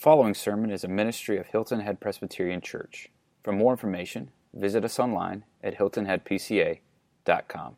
following 0.00 0.32
sermon 0.32 0.70
is 0.70 0.82
a 0.82 0.88
ministry 0.88 1.36
of 1.36 1.46
Hilton 1.48 1.80
Head 1.80 2.00
Presbyterian 2.00 2.62
Church. 2.62 3.10
For 3.42 3.52
more 3.52 3.70
information, 3.70 4.30
visit 4.54 4.82
us 4.82 4.98
online 4.98 5.44
at 5.62 5.76
hiltonheadpca.com. 5.76 7.76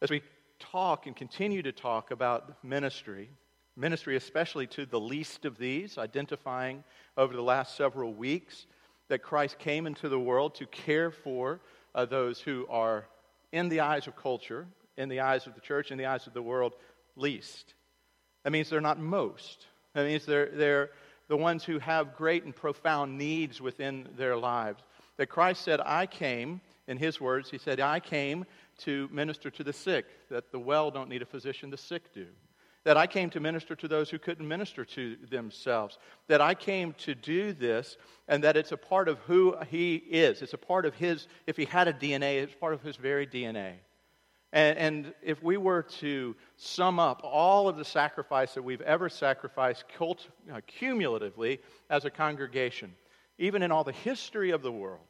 As 0.00 0.12
we 0.12 0.22
talk 0.60 1.08
and 1.08 1.16
continue 1.16 1.62
to 1.62 1.72
talk 1.72 2.12
about 2.12 2.62
ministry, 2.62 3.28
ministry 3.76 4.14
especially 4.14 4.68
to 4.68 4.86
the 4.86 5.00
least 5.00 5.46
of 5.46 5.58
these, 5.58 5.98
identifying 5.98 6.84
over 7.16 7.34
the 7.34 7.42
last 7.42 7.76
several 7.76 8.14
weeks 8.14 8.66
that 9.08 9.20
Christ 9.20 9.58
came 9.58 9.84
into 9.84 10.08
the 10.08 10.20
world 10.20 10.54
to 10.54 10.66
care 10.66 11.10
for 11.10 11.58
uh, 11.96 12.04
those 12.04 12.38
who 12.38 12.68
are, 12.70 13.08
in 13.50 13.68
the 13.68 13.80
eyes 13.80 14.06
of 14.06 14.14
culture, 14.14 14.68
in 14.96 15.08
the 15.08 15.18
eyes 15.18 15.48
of 15.48 15.56
the 15.56 15.60
church, 15.60 15.90
in 15.90 15.98
the 15.98 16.06
eyes 16.06 16.28
of 16.28 16.34
the 16.34 16.42
world, 16.42 16.74
least. 17.16 17.74
That 18.44 18.52
means 18.52 18.70
they're 18.70 18.80
not 18.80 19.00
most. 19.00 19.66
That 19.94 20.06
means 20.06 20.26
they're, 20.26 20.50
they're 20.50 20.90
the 21.28 21.36
ones 21.36 21.64
who 21.64 21.78
have 21.78 22.16
great 22.16 22.44
and 22.44 22.54
profound 22.54 23.16
needs 23.16 23.60
within 23.60 24.08
their 24.16 24.36
lives. 24.36 24.82
That 25.16 25.26
Christ 25.26 25.62
said, 25.62 25.80
I 25.80 26.06
came, 26.06 26.60
in 26.86 26.98
his 26.98 27.20
words, 27.20 27.50
he 27.50 27.58
said, 27.58 27.80
I 27.80 28.00
came 28.00 28.44
to 28.78 29.08
minister 29.12 29.50
to 29.50 29.64
the 29.64 29.72
sick, 29.72 30.06
that 30.30 30.50
the 30.50 30.58
well 30.58 30.90
don't 30.90 31.08
need 31.08 31.22
a 31.22 31.26
physician, 31.26 31.70
the 31.70 31.76
sick 31.76 32.12
do. 32.12 32.26
That 32.82 32.96
I 32.98 33.06
came 33.06 33.30
to 33.30 33.40
minister 33.40 33.74
to 33.76 33.88
those 33.88 34.10
who 34.10 34.18
couldn't 34.18 34.46
minister 34.46 34.84
to 34.84 35.16
themselves. 35.30 35.96
That 36.28 36.42
I 36.42 36.54
came 36.54 36.92
to 36.98 37.14
do 37.14 37.54
this, 37.54 37.96
and 38.28 38.44
that 38.44 38.58
it's 38.58 38.72
a 38.72 38.76
part 38.76 39.08
of 39.08 39.18
who 39.20 39.56
he 39.70 39.94
is. 39.94 40.42
It's 40.42 40.52
a 40.52 40.58
part 40.58 40.84
of 40.84 40.94
his, 40.94 41.26
if 41.46 41.56
he 41.56 41.64
had 41.64 41.88
a 41.88 41.94
DNA, 41.94 42.42
it's 42.42 42.54
part 42.54 42.74
of 42.74 42.82
his 42.82 42.96
very 42.96 43.26
DNA. 43.26 43.74
And, 44.54 44.78
and, 44.78 45.14
if 45.20 45.42
we 45.42 45.56
were 45.56 45.82
to 45.98 46.36
sum 46.56 47.00
up 47.00 47.22
all 47.24 47.68
of 47.68 47.76
the 47.76 47.84
sacrifice 47.84 48.54
that 48.54 48.62
we've 48.62 48.80
ever 48.82 49.08
sacrificed 49.08 49.84
cult, 49.98 50.28
uh, 50.50 50.60
cumulatively 50.68 51.58
as 51.90 52.04
a 52.04 52.10
congregation, 52.10 52.94
even 53.36 53.64
in 53.64 53.72
all 53.72 53.82
the 53.82 53.90
history 53.90 54.52
of 54.52 54.62
the 54.62 54.70
world, 54.70 55.02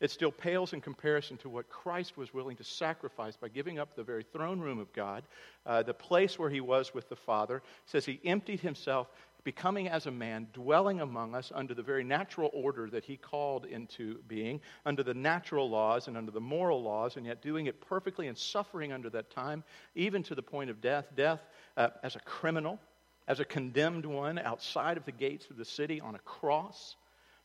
it 0.00 0.10
still 0.10 0.30
pales 0.30 0.74
in 0.74 0.82
comparison 0.82 1.38
to 1.38 1.48
what 1.48 1.70
Christ 1.70 2.18
was 2.18 2.34
willing 2.34 2.58
to 2.58 2.64
sacrifice 2.64 3.36
by 3.36 3.48
giving 3.48 3.78
up 3.78 3.96
the 3.96 4.02
very 4.02 4.22
throne 4.22 4.60
room 4.60 4.78
of 4.78 4.92
God, 4.92 5.22
uh, 5.64 5.82
the 5.82 5.94
place 5.94 6.38
where 6.38 6.50
he 6.50 6.60
was 6.60 6.92
with 6.92 7.08
the 7.08 7.16
Father. 7.16 7.56
It 7.56 7.62
says 7.86 8.04
he 8.04 8.20
emptied 8.22 8.60
himself 8.60 9.08
becoming 9.44 9.88
as 9.88 10.06
a 10.06 10.10
man, 10.10 10.48
dwelling 10.52 11.00
among 11.00 11.34
us 11.34 11.52
under 11.54 11.74
the 11.74 11.82
very 11.82 12.02
natural 12.02 12.50
order 12.52 12.88
that 12.90 13.04
he 13.04 13.16
called 13.16 13.66
into 13.66 14.18
being, 14.26 14.60
under 14.86 15.02
the 15.02 15.14
natural 15.14 15.68
laws 15.68 16.08
and 16.08 16.16
under 16.16 16.32
the 16.32 16.40
moral 16.40 16.82
laws, 16.82 17.16
and 17.16 17.26
yet 17.26 17.42
doing 17.42 17.66
it 17.66 17.80
perfectly 17.80 18.26
and 18.26 18.36
suffering 18.36 18.92
under 18.92 19.10
that 19.10 19.30
time, 19.30 19.62
even 19.94 20.22
to 20.22 20.34
the 20.34 20.42
point 20.42 20.70
of 20.70 20.80
death. 20.80 21.06
Death 21.14 21.40
uh, 21.76 21.88
as 22.02 22.16
a 22.16 22.20
criminal, 22.20 22.80
as 23.28 23.40
a 23.40 23.44
condemned 23.44 24.06
one 24.06 24.38
outside 24.38 24.96
of 24.96 25.04
the 25.04 25.12
gates 25.12 25.48
of 25.50 25.56
the 25.56 25.64
city 25.64 26.00
on 26.00 26.14
a 26.14 26.20
cross 26.20 26.96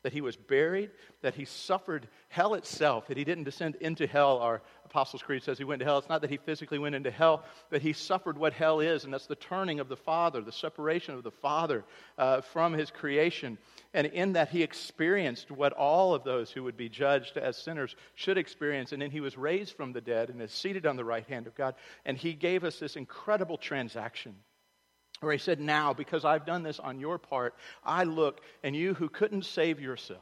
that 0.04 0.14
he 0.14 0.22
was 0.22 0.36
buried, 0.36 0.92
that 1.22 1.36
he 1.36 1.46
suffered 1.46 2.08
hell 2.30 2.54
itself, 2.54 3.08
that 3.08 3.18
he 3.18 3.24
didn't 3.24 3.44
descend 3.44 3.76
into 3.76 4.08
hell. 4.08 4.40
Our 4.40 4.62
Apostles' 4.86 5.22
Creed 5.22 5.44
says 5.44 5.58
he 5.58 5.64
went 5.64 5.80
to 5.80 5.86
hell. 5.86 5.98
It's 5.98 6.10
not 6.10 6.22
that 6.22 6.30
he 6.30 6.38
physically 6.38 6.80
went 6.80 6.96
into 6.96 7.12
hell, 7.12 7.44
but 7.70 7.82
he 7.82 7.92
suffered 7.92 8.38
what 8.38 8.54
hell 8.54 8.80
is, 8.80 9.04
and 9.04 9.14
that's 9.14 9.28
the 9.28 9.36
turning 9.36 9.80
of 9.80 9.90
the 9.90 9.98
Father, 9.98 10.42
the 10.42 10.52
separation 10.52 11.14
of 11.16 11.24
the 11.24 11.32
Father 11.32 11.84
uh, 12.18 12.42
from 12.42 12.74
his 12.74 12.92
creation. 12.92 13.58
And 13.94 14.08
in 14.08 14.34
that, 14.34 14.50
he 14.50 14.64
experienced 14.64 15.52
what 15.52 15.74
all 15.74 16.14
of 16.14 16.24
those 16.24 16.50
who 16.50 16.64
would 16.64 16.78
be 16.78 16.90
judged 16.90 17.38
as 17.38 17.58
sinners 17.58 17.96
should 18.16 18.38
experience. 18.38 18.94
And 18.94 19.02
then 19.02 19.12
he 19.12 19.22
was 19.22 19.38
raised 19.38 19.76
from 19.76 19.92
the 19.92 20.02
dead 20.02 20.30
and 20.30 20.42
is 20.42 20.52
seated 20.52 20.86
on 20.86 20.96
the 20.96 21.06
right 21.06 21.28
hand 21.28 21.48
of 21.48 21.56
God. 21.56 21.76
And 22.06 22.18
he 22.18 22.34
gave 22.34 22.64
us 22.64 22.80
this 22.80 22.96
incredible 22.96 23.58
transaction 23.58 24.36
where 25.22 25.34
he 25.34 25.38
said, 25.38 25.60
Now, 25.60 25.94
because 25.94 26.26
I've 26.26 26.46
done 26.46 26.64
this 26.64 26.80
on 26.80 27.00
your 27.00 27.18
part, 27.18 27.56
I 27.84 28.04
look, 28.04 28.42
and 28.64 28.76
you 28.76 28.94
who 28.94 29.10
couldn't 29.10 29.46
save 29.46 29.80
yourself, 29.80 30.22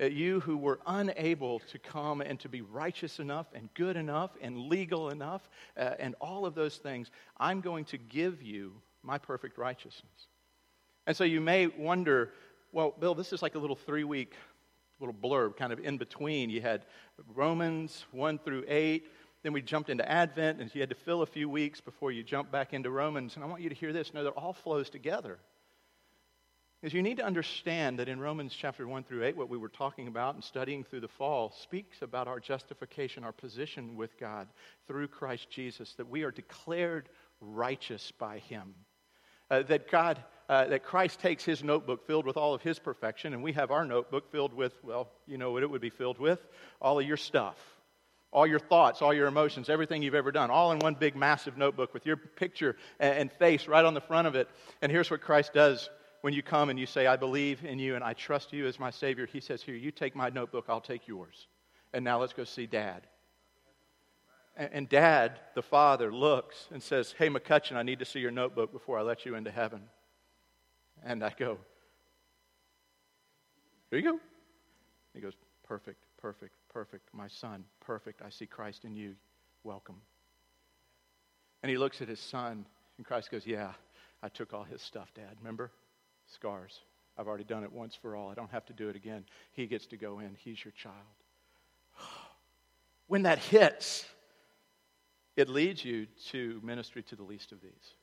uh, 0.00 0.06
you 0.06 0.40
who 0.40 0.56
were 0.56 0.80
unable 0.86 1.60
to 1.60 1.78
come 1.78 2.20
and 2.20 2.38
to 2.40 2.48
be 2.48 2.60
righteous 2.60 3.18
enough 3.18 3.46
and 3.54 3.72
good 3.74 3.96
enough 3.96 4.30
and 4.40 4.68
legal 4.68 5.10
enough 5.10 5.48
uh, 5.76 5.94
and 5.98 6.14
all 6.20 6.46
of 6.46 6.54
those 6.54 6.76
things, 6.76 7.10
I'm 7.38 7.60
going 7.60 7.84
to 7.86 7.98
give 7.98 8.42
you 8.42 8.72
my 9.02 9.18
perfect 9.18 9.58
righteousness. 9.58 10.28
And 11.06 11.16
so 11.16 11.24
you 11.24 11.40
may 11.40 11.66
wonder, 11.66 12.32
well, 12.72 12.94
Bill, 12.98 13.14
this 13.14 13.32
is 13.32 13.42
like 13.42 13.54
a 13.54 13.58
little 13.58 13.76
three 13.76 14.04
week 14.04 14.34
little 15.02 15.14
blurb 15.14 15.56
kind 15.56 15.72
of 15.72 15.80
in 15.80 15.98
between. 15.98 16.48
You 16.48 16.60
had 16.60 16.86
Romans 17.34 18.04
1 18.12 18.38
through 18.38 18.64
8. 18.68 19.04
Then 19.42 19.52
we 19.52 19.62
jumped 19.62 19.90
into 19.90 20.08
Advent, 20.08 20.60
and 20.60 20.72
you 20.72 20.80
had 20.80 20.90
to 20.90 20.96
fill 20.96 21.22
a 21.22 21.26
few 21.26 21.48
weeks 21.48 21.80
before 21.80 22.12
you 22.12 22.22
jump 22.22 22.52
back 22.52 22.72
into 22.72 22.90
Romans. 22.90 23.34
And 23.34 23.44
I 23.44 23.48
want 23.48 23.62
you 23.62 23.68
to 23.68 23.74
hear 23.74 23.92
this 23.92 24.14
know 24.14 24.24
that 24.24 24.30
all 24.30 24.52
flows 24.52 24.88
together. 24.88 25.38
Because 26.80 26.94
you 26.94 27.02
need 27.02 27.18
to 27.18 27.24
understand 27.24 27.98
that 27.98 28.08
in 28.08 28.18
Romans 28.18 28.54
chapter 28.56 28.86
1 28.86 29.04
through 29.04 29.24
8, 29.24 29.36
what 29.36 29.48
we 29.48 29.58
were 29.58 29.68
talking 29.68 30.08
about 30.08 30.34
and 30.34 30.42
studying 30.42 30.84
through 30.84 31.00
the 31.00 31.08
fall 31.08 31.52
speaks 31.62 32.02
about 32.02 32.28
our 32.28 32.40
justification, 32.40 33.22
our 33.24 33.32
position 33.32 33.96
with 33.96 34.18
God 34.18 34.48
through 34.86 35.08
Christ 35.08 35.48
Jesus, 35.50 35.92
that 35.94 36.08
we 36.08 36.22
are 36.22 36.32
declared 36.32 37.08
righteous 37.40 38.12
by 38.12 38.38
Him. 38.38 38.74
Uh, 39.50 39.62
that 39.62 39.90
God, 39.90 40.22
uh, 40.48 40.66
that 40.66 40.84
Christ 40.84 41.20
takes 41.20 41.44
His 41.44 41.62
notebook 41.62 42.06
filled 42.06 42.26
with 42.26 42.36
all 42.36 42.54
of 42.54 42.62
His 42.62 42.78
perfection, 42.78 43.32
and 43.32 43.42
we 43.42 43.52
have 43.52 43.70
our 43.70 43.84
notebook 43.84 44.30
filled 44.32 44.52
with, 44.52 44.72
well, 44.82 45.08
you 45.26 45.38
know 45.38 45.52
what 45.52 45.62
it 45.62 45.70
would 45.70 45.80
be 45.80 45.90
filled 45.90 46.18
with? 46.18 46.44
All 46.80 46.98
of 46.98 47.06
your 47.06 47.16
stuff 47.16 47.56
all 48.32 48.46
your 48.46 48.58
thoughts, 48.58 49.02
all 49.02 49.12
your 49.12 49.26
emotions, 49.26 49.68
everything 49.68 50.02
you've 50.02 50.14
ever 50.14 50.32
done, 50.32 50.50
all 50.50 50.72
in 50.72 50.78
one 50.78 50.94
big 50.94 51.14
massive 51.14 51.58
notebook 51.58 51.92
with 51.92 52.06
your 52.06 52.16
picture 52.16 52.76
and 52.98 53.30
face 53.32 53.68
right 53.68 53.84
on 53.84 53.94
the 53.94 54.00
front 54.00 54.26
of 54.26 54.34
it. 54.34 54.48
And 54.80 54.90
here's 54.90 55.10
what 55.10 55.20
Christ 55.20 55.52
does 55.52 55.90
when 56.22 56.32
you 56.32 56.42
come 56.42 56.70
and 56.70 56.78
you 56.78 56.86
say, 56.86 57.06
I 57.06 57.16
believe 57.16 57.64
in 57.64 57.78
you 57.78 57.94
and 57.94 58.02
I 58.02 58.14
trust 58.14 58.52
you 58.52 58.66
as 58.66 58.80
my 58.80 58.90
Savior. 58.90 59.26
He 59.26 59.40
says, 59.40 59.62
Here, 59.62 59.74
you 59.74 59.90
take 59.90 60.16
my 60.16 60.30
notebook, 60.30 60.64
I'll 60.68 60.80
take 60.80 61.06
yours. 61.06 61.46
And 61.92 62.04
now 62.04 62.18
let's 62.20 62.32
go 62.32 62.44
see 62.44 62.66
Dad. 62.66 63.02
And 64.56 64.88
Dad, 64.88 65.40
the 65.54 65.62
Father, 65.62 66.12
looks 66.12 66.68
and 66.72 66.82
says, 66.82 67.14
Hey, 67.18 67.28
McCutcheon, 67.28 67.76
I 67.76 67.82
need 67.82 67.98
to 67.98 68.04
see 68.04 68.20
your 68.20 68.30
notebook 68.30 68.72
before 68.72 68.98
I 68.98 69.02
let 69.02 69.26
you 69.26 69.34
into 69.34 69.50
heaven. 69.50 69.82
And 71.04 71.22
I 71.22 71.34
go, 71.38 71.58
Here 73.90 73.98
you 73.98 74.12
go. 74.12 74.20
He 75.12 75.20
goes, 75.20 75.34
Perfect, 75.66 76.02
perfect, 76.18 76.54
perfect. 76.72 77.08
My 77.12 77.28
son, 77.28 77.64
perfect. 77.80 78.22
I 78.22 78.30
see 78.30 78.46
Christ 78.46 78.84
in 78.84 78.94
you. 78.94 79.14
Welcome. 79.64 80.00
And 81.62 81.70
he 81.70 81.78
looks 81.78 82.02
at 82.02 82.08
his 82.08 82.20
son, 82.20 82.66
and 82.96 83.06
Christ 83.06 83.30
goes, 83.30 83.46
Yeah, 83.46 83.72
I 84.22 84.28
took 84.28 84.52
all 84.52 84.64
his 84.64 84.82
stuff, 84.82 85.12
Dad. 85.14 85.36
Remember? 85.38 85.70
Scars. 86.26 86.80
I've 87.18 87.28
already 87.28 87.44
done 87.44 87.62
it 87.62 87.72
once 87.72 87.94
for 87.94 88.16
all. 88.16 88.30
I 88.30 88.34
don't 88.34 88.50
have 88.50 88.64
to 88.66 88.72
do 88.72 88.88
it 88.88 88.96
again. 88.96 89.24
He 89.52 89.66
gets 89.66 89.86
to 89.88 89.96
go 89.96 90.20
in. 90.20 90.36
He's 90.38 90.64
your 90.64 90.72
child. 90.72 90.96
When 93.08 93.24
that 93.24 93.38
hits, 93.38 94.06
it 95.36 95.50
leads 95.50 95.84
you 95.84 96.06
to 96.30 96.60
ministry 96.62 97.02
to 97.02 97.16
the 97.16 97.22
least 97.22 97.52
of 97.52 97.60
these. 97.60 97.94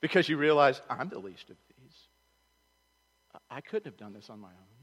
Because 0.00 0.28
you 0.28 0.36
realize, 0.36 0.80
I'm 0.90 1.08
the 1.08 1.18
least 1.18 1.48
of 1.50 1.56
these. 1.68 1.94
I 3.48 3.60
couldn't 3.60 3.84
have 3.84 3.96
done 3.96 4.12
this 4.12 4.30
on 4.30 4.40
my 4.40 4.48
own. 4.48 4.73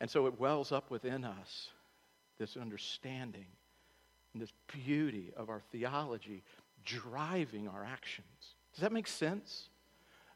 And 0.00 0.10
so 0.10 0.26
it 0.26 0.40
wells 0.40 0.72
up 0.72 0.90
within 0.90 1.24
us 1.24 1.68
this 2.38 2.56
understanding 2.56 3.46
and 4.32 4.42
this 4.42 4.52
beauty 4.72 5.32
of 5.36 5.50
our 5.50 5.60
theology 5.70 6.42
driving 6.84 7.68
our 7.68 7.84
actions. 7.84 8.26
Does 8.72 8.82
that 8.82 8.92
make 8.92 9.06
sense? 9.06 9.68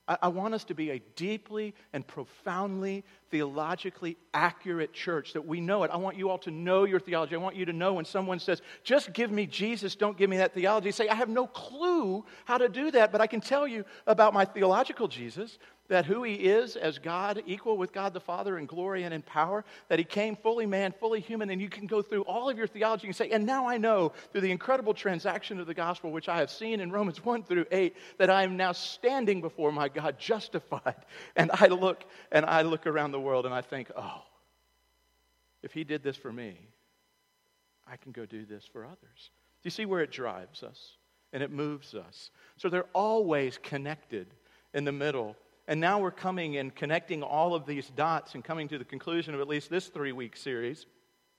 I, 0.07 0.19
I 0.23 0.29
want 0.29 0.55
us 0.55 0.65
to 0.65 0.75
be 0.75 0.91
a 0.91 0.99
deeply 1.17 1.75
and 1.93 2.07
profoundly 2.07 3.05
theologically 3.31 4.17
accurate 4.35 4.93
church 4.93 5.33
that 5.33 5.47
we 5.47 5.61
know 5.61 5.83
it. 5.85 5.91
I 5.91 5.97
want 5.97 6.17
you 6.17 6.29
all 6.29 6.39
to 6.39 6.51
know 6.51 6.85
your 6.85 7.01
theology. 7.01 7.35
I 7.35 7.39
want 7.39 7.57
you 7.57 7.65
to 7.65 7.73
know 7.73 7.95
when 7.95 8.05
someone 8.05 8.39
says, 8.39 8.61
just 8.83 9.13
give 9.13 9.31
me 9.31 9.47
Jesus, 9.47 9.97
don't 9.97 10.17
give 10.17 10.29
me 10.29 10.37
that 10.39 10.53
theology. 10.53 10.91
Say, 10.91 11.09
I 11.09 11.15
have 11.15 11.29
no 11.29 11.47
clue 11.47 12.25
how 12.45 12.59
to 12.59 12.69
do 12.69 12.91
that, 12.91 13.13
but 13.13 13.21
I 13.21 13.27
can 13.27 13.41
tell 13.41 13.67
you 13.67 13.85
about 14.07 14.35
my 14.35 14.45
theological 14.45 15.09
Jesus 15.09 15.59
that 15.89 16.07
who 16.07 16.23
he 16.23 16.35
is 16.35 16.77
as 16.77 16.99
God, 16.99 17.43
equal 17.47 17.77
with 17.77 17.93
God 17.93 18.15
the 18.15 18.21
Father 18.21 18.59
in 18.59 18.67
glory 18.67 19.03
and 19.03 19.13
in 19.13 19.21
power, 19.23 19.65
that 19.89 19.99
he 19.99 20.05
came 20.05 20.35
fully 20.35 20.65
man, 20.65 20.93
fully 20.99 21.21
human, 21.21 21.51
and 21.51 21.61
you 21.61 21.69
can 21.69 21.87
go 21.87 22.01
through 22.01 22.23
all 22.23 22.49
of 22.49 22.57
your 22.57 22.67
theology 22.67 23.07
and 23.07 23.15
say, 23.15 23.31
and 23.31 23.45
now 23.45 23.69
I 23.69 23.77
know 23.77 24.13
through 24.33 24.41
the 24.41 24.51
incredible 24.51 24.95
transaction 24.95 25.61
of 25.61 25.67
the 25.67 25.75
gospel, 25.75 26.11
which 26.11 26.29
I 26.29 26.39
have 26.39 26.51
seen 26.51 26.81
in 26.81 26.91
Romans 26.91 27.23
1 27.23 27.45
through 27.45 27.67
8, 27.71 27.95
that 28.19 28.31
I 28.31 28.45
am 28.45 28.57
now 28.57 28.73
standing 28.73 29.41
before 29.41 29.73
my 29.73 29.89
God 29.89 30.19
justified. 30.19 30.95
And 31.37 31.51
I 31.53 31.67
look 31.67 32.05
and 32.31 32.45
I 32.45 32.63
look 32.63 32.87
around 32.87 33.13
the 33.13 33.21
world 33.21 33.45
and 33.45 33.55
I 33.55 33.61
think, 33.61 33.91
oh, 33.97 34.23
if 35.63 35.73
he 35.73 35.85
did 35.85 36.03
this 36.03 36.17
for 36.17 36.33
me, 36.33 36.57
I 37.87 37.97
can 37.97 38.13
go 38.13 38.25
do 38.25 38.45
this 38.45 38.65
for 38.71 38.85
others. 38.85 38.99
Do 39.63 39.67
you 39.67 39.71
see 39.71 39.87
where 39.87 40.03
it 40.03 40.11
drives 40.11 40.63
us 40.63 40.97
and 41.33 41.43
it 41.43 41.51
moves 41.51 41.95
us? 41.95 42.31
So 42.57 42.69
they're 42.69 42.87
always 42.93 43.59
connected 43.59 44.29
in 44.75 44.85
the 44.85 44.93
middle 44.93 45.37
and 45.67 45.81
now 45.81 46.01
we're 46.01 46.11
coming 46.11 46.57
and 46.57 46.75
connecting 46.75 47.23
all 47.23 47.55
of 47.55 47.67
these 47.67 47.89
dots 47.91 48.35
and 48.35 48.45
coming 48.45 48.69
to 48.69 48.79
the 48.79 48.85
conclusion 48.85 49.35
of 49.35 49.41
at 49.41 49.49
least 49.49 49.71
this 49.71 49.89
three 49.89 50.13
week 50.13 50.37
series 50.37 50.87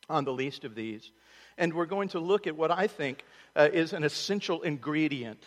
on 0.09 0.25
the 0.25 0.33
least 0.33 0.63
of 0.63 0.75
these. 0.75 1.11
And 1.57 1.73
we're 1.73 1.85
going 1.85 2.09
to 2.09 2.19
look 2.19 2.47
at 2.47 2.55
what 2.55 2.71
I 2.71 2.87
think 2.87 3.23
uh, 3.55 3.69
is 3.71 3.93
an 3.93 4.03
essential 4.03 4.61
ingredient 4.63 5.43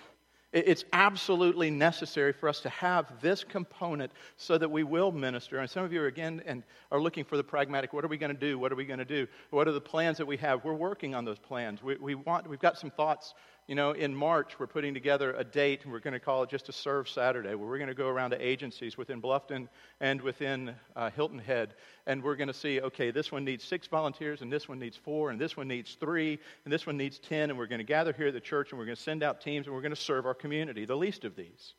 It's 0.50 0.86
absolutely 0.94 1.70
necessary 1.70 2.32
for 2.32 2.48
us 2.48 2.60
to 2.60 2.70
have 2.70 3.20
this 3.20 3.44
component 3.44 4.12
so 4.38 4.56
that 4.56 4.70
we 4.70 4.82
will 4.82 5.12
minister. 5.12 5.58
And 5.58 5.68
some 5.68 5.84
of 5.84 5.92
you 5.92 6.00
are 6.00 6.06
again 6.06 6.42
and 6.46 6.62
are 6.90 6.98
looking 6.98 7.24
for 7.24 7.36
the 7.36 7.44
pragmatic. 7.44 7.92
What 7.92 8.02
are 8.02 8.08
we 8.08 8.16
going 8.16 8.34
to 8.34 8.40
do? 8.40 8.58
What 8.58 8.72
are 8.72 8.76
we 8.76 8.86
going 8.86 8.98
to 8.98 9.04
do? 9.04 9.26
What 9.50 9.68
are 9.68 9.72
the 9.72 9.80
plans 9.80 10.16
that 10.16 10.26
we 10.26 10.38
have? 10.38 10.64
We're 10.64 10.72
working 10.72 11.14
on 11.14 11.26
those 11.26 11.38
plans. 11.38 11.82
We, 11.82 11.96
we 11.96 12.14
want, 12.14 12.48
we've 12.48 12.58
got 12.58 12.78
some 12.78 12.90
thoughts 12.90 13.34
you 13.68 13.74
know, 13.74 13.92
in 13.92 14.14
March, 14.14 14.58
we're 14.58 14.66
putting 14.66 14.94
together 14.94 15.34
a 15.36 15.44
date, 15.44 15.84
and 15.84 15.92
we're 15.92 16.00
going 16.00 16.14
to 16.14 16.20
call 16.20 16.42
it 16.42 16.48
just 16.48 16.70
a 16.70 16.72
Serve 16.72 17.06
Saturday, 17.06 17.54
where 17.54 17.68
we're 17.68 17.76
going 17.76 17.88
to 17.88 17.94
go 17.94 18.08
around 18.08 18.30
to 18.30 18.40
agencies 18.40 18.96
within 18.96 19.20
Bluffton 19.20 19.68
and 20.00 20.22
within 20.22 20.74
uh, 20.96 21.10
Hilton 21.10 21.38
Head, 21.38 21.74
and 22.06 22.22
we're 22.22 22.34
going 22.34 22.48
to 22.48 22.54
see, 22.54 22.80
okay, 22.80 23.10
this 23.10 23.30
one 23.30 23.44
needs 23.44 23.62
six 23.62 23.86
volunteers, 23.86 24.40
and 24.40 24.50
this 24.50 24.70
one 24.70 24.78
needs 24.78 24.96
four, 24.96 25.28
and 25.30 25.38
this 25.38 25.54
one 25.54 25.68
needs 25.68 25.98
three, 26.00 26.38
and 26.64 26.72
this 26.72 26.86
one 26.86 26.96
needs 26.96 27.18
ten, 27.18 27.50
and 27.50 27.58
we're 27.58 27.66
going 27.66 27.78
to 27.78 27.84
gather 27.84 28.14
here 28.14 28.28
at 28.28 28.32
the 28.32 28.40
church, 28.40 28.70
and 28.70 28.78
we're 28.78 28.86
going 28.86 28.96
to 28.96 29.02
send 29.02 29.22
out 29.22 29.42
teams, 29.42 29.66
and 29.66 29.74
we're 29.74 29.82
going 29.82 29.94
to 29.94 30.00
serve 30.00 30.24
our 30.24 30.32
community, 30.32 30.86
the 30.86 30.96
least 30.96 31.26
of 31.26 31.36
these. 31.36 31.74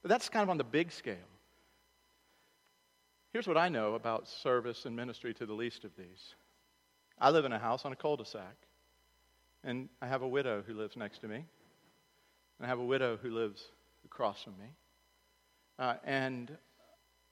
But 0.00 0.08
that's 0.08 0.30
kind 0.30 0.42
of 0.42 0.48
on 0.48 0.56
the 0.56 0.64
big 0.64 0.90
scale. 0.90 1.16
Here's 3.34 3.46
what 3.46 3.58
I 3.58 3.68
know 3.68 3.94
about 3.94 4.26
service 4.26 4.86
and 4.86 4.96
ministry 4.96 5.34
to 5.34 5.44
the 5.44 5.52
least 5.52 5.84
of 5.84 5.90
these 5.98 6.34
I 7.18 7.28
live 7.28 7.44
in 7.44 7.52
a 7.52 7.58
house 7.58 7.84
on 7.84 7.92
a 7.92 7.96
cul 7.96 8.16
de 8.16 8.24
sac. 8.24 8.56
And 9.64 9.88
I 10.02 10.06
have 10.06 10.22
a 10.22 10.28
widow 10.28 10.62
who 10.66 10.74
lives 10.74 10.96
next 10.96 11.20
to 11.20 11.28
me. 11.28 11.36
And 11.36 11.46
I 12.62 12.66
have 12.66 12.78
a 12.78 12.84
widow 12.84 13.18
who 13.20 13.30
lives 13.30 13.64
across 14.04 14.42
from 14.42 14.58
me. 14.58 14.66
Uh, 15.78 15.94
and 16.04 16.56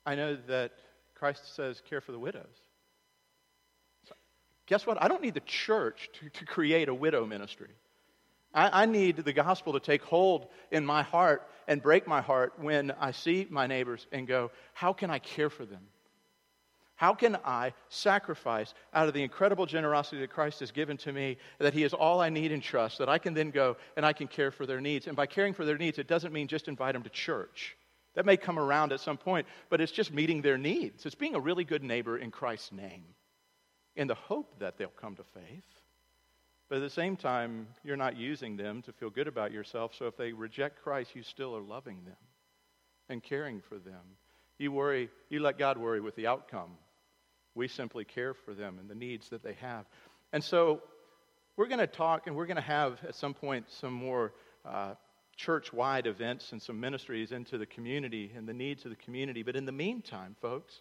I 0.06 0.14
know 0.14 0.36
that 0.48 0.72
Christ 1.14 1.54
says, 1.54 1.80
care 1.88 2.00
for 2.00 2.12
the 2.12 2.18
widows. 2.18 2.56
So, 4.08 4.14
guess 4.66 4.86
what? 4.86 5.00
I 5.00 5.08
don't 5.08 5.22
need 5.22 5.34
the 5.34 5.40
church 5.40 6.10
to, 6.20 6.30
to 6.30 6.44
create 6.44 6.88
a 6.88 6.94
widow 6.94 7.26
ministry. 7.26 7.70
I, 8.54 8.82
I 8.82 8.86
need 8.86 9.16
the 9.18 9.32
gospel 9.32 9.74
to 9.74 9.80
take 9.80 10.02
hold 10.02 10.46
in 10.70 10.84
my 10.84 11.02
heart 11.02 11.48
and 11.68 11.80
break 11.80 12.06
my 12.06 12.20
heart 12.20 12.54
when 12.58 12.90
I 12.92 13.12
see 13.12 13.46
my 13.48 13.66
neighbors 13.66 14.06
and 14.10 14.26
go, 14.26 14.50
how 14.72 14.92
can 14.92 15.10
I 15.10 15.18
care 15.18 15.50
for 15.50 15.64
them? 15.64 15.82
How 17.02 17.14
can 17.14 17.36
I 17.44 17.74
sacrifice 17.88 18.74
out 18.94 19.08
of 19.08 19.14
the 19.14 19.24
incredible 19.24 19.66
generosity 19.66 20.20
that 20.20 20.30
Christ 20.30 20.60
has 20.60 20.70
given 20.70 20.96
to 20.98 21.12
me, 21.12 21.36
that 21.58 21.74
He 21.74 21.82
is 21.82 21.92
all 21.92 22.20
I 22.20 22.28
need 22.28 22.52
and 22.52 22.62
trust, 22.62 22.98
that 22.98 23.08
I 23.08 23.18
can 23.18 23.34
then 23.34 23.50
go 23.50 23.76
and 23.96 24.06
I 24.06 24.12
can 24.12 24.28
care 24.28 24.52
for 24.52 24.66
their 24.66 24.80
needs? 24.80 25.08
And 25.08 25.16
by 25.16 25.26
caring 25.26 25.52
for 25.52 25.64
their 25.64 25.76
needs, 25.76 25.98
it 25.98 26.06
doesn't 26.06 26.32
mean 26.32 26.46
just 26.46 26.68
invite 26.68 26.92
them 26.92 27.02
to 27.02 27.10
church. 27.10 27.76
That 28.14 28.24
may 28.24 28.36
come 28.36 28.56
around 28.56 28.92
at 28.92 29.00
some 29.00 29.16
point, 29.16 29.48
but 29.68 29.80
it's 29.80 29.90
just 29.90 30.12
meeting 30.12 30.42
their 30.42 30.56
needs. 30.56 31.04
It's 31.04 31.16
being 31.16 31.34
a 31.34 31.40
really 31.40 31.64
good 31.64 31.82
neighbor 31.82 32.18
in 32.18 32.30
Christ's 32.30 32.70
name, 32.70 33.02
in 33.96 34.06
the 34.06 34.14
hope 34.14 34.60
that 34.60 34.78
they'll 34.78 34.90
come 34.90 35.16
to 35.16 35.24
faith. 35.24 35.66
But 36.68 36.76
at 36.76 36.82
the 36.82 36.90
same 36.90 37.16
time, 37.16 37.66
you're 37.82 37.96
not 37.96 38.16
using 38.16 38.56
them 38.56 38.80
to 38.82 38.92
feel 38.92 39.10
good 39.10 39.26
about 39.26 39.50
yourself, 39.50 39.92
so 39.92 40.06
if 40.06 40.16
they 40.16 40.32
reject 40.32 40.80
Christ, 40.80 41.16
you 41.16 41.24
still 41.24 41.56
are 41.56 41.62
loving 41.62 42.04
them 42.04 42.14
and 43.08 43.20
caring 43.20 43.60
for 43.60 43.78
them. 43.78 44.18
You 44.60 44.70
worry, 44.70 45.08
you 45.30 45.40
let 45.40 45.58
God 45.58 45.76
worry 45.78 46.00
with 46.00 46.14
the 46.14 46.28
outcome 46.28 46.76
we 47.54 47.68
simply 47.68 48.04
care 48.04 48.34
for 48.34 48.54
them 48.54 48.78
and 48.80 48.88
the 48.88 48.94
needs 48.94 49.28
that 49.30 49.42
they 49.42 49.54
have. 49.54 49.86
And 50.32 50.42
so 50.42 50.82
we're 51.56 51.66
going 51.66 51.80
to 51.80 51.86
talk 51.86 52.26
and 52.26 52.34
we're 52.34 52.46
going 52.46 52.56
to 52.56 52.62
have 52.62 52.98
at 53.06 53.14
some 53.14 53.34
point 53.34 53.66
some 53.68 53.92
more 53.92 54.32
uh, 54.64 54.94
church 55.36 55.72
wide 55.72 56.06
events 56.06 56.52
and 56.52 56.62
some 56.62 56.80
ministries 56.80 57.32
into 57.32 57.58
the 57.58 57.66
community 57.66 58.32
and 58.36 58.48
the 58.48 58.52
needs 58.52 58.84
of 58.84 58.90
the 58.90 58.96
community. 58.96 59.42
But 59.42 59.56
in 59.56 59.66
the 59.66 59.72
meantime, 59.72 60.36
folks, 60.40 60.80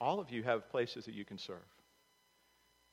all 0.00 0.20
of 0.20 0.30
you 0.30 0.42
have 0.42 0.68
places 0.70 1.04
that 1.06 1.14
you 1.14 1.24
can 1.24 1.38
serve. 1.38 1.64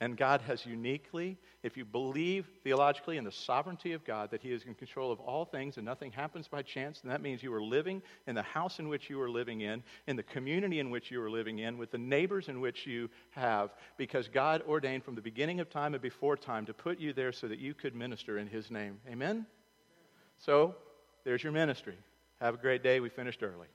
And 0.02 0.18
God 0.18 0.42
has 0.42 0.66
uniquely, 0.66 1.38
if 1.62 1.78
you 1.78 1.86
believe 1.86 2.48
theologically 2.64 3.18
in 3.18 3.24
the 3.24 3.32
sovereignty 3.32 3.94
of 3.94 4.04
God, 4.04 4.32
that 4.32 4.42
He 4.42 4.52
is 4.52 4.64
in 4.64 4.74
control 4.74 5.12
of 5.12 5.20
all 5.20 5.46
things 5.46 5.78
and 5.78 5.86
nothing 5.86 6.12
happens 6.12 6.48
by 6.48 6.62
chance, 6.62 7.00
then 7.00 7.10
that 7.12 7.22
means 7.22 7.42
you 7.42 7.54
are 7.54 7.62
living 7.62 8.02
in 8.28 8.36
the 8.36 8.42
house 8.42 8.80
in 8.80 8.90
which 8.90 9.10
you 9.10 9.22
are 9.22 9.30
living 9.30 9.62
in, 9.62 9.82
in 10.08 10.16
the 10.16 10.24
community 10.24 10.80
in 10.80 10.90
which 10.90 11.10
you 11.10 11.22
are 11.22 11.30
living 11.30 11.60
in, 11.60 11.78
with 11.78 11.92
the 11.92 11.98
neighbors 11.98 12.50
in 12.50 12.60
which 12.60 12.86
you 12.86 13.10
have, 13.30 13.70
because 13.98 14.28
God 14.28 14.62
ordained 14.68 15.06
from 15.06 15.16
the 15.16 15.22
beginning 15.22 15.60
of 15.60 15.70
time 15.70 15.94
and 15.94 16.02
before 16.02 16.36
time 16.36 16.66
to 16.66 16.74
put 16.74 17.00
you 17.00 17.14
there 17.14 17.32
so 17.32 17.48
that 17.48 17.60
you 17.60 17.74
could 17.74 17.96
minister 17.96 18.40
in 18.40 18.48
His 18.48 18.72
name. 18.72 19.00
Amen? 19.10 19.46
So, 20.38 20.76
there's 21.24 21.44
your 21.44 21.54
ministry. 21.54 21.98
Have 22.42 22.56
a 22.56 22.58
great 22.58 22.84
day. 22.84 23.00
We 23.00 23.08
finished 23.08 23.42
early. 23.42 23.68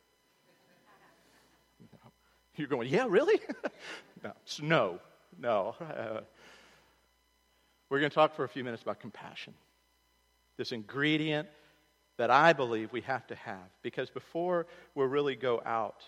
You're 2.56 2.69
going, 2.69 2.88
yeah, 2.88 3.06
really? 3.09 3.41
no. 4.23 4.32
no. 4.61 5.00
No. 5.38 5.75
We're 7.90 8.00
going 8.00 8.11
to 8.11 8.14
talk 8.14 8.35
for 8.35 8.44
a 8.44 8.49
few 8.49 8.64
minutes 8.64 8.82
about 8.82 9.00
compassion. 9.00 9.55
This 10.56 10.73
ingredient 10.73 11.49
that 12.19 12.31
I 12.31 12.52
believe 12.52 12.93
we 12.93 13.00
have 13.02 13.26
to 13.29 13.35
have. 13.37 13.70
Because 13.82 14.11
before 14.11 14.67
we 14.94 15.06
really 15.06 15.37
go 15.37 15.62
out 15.64 16.05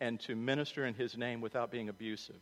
and 0.00 0.18
to 0.20 0.34
minister 0.34 0.86
in 0.86 0.94
His 0.94 1.16
name 1.16 1.40
without 1.40 1.70
being 1.70 1.88
abusive, 1.88 2.40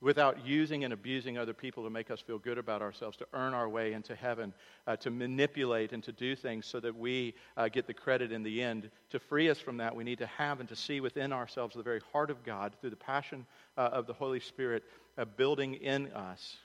without 0.00 0.44
using 0.46 0.84
and 0.84 0.92
abusing 0.92 1.36
other 1.38 1.52
people 1.52 1.84
to 1.84 1.90
make 1.90 2.10
us 2.10 2.20
feel 2.20 2.38
good 2.38 2.58
about 2.58 2.82
ourselves, 2.82 3.16
to 3.18 3.26
earn 3.34 3.54
our 3.54 3.68
way 3.68 3.92
into 3.92 4.14
heaven, 4.14 4.52
uh, 4.86 4.96
to 4.96 5.10
manipulate 5.10 5.92
and 5.92 6.02
to 6.02 6.12
do 6.12 6.34
things 6.34 6.66
so 6.66 6.80
that 6.80 6.96
we 6.96 7.34
uh, 7.56 7.68
get 7.68 7.86
the 7.86 7.94
credit 7.94 8.32
in 8.32 8.42
the 8.42 8.62
end. 8.62 8.90
To 9.10 9.18
free 9.18 9.50
us 9.50 9.58
from 9.58 9.76
that, 9.76 9.94
we 9.94 10.02
need 10.02 10.18
to 10.18 10.26
have 10.26 10.58
and 10.60 10.68
to 10.70 10.76
see 10.76 11.00
within 11.00 11.32
ourselves 11.32 11.76
the 11.76 11.82
very 11.82 12.00
heart 12.12 12.30
of 12.30 12.42
God 12.44 12.72
through 12.80 12.90
the 12.90 12.96
passion 12.96 13.46
uh, 13.76 13.90
of 13.92 14.06
the 14.06 14.14
Holy 14.14 14.40
Spirit 14.40 14.84
uh, 15.20 15.24
building 15.24 15.74
in 15.74 16.10
us. 16.12 16.56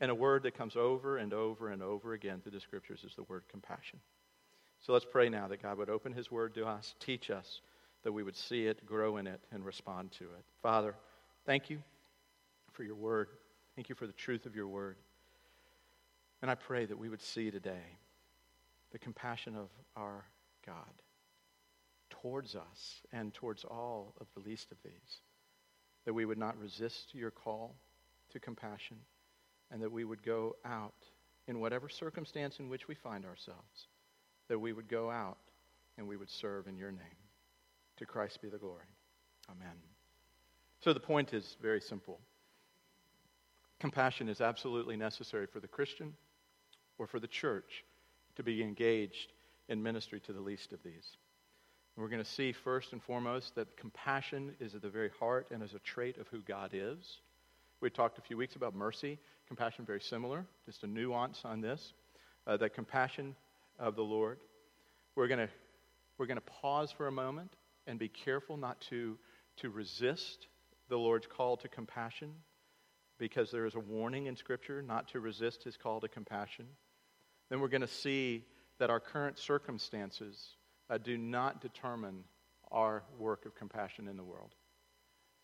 And 0.00 0.10
a 0.10 0.14
word 0.14 0.44
that 0.44 0.56
comes 0.56 0.76
over 0.76 1.18
and 1.18 1.34
over 1.34 1.70
and 1.70 1.82
over 1.82 2.12
again 2.12 2.40
through 2.40 2.52
the 2.52 2.60
scriptures 2.60 3.04
is 3.04 3.14
the 3.16 3.24
word 3.24 3.42
compassion. 3.50 3.98
So 4.80 4.92
let's 4.92 5.04
pray 5.04 5.28
now 5.28 5.48
that 5.48 5.60
God 5.60 5.76
would 5.78 5.90
open 5.90 6.12
his 6.12 6.30
word 6.30 6.54
to 6.54 6.66
us, 6.66 6.94
teach 7.00 7.30
us, 7.30 7.60
that 8.04 8.12
we 8.12 8.22
would 8.22 8.36
see 8.36 8.66
it, 8.66 8.86
grow 8.86 9.16
in 9.16 9.26
it, 9.26 9.40
and 9.50 9.64
respond 9.64 10.12
to 10.12 10.24
it. 10.24 10.44
Father, 10.62 10.94
thank 11.44 11.68
you 11.68 11.82
for 12.72 12.84
your 12.84 12.94
word. 12.94 13.28
Thank 13.74 13.88
you 13.88 13.96
for 13.96 14.06
the 14.06 14.12
truth 14.12 14.46
of 14.46 14.54
your 14.54 14.68
word. 14.68 14.96
And 16.42 16.50
I 16.50 16.54
pray 16.54 16.86
that 16.86 16.96
we 16.96 17.08
would 17.08 17.20
see 17.20 17.50
today 17.50 17.98
the 18.92 19.00
compassion 19.00 19.56
of 19.56 19.68
our 19.96 20.24
God 20.64 21.02
towards 22.08 22.54
us 22.54 23.02
and 23.12 23.34
towards 23.34 23.64
all 23.64 24.14
of 24.20 24.28
the 24.34 24.48
least 24.48 24.70
of 24.70 24.78
these. 24.84 25.22
That 26.04 26.14
we 26.14 26.24
would 26.24 26.38
not 26.38 26.56
resist 26.56 27.14
your 27.14 27.32
call 27.32 27.74
to 28.32 28.40
compassion 28.40 28.96
and 29.70 29.82
that 29.82 29.92
we 29.92 30.04
would 30.04 30.22
go 30.22 30.56
out 30.64 30.94
in 31.46 31.60
whatever 31.60 31.88
circumstance 31.88 32.58
in 32.58 32.68
which 32.68 32.88
we 32.88 32.94
find 32.94 33.24
ourselves, 33.24 33.88
that 34.48 34.58
we 34.58 34.72
would 34.72 34.88
go 34.88 35.10
out 35.10 35.38
and 35.96 36.06
we 36.06 36.16
would 36.16 36.30
serve 36.30 36.66
in 36.66 36.76
your 36.76 36.90
name. 36.90 37.00
To 37.98 38.06
Christ 38.06 38.40
be 38.40 38.48
the 38.48 38.58
glory. 38.58 38.86
Amen. 39.50 39.74
So 40.80 40.92
the 40.92 41.00
point 41.00 41.34
is 41.34 41.56
very 41.60 41.80
simple. 41.80 42.20
Compassion 43.80 44.28
is 44.28 44.40
absolutely 44.40 44.96
necessary 44.96 45.46
for 45.46 45.60
the 45.60 45.68
Christian 45.68 46.14
or 46.98 47.06
for 47.06 47.18
the 47.18 47.26
church 47.26 47.84
to 48.36 48.42
be 48.42 48.62
engaged 48.62 49.32
in 49.68 49.82
ministry 49.82 50.20
to 50.20 50.32
the 50.32 50.40
least 50.40 50.72
of 50.72 50.82
these. 50.84 51.16
We're 51.96 52.08
going 52.08 52.22
to 52.22 52.30
see 52.30 52.52
first 52.52 52.92
and 52.92 53.02
foremost 53.02 53.56
that 53.56 53.76
compassion 53.76 54.54
is 54.60 54.76
at 54.76 54.82
the 54.82 54.88
very 54.88 55.10
heart 55.18 55.48
and 55.50 55.64
is 55.64 55.74
a 55.74 55.80
trait 55.80 56.16
of 56.18 56.28
who 56.28 56.38
God 56.42 56.70
is. 56.72 57.18
We 57.80 57.90
talked 57.90 58.18
a 58.18 58.22
few 58.22 58.36
weeks 58.36 58.56
about 58.56 58.74
mercy. 58.74 59.18
Compassion, 59.46 59.84
very 59.84 60.00
similar, 60.00 60.44
just 60.66 60.82
a 60.82 60.86
nuance 60.86 61.42
on 61.44 61.60
this. 61.60 61.92
Uh, 62.46 62.56
the 62.56 62.68
compassion 62.68 63.36
of 63.78 63.94
the 63.94 64.02
Lord. 64.02 64.38
We're 65.14 65.28
going 65.28 65.48
we're 66.18 66.26
going 66.26 66.38
to 66.38 66.52
pause 66.60 66.90
for 66.90 67.06
a 67.06 67.12
moment 67.12 67.54
and 67.86 67.98
be 67.98 68.08
careful 68.08 68.56
not 68.56 68.80
to, 68.90 69.16
to 69.58 69.70
resist 69.70 70.48
the 70.88 70.96
Lord's 70.96 71.28
call 71.28 71.56
to 71.58 71.68
compassion 71.68 72.34
because 73.18 73.52
there 73.52 73.66
is 73.66 73.76
a 73.76 73.80
warning 73.80 74.26
in 74.26 74.34
Scripture 74.34 74.82
not 74.82 75.08
to 75.08 75.20
resist 75.20 75.62
his 75.62 75.76
call 75.76 76.00
to 76.00 76.08
compassion. 76.08 76.66
Then 77.48 77.60
we're 77.60 77.68
going 77.68 77.82
to 77.82 77.86
see 77.86 78.44
that 78.78 78.90
our 78.90 79.00
current 79.00 79.38
circumstances 79.38 80.56
uh, 80.90 80.98
do 80.98 81.16
not 81.16 81.60
determine 81.60 82.24
our 82.72 83.04
work 83.18 83.46
of 83.46 83.54
compassion 83.54 84.08
in 84.08 84.16
the 84.16 84.24
world. 84.24 84.54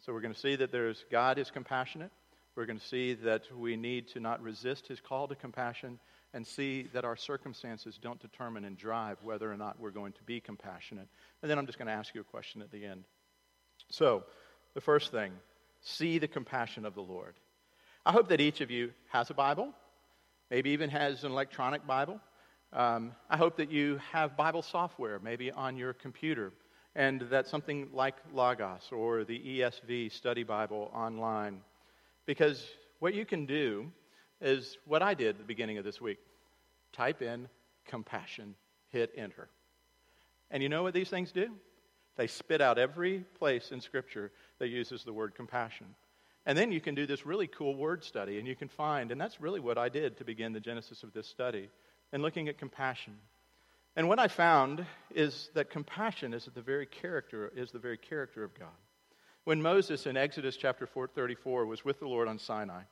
So 0.04 0.12
we're 0.12 0.20
going 0.20 0.34
to 0.34 0.40
see 0.40 0.56
that 0.56 0.72
there's 0.72 1.04
God 1.10 1.38
is 1.38 1.50
compassionate. 1.50 2.10
We're 2.56 2.66
going 2.66 2.78
to 2.78 2.86
see 2.86 3.14
that 3.14 3.42
we 3.56 3.76
need 3.76 4.08
to 4.08 4.20
not 4.20 4.40
resist 4.40 4.86
his 4.86 5.00
call 5.00 5.26
to 5.28 5.34
compassion 5.34 5.98
and 6.32 6.46
see 6.46 6.88
that 6.92 7.04
our 7.04 7.16
circumstances 7.16 7.98
don't 8.00 8.20
determine 8.20 8.64
and 8.64 8.76
drive 8.76 9.18
whether 9.22 9.50
or 9.52 9.56
not 9.56 9.80
we're 9.80 9.90
going 9.90 10.12
to 10.12 10.22
be 10.22 10.40
compassionate. 10.40 11.08
And 11.42 11.50
then 11.50 11.58
I'm 11.58 11.66
just 11.66 11.78
going 11.78 11.86
to 11.86 11.92
ask 11.92 12.14
you 12.14 12.20
a 12.20 12.24
question 12.24 12.62
at 12.62 12.70
the 12.70 12.84
end. 12.84 13.04
So, 13.90 14.24
the 14.74 14.80
first 14.80 15.10
thing, 15.10 15.32
see 15.80 16.18
the 16.18 16.28
compassion 16.28 16.84
of 16.84 16.94
the 16.94 17.02
Lord. 17.02 17.34
I 18.06 18.12
hope 18.12 18.28
that 18.28 18.40
each 18.40 18.60
of 18.60 18.70
you 18.70 18.92
has 19.08 19.30
a 19.30 19.34
Bible, 19.34 19.72
maybe 20.50 20.70
even 20.70 20.90
has 20.90 21.24
an 21.24 21.32
electronic 21.32 21.86
Bible. 21.86 22.20
Um, 22.72 23.12
I 23.30 23.36
hope 23.36 23.56
that 23.56 23.70
you 23.70 24.00
have 24.12 24.36
Bible 24.36 24.62
software, 24.62 25.20
maybe 25.20 25.52
on 25.52 25.76
your 25.76 25.92
computer, 25.92 26.52
and 26.96 27.20
that 27.30 27.46
something 27.46 27.88
like 27.92 28.16
Logos 28.32 28.88
or 28.90 29.24
the 29.24 29.38
ESV 29.38 30.12
Study 30.12 30.42
Bible 30.42 30.90
online. 30.94 31.60
Because 32.26 32.66
what 33.00 33.14
you 33.14 33.24
can 33.24 33.46
do 33.46 33.90
is 34.40 34.78
what 34.86 35.02
I 35.02 35.14
did 35.14 35.30
at 35.30 35.38
the 35.38 35.44
beginning 35.44 35.78
of 35.78 35.84
this 35.84 36.00
week 36.00 36.18
type 36.92 37.22
in 37.22 37.48
compassion 37.86 38.54
hit 38.88 39.12
enter. 39.16 39.48
And 40.50 40.62
you 40.62 40.68
know 40.68 40.82
what 40.82 40.94
these 40.94 41.10
things 41.10 41.32
do? 41.32 41.48
They 42.16 42.26
spit 42.26 42.60
out 42.60 42.78
every 42.78 43.24
place 43.38 43.72
in 43.72 43.80
Scripture 43.80 44.30
that 44.58 44.68
uses 44.68 45.02
the 45.02 45.12
word 45.12 45.34
compassion. 45.34 45.86
And 46.46 46.56
then 46.56 46.70
you 46.70 46.80
can 46.80 46.94
do 46.94 47.06
this 47.06 47.26
really 47.26 47.46
cool 47.46 47.74
word 47.74 48.04
study, 48.04 48.38
and 48.38 48.46
you 48.46 48.54
can 48.54 48.68
find, 48.68 49.10
and 49.10 49.20
that's 49.20 49.40
really 49.40 49.60
what 49.60 49.78
I 49.78 49.88
did 49.88 50.18
to 50.18 50.24
begin 50.24 50.52
the 50.52 50.60
genesis 50.60 51.02
of 51.02 51.12
this 51.12 51.26
study, 51.26 51.70
and 52.12 52.22
looking 52.22 52.48
at 52.48 52.58
compassion. 52.58 53.14
And 53.96 54.08
what 54.08 54.18
I 54.18 54.28
found 54.28 54.84
is 55.14 55.50
that 55.54 55.70
compassion 55.70 56.34
is 56.34 56.48
the 56.54 56.62
very 56.62 56.86
character 56.86 57.50
is 57.56 57.70
the 57.70 57.78
very 57.78 57.96
character 57.96 58.44
of 58.44 58.54
God. 58.58 58.68
When 59.44 59.60
Moses 59.60 60.06
in 60.06 60.16
Exodus 60.16 60.56
chapter 60.56 60.86
34 60.86 61.66
was 61.66 61.84
with 61.84 62.00
the 62.00 62.08
Lord 62.08 62.28
on 62.28 62.38
Sinai, 62.38 62.82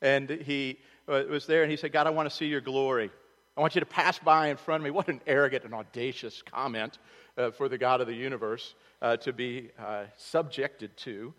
and 0.00 0.28
he 0.28 0.78
uh, 1.08 1.22
was 1.28 1.46
there, 1.46 1.62
and 1.62 1.70
he 1.70 1.76
said, 1.76 1.92
"God, 1.92 2.06
I 2.06 2.10
want 2.10 2.28
to 2.28 2.34
see 2.34 2.46
your 2.46 2.60
glory. 2.60 3.10
I 3.56 3.60
want 3.60 3.74
you 3.74 3.80
to 3.80 3.86
pass 3.86 4.18
by 4.18 4.48
in 4.48 4.56
front 4.56 4.80
of 4.80 4.84
me." 4.84 4.90
What 4.90 5.08
an 5.08 5.20
arrogant 5.26 5.64
and 5.64 5.74
audacious 5.74 6.42
comment 6.42 6.98
uh, 7.36 7.50
for 7.50 7.68
the 7.68 7.78
God 7.78 8.00
of 8.00 8.06
the 8.06 8.14
universe 8.14 8.74
uh, 9.02 9.16
to 9.18 9.32
be 9.32 9.70
uh, 9.78 10.04
subjected 10.16 10.96
to. 10.98 11.34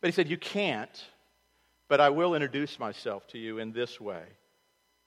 But 0.00 0.08
he 0.08 0.12
said, 0.12 0.28
You 0.28 0.38
can't, 0.38 1.04
but 1.88 2.00
I 2.00 2.10
will 2.10 2.34
introduce 2.34 2.78
myself 2.78 3.26
to 3.28 3.38
you 3.38 3.58
in 3.58 3.72
this 3.72 4.00
way. 4.00 4.22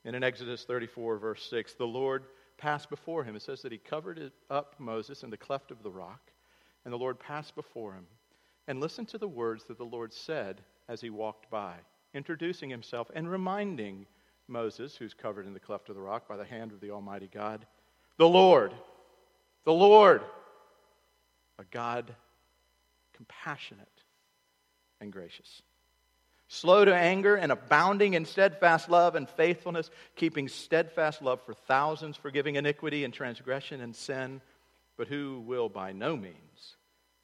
And 0.06 0.16
in 0.16 0.24
Exodus 0.24 0.66
34, 0.66 1.18
verse 1.18 1.48
6, 1.50 1.76
the 1.76 1.88
Lord 1.88 2.26
passed 2.58 2.90
before 2.90 3.24
him. 3.24 3.36
It 3.36 3.42
says 3.42 3.62
that 3.62 3.72
he 3.72 3.78
covered 3.78 4.32
up 4.50 4.76
Moses 4.80 5.24
in 5.24 5.30
the 5.30 5.38
cleft 5.38 5.72
of 5.72 5.82
the 5.82 5.90
rock, 5.90 6.32
and 6.84 6.94
the 6.94 6.98
Lord 6.98 7.20
passed 7.20 7.56
before 7.56 7.94
him. 7.94 8.06
And 8.68 8.80
listen 8.80 9.06
to 9.08 9.18
the 9.18 9.28
words 9.28 9.66
that 9.66 9.78
the 9.78 9.86
Lord 9.86 10.14
said 10.14 10.62
as 10.88 11.02
he 11.02 11.10
walked 11.10 11.50
by, 11.50 11.76
introducing 12.14 12.70
himself 12.70 13.12
and 13.14 13.30
reminding 13.30 14.06
Moses, 14.48 14.96
who's 14.96 15.14
covered 15.14 15.46
in 15.46 15.54
the 15.54 15.60
cleft 15.60 15.90
of 15.90 15.96
the 15.96 16.02
rock 16.02 16.28
by 16.28 16.38
the 16.38 16.46
hand 16.46 16.72
of 16.72 16.80
the 16.80 16.92
Almighty 16.92 17.30
God, 17.34 17.66
the 18.18 18.28
Lord, 18.28 18.74
the 19.66 19.74
Lord, 19.74 20.22
a 21.60 21.64
God 21.72 22.14
compassionate 23.14 23.88
and 25.00 25.12
gracious. 25.12 25.62
Slow 26.48 26.86
to 26.86 26.94
anger 26.94 27.36
and 27.36 27.52
abounding 27.52 28.14
in 28.14 28.26
steadfast 28.26 28.90
love 28.90 29.16
and 29.16 29.28
faithfulness, 29.30 29.90
keeping 30.16 30.48
steadfast 30.48 31.22
love 31.22 31.42
for 31.42 31.54
thousands, 31.54 32.16
forgiving 32.16 32.56
iniquity 32.56 33.04
and 33.04 33.14
transgression 33.14 33.82
and 33.82 33.96
sin, 33.96 34.42
but 34.98 35.08
who 35.08 35.42
will 35.46 35.70
by 35.70 35.94
no 35.94 36.16
means 36.16 36.76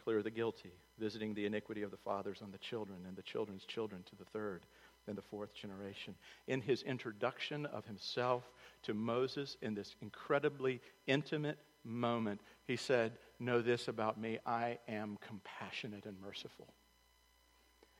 clear 0.03 0.23
the 0.23 0.31
guilty, 0.31 0.71
visiting 0.99 1.33
the 1.33 1.45
iniquity 1.45 1.81
of 1.81 1.91
the 1.91 1.97
fathers 1.97 2.39
on 2.41 2.51
the 2.51 2.57
children 2.57 2.99
and 3.07 3.15
the 3.15 3.21
children's 3.21 3.65
children 3.65 4.03
to 4.09 4.15
the 4.15 4.25
third 4.25 4.65
and 5.07 5.17
the 5.17 5.21
fourth 5.21 5.53
generation. 5.53 6.15
In 6.47 6.61
his 6.61 6.83
introduction 6.83 7.65
of 7.65 7.85
himself 7.85 8.43
to 8.83 8.93
Moses 8.93 9.57
in 9.61 9.73
this 9.73 9.95
incredibly 10.01 10.81
intimate 11.07 11.57
moment, 11.83 12.41
he 12.67 12.75
said, 12.75 13.13
Know 13.39 13.61
this 13.61 13.87
about 13.87 14.19
me 14.19 14.39
I 14.45 14.77
am 14.87 15.17
compassionate 15.25 16.05
and 16.05 16.19
merciful. 16.21 16.67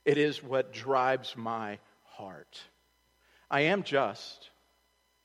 It 0.05 0.17
is 0.17 0.43
what 0.43 0.73
drives 0.73 1.35
my 1.35 1.79
heart. 2.03 2.61
I 3.49 3.61
am 3.61 3.83
just. 3.83 4.49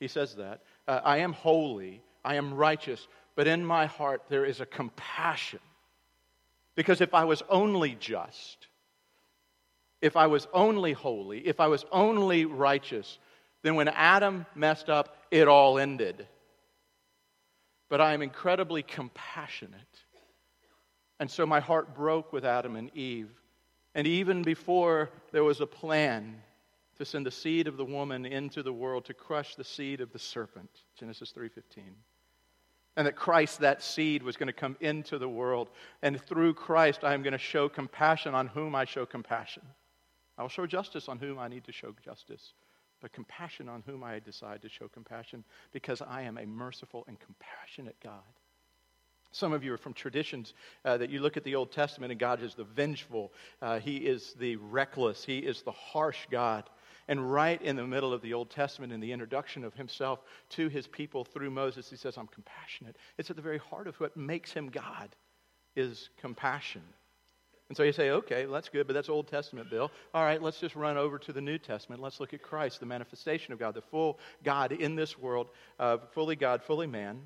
He 0.01 0.09
says 0.09 0.37
that. 0.37 0.63
Uh, 0.87 1.01
I 1.05 1.19
am 1.19 1.33
holy. 1.33 2.03
I 2.25 2.37
am 2.37 2.55
righteous. 2.55 3.07
But 3.37 3.47
in 3.47 3.65
my 3.65 3.87
heart, 3.87 4.23
there 4.29 4.45
is 4.45 4.61
a 4.61 4.67
compassion. 4.67 5.61
Because 6.77 7.01
if 7.01 7.15
I 7.15 7.25
was 7.25 7.43
only 7.49 7.95
just, 7.95 8.67
if 10.01 10.17
I 10.17 10.27
was 10.27 10.47
only 10.53 10.93
holy, 10.93 11.47
if 11.47 11.61
I 11.61 11.69
was 11.69 11.85
only 11.93 12.45
righteous, 12.45 13.19
then 13.63 13.75
when 13.75 13.89
Adam 13.89 14.47
messed 14.55 14.91
up, 14.91 15.17
it 15.31 15.49
all 15.49 15.79
ended. 15.79 16.27
But 17.89 18.01
I 18.01 18.15
am 18.15 18.23
incredibly 18.23 18.83
compassionate. 18.83 19.81
And 21.21 21.31
so 21.31 21.47
my 21.47 21.61
heart 21.61 21.95
broke 21.95 22.33
with 22.33 22.45
Adam 22.45 22.77
and 22.77 22.95
Eve 22.97 23.31
and 23.95 24.07
even 24.07 24.43
before 24.43 25.11
there 25.33 25.45
was 25.45 25.61
a 25.61 25.67
plan 25.67 26.43
to 26.97 27.05
send 27.05 27.27
the 27.27 27.31
seed 27.31 27.69
of 27.69 27.77
the 27.77 27.85
woman 27.85 28.27
into 28.27 28.63
the 28.63 28.73
world 28.73 29.05
to 29.07 29.15
crush 29.15 29.55
the 29.55 29.65
seed 29.65 30.01
of 30.01 30.13
the 30.13 30.19
serpent, 30.19 30.71
Genesis 30.99 31.33
3:15. 31.33 31.95
And 32.97 33.07
that 33.07 33.17
Christ 33.17 33.61
that 33.61 33.83
seed 33.83 34.23
was 34.23 34.37
going 34.37 34.47
to 34.47 34.53
come 34.53 34.77
into 34.81 35.19
the 35.19 35.29
world 35.29 35.71
and 36.03 36.21
through 36.21 36.55
Christ 36.55 37.03
I 37.03 37.15
am 37.15 37.23
going 37.23 37.33
to 37.33 37.39
show 37.39 37.69
compassion 37.69 38.35
on 38.35 38.47
whom 38.47 38.75
I 38.75 38.85
show 38.85 39.05
compassion. 39.05 39.63
I 40.39 40.43
will 40.43 40.49
show 40.49 40.67
justice 40.67 41.09
on 41.09 41.19
whom 41.19 41.39
I 41.39 41.49
need 41.49 41.65
to 41.65 41.73
show 41.73 41.95
justice, 42.05 42.55
but 43.01 43.13
compassion 43.13 43.69
on 43.69 43.83
whom 43.87 44.03
I 44.03 44.19
decide 44.19 44.63
to 44.63 44.69
show 44.69 44.89
compassion 44.89 45.45
because 45.73 46.03
I 46.03 46.23
am 46.23 46.39
a 46.39 46.47
merciful 46.47 47.05
and 47.07 47.19
compassionate 47.21 47.97
God. 48.03 48.23
Some 49.35 49.53
of 49.53 49.65
you 49.65 49.75
are 49.75 49.79
from 49.79 49.95
traditions 49.95 50.55
uh, 50.85 50.97
that 50.99 51.11
you 51.11 51.19
look 51.19 51.37
at 51.37 51.43
the 51.43 51.57
Old 51.57 51.73
Testament 51.73 52.13
and 52.13 52.21
God 52.21 52.41
is 52.41 52.55
the 52.55 52.63
vengeful, 52.63 53.33
uh, 53.61 53.81
He 53.81 53.97
is 53.97 54.33
the 54.39 54.55
reckless, 54.57 55.25
He 55.25 55.39
is 55.39 55.63
the 55.63 55.73
harsh 55.73 56.27
God. 56.31 56.71
And 57.09 57.31
right 57.33 57.61
in 57.61 57.77
the 57.77 57.87
middle 57.87 58.13
of 58.13 58.23
the 58.23 58.35
Old 58.35 58.51
Testament, 58.51 58.93
in 58.93 59.01
the 59.01 59.13
introduction 59.13 59.65
of 59.65 59.75
Himself 59.75 60.21
to 60.51 60.69
His 60.69 60.87
people 60.87 61.25
through 61.25 61.51
Moses, 61.51 61.91
He 61.91 61.97
says, 61.97 62.17
I'm 62.17 62.29
compassionate. 62.29 62.97
It's 63.19 63.31
at 63.31 63.37
the 63.37 63.43
very 63.43 63.59
heart 63.59 63.87
of 63.87 63.99
what 64.01 64.17
makes 64.17 64.53
Him 64.53 64.69
God, 64.69 65.15
is 65.77 66.11
compassion. 66.21 66.83
And 67.69 67.77
so 67.77 67.83
you 67.83 67.93
say, 67.93 68.11
okay, 68.11 68.45
that's 68.45 68.69
good, 68.69 68.87
but 68.87 68.93
that's 68.93 69.09
Old 69.09 69.27
Testament, 69.27 69.71
Bill. 69.71 69.91
All 70.13 70.23
right, 70.23 70.41
let's 70.41 70.61
just 70.61 70.77
run 70.77 70.99
over 70.99 71.19
to 71.19 71.33
the 71.33 71.41
New 71.41 71.59
Testament. 71.59 72.03
Let's 72.03 72.21
look 72.21 72.35
at 72.35 72.43
Christ, 72.43 72.81
the 72.81 72.87
manifestation 72.87 73.53
of 73.53 73.59
God, 73.59 73.75
the 73.75 73.81
full 73.81 74.19
God 74.45 74.73
in 74.73 74.95
this 74.95 75.19
world, 75.19 75.49
uh, 75.79 75.97
fully 76.13 76.37
God, 76.37 76.63
fully 76.63 76.87
man. 76.87 77.21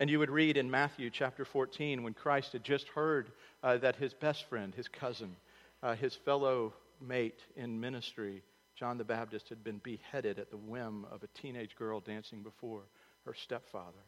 And 0.00 0.08
you 0.08 0.18
would 0.18 0.30
read 0.30 0.56
in 0.56 0.70
Matthew 0.70 1.10
chapter 1.10 1.44
14 1.44 2.02
when 2.02 2.14
Christ 2.14 2.52
had 2.52 2.64
just 2.64 2.88
heard 2.88 3.30
uh, 3.62 3.76
that 3.78 3.96
his 3.96 4.14
best 4.14 4.48
friend, 4.48 4.74
his 4.74 4.88
cousin, 4.88 5.36
uh, 5.82 5.94
his 5.94 6.14
fellow 6.14 6.72
mate 7.00 7.40
in 7.54 7.78
ministry, 7.78 8.42
John 8.82 8.98
the 8.98 9.04
Baptist, 9.04 9.48
had 9.48 9.62
been 9.62 9.78
beheaded 9.78 10.40
at 10.40 10.50
the 10.50 10.56
whim 10.56 11.06
of 11.12 11.22
a 11.22 11.28
teenage 11.40 11.76
girl 11.76 12.00
dancing 12.00 12.42
before 12.42 12.82
her 13.24 13.32
stepfather. 13.32 14.02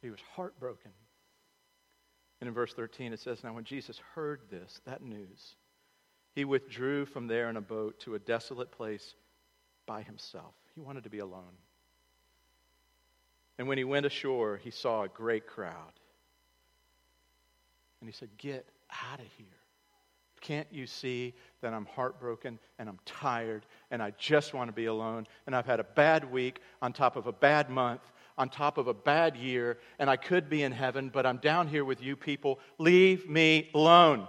He 0.00 0.08
was 0.08 0.18
heartbroken. 0.34 0.92
And 2.40 2.48
in 2.48 2.54
verse 2.54 2.72
13 2.72 3.12
it 3.12 3.20
says, 3.20 3.44
Now 3.44 3.52
when 3.52 3.64
Jesus 3.64 4.00
heard 4.14 4.40
this, 4.50 4.80
that 4.86 5.02
news, 5.02 5.56
he 6.34 6.46
withdrew 6.46 7.04
from 7.04 7.26
there 7.26 7.50
in 7.50 7.58
a 7.58 7.60
boat 7.60 8.00
to 8.00 8.14
a 8.14 8.18
desolate 8.18 8.72
place 8.72 9.14
by 9.84 10.00
himself. 10.00 10.54
He 10.74 10.80
wanted 10.80 11.04
to 11.04 11.10
be 11.10 11.18
alone. 11.18 11.58
And 13.58 13.68
when 13.68 13.76
he 13.76 13.84
went 13.84 14.06
ashore, 14.06 14.56
he 14.56 14.70
saw 14.70 15.02
a 15.02 15.08
great 15.08 15.46
crowd. 15.46 15.92
And 18.00 18.08
he 18.08 18.14
said, 18.14 18.30
Get 18.38 18.66
out 18.90 19.20
of 19.20 19.26
here. 19.36 19.61
Can't 20.42 20.66
you 20.72 20.86
see 20.86 21.34
that 21.62 21.72
I'm 21.72 21.86
heartbroken 21.86 22.58
and 22.78 22.88
I'm 22.88 22.98
tired 23.06 23.64
and 23.92 24.02
I 24.02 24.12
just 24.18 24.52
want 24.52 24.68
to 24.68 24.72
be 24.72 24.86
alone? 24.86 25.26
And 25.46 25.56
I've 25.56 25.66
had 25.66 25.80
a 25.80 25.84
bad 25.84 26.30
week 26.30 26.60
on 26.82 26.92
top 26.92 27.16
of 27.16 27.28
a 27.28 27.32
bad 27.32 27.70
month, 27.70 28.02
on 28.36 28.48
top 28.48 28.76
of 28.76 28.88
a 28.88 28.94
bad 28.94 29.36
year, 29.36 29.78
and 30.00 30.10
I 30.10 30.16
could 30.16 30.50
be 30.50 30.64
in 30.64 30.72
heaven, 30.72 31.10
but 31.12 31.24
I'm 31.24 31.36
down 31.36 31.68
here 31.68 31.84
with 31.84 32.02
you 32.02 32.16
people. 32.16 32.58
Leave 32.78 33.28
me 33.30 33.70
alone. 33.72 34.26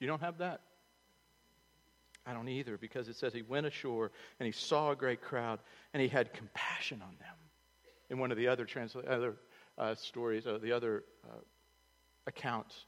You 0.00 0.08
don't 0.08 0.20
have 0.20 0.38
that? 0.38 0.60
I 2.26 2.32
don't 2.32 2.48
either, 2.48 2.76
because 2.76 3.08
it 3.08 3.16
says 3.16 3.32
he 3.32 3.42
went 3.42 3.66
ashore 3.66 4.10
and 4.40 4.46
he 4.46 4.52
saw 4.52 4.90
a 4.90 4.96
great 4.96 5.22
crowd 5.22 5.60
and 5.94 6.02
he 6.02 6.08
had 6.08 6.32
compassion 6.32 7.02
on 7.02 7.14
them. 7.20 7.34
In 8.10 8.18
one 8.18 8.32
of 8.32 8.36
the 8.36 8.48
other, 8.48 8.66
transla- 8.66 9.08
other 9.08 9.36
uh, 9.78 9.94
stories, 9.94 10.46
uh, 10.46 10.58
the 10.60 10.72
other 10.72 11.04
uh, 11.24 11.38
accounts, 12.26 12.84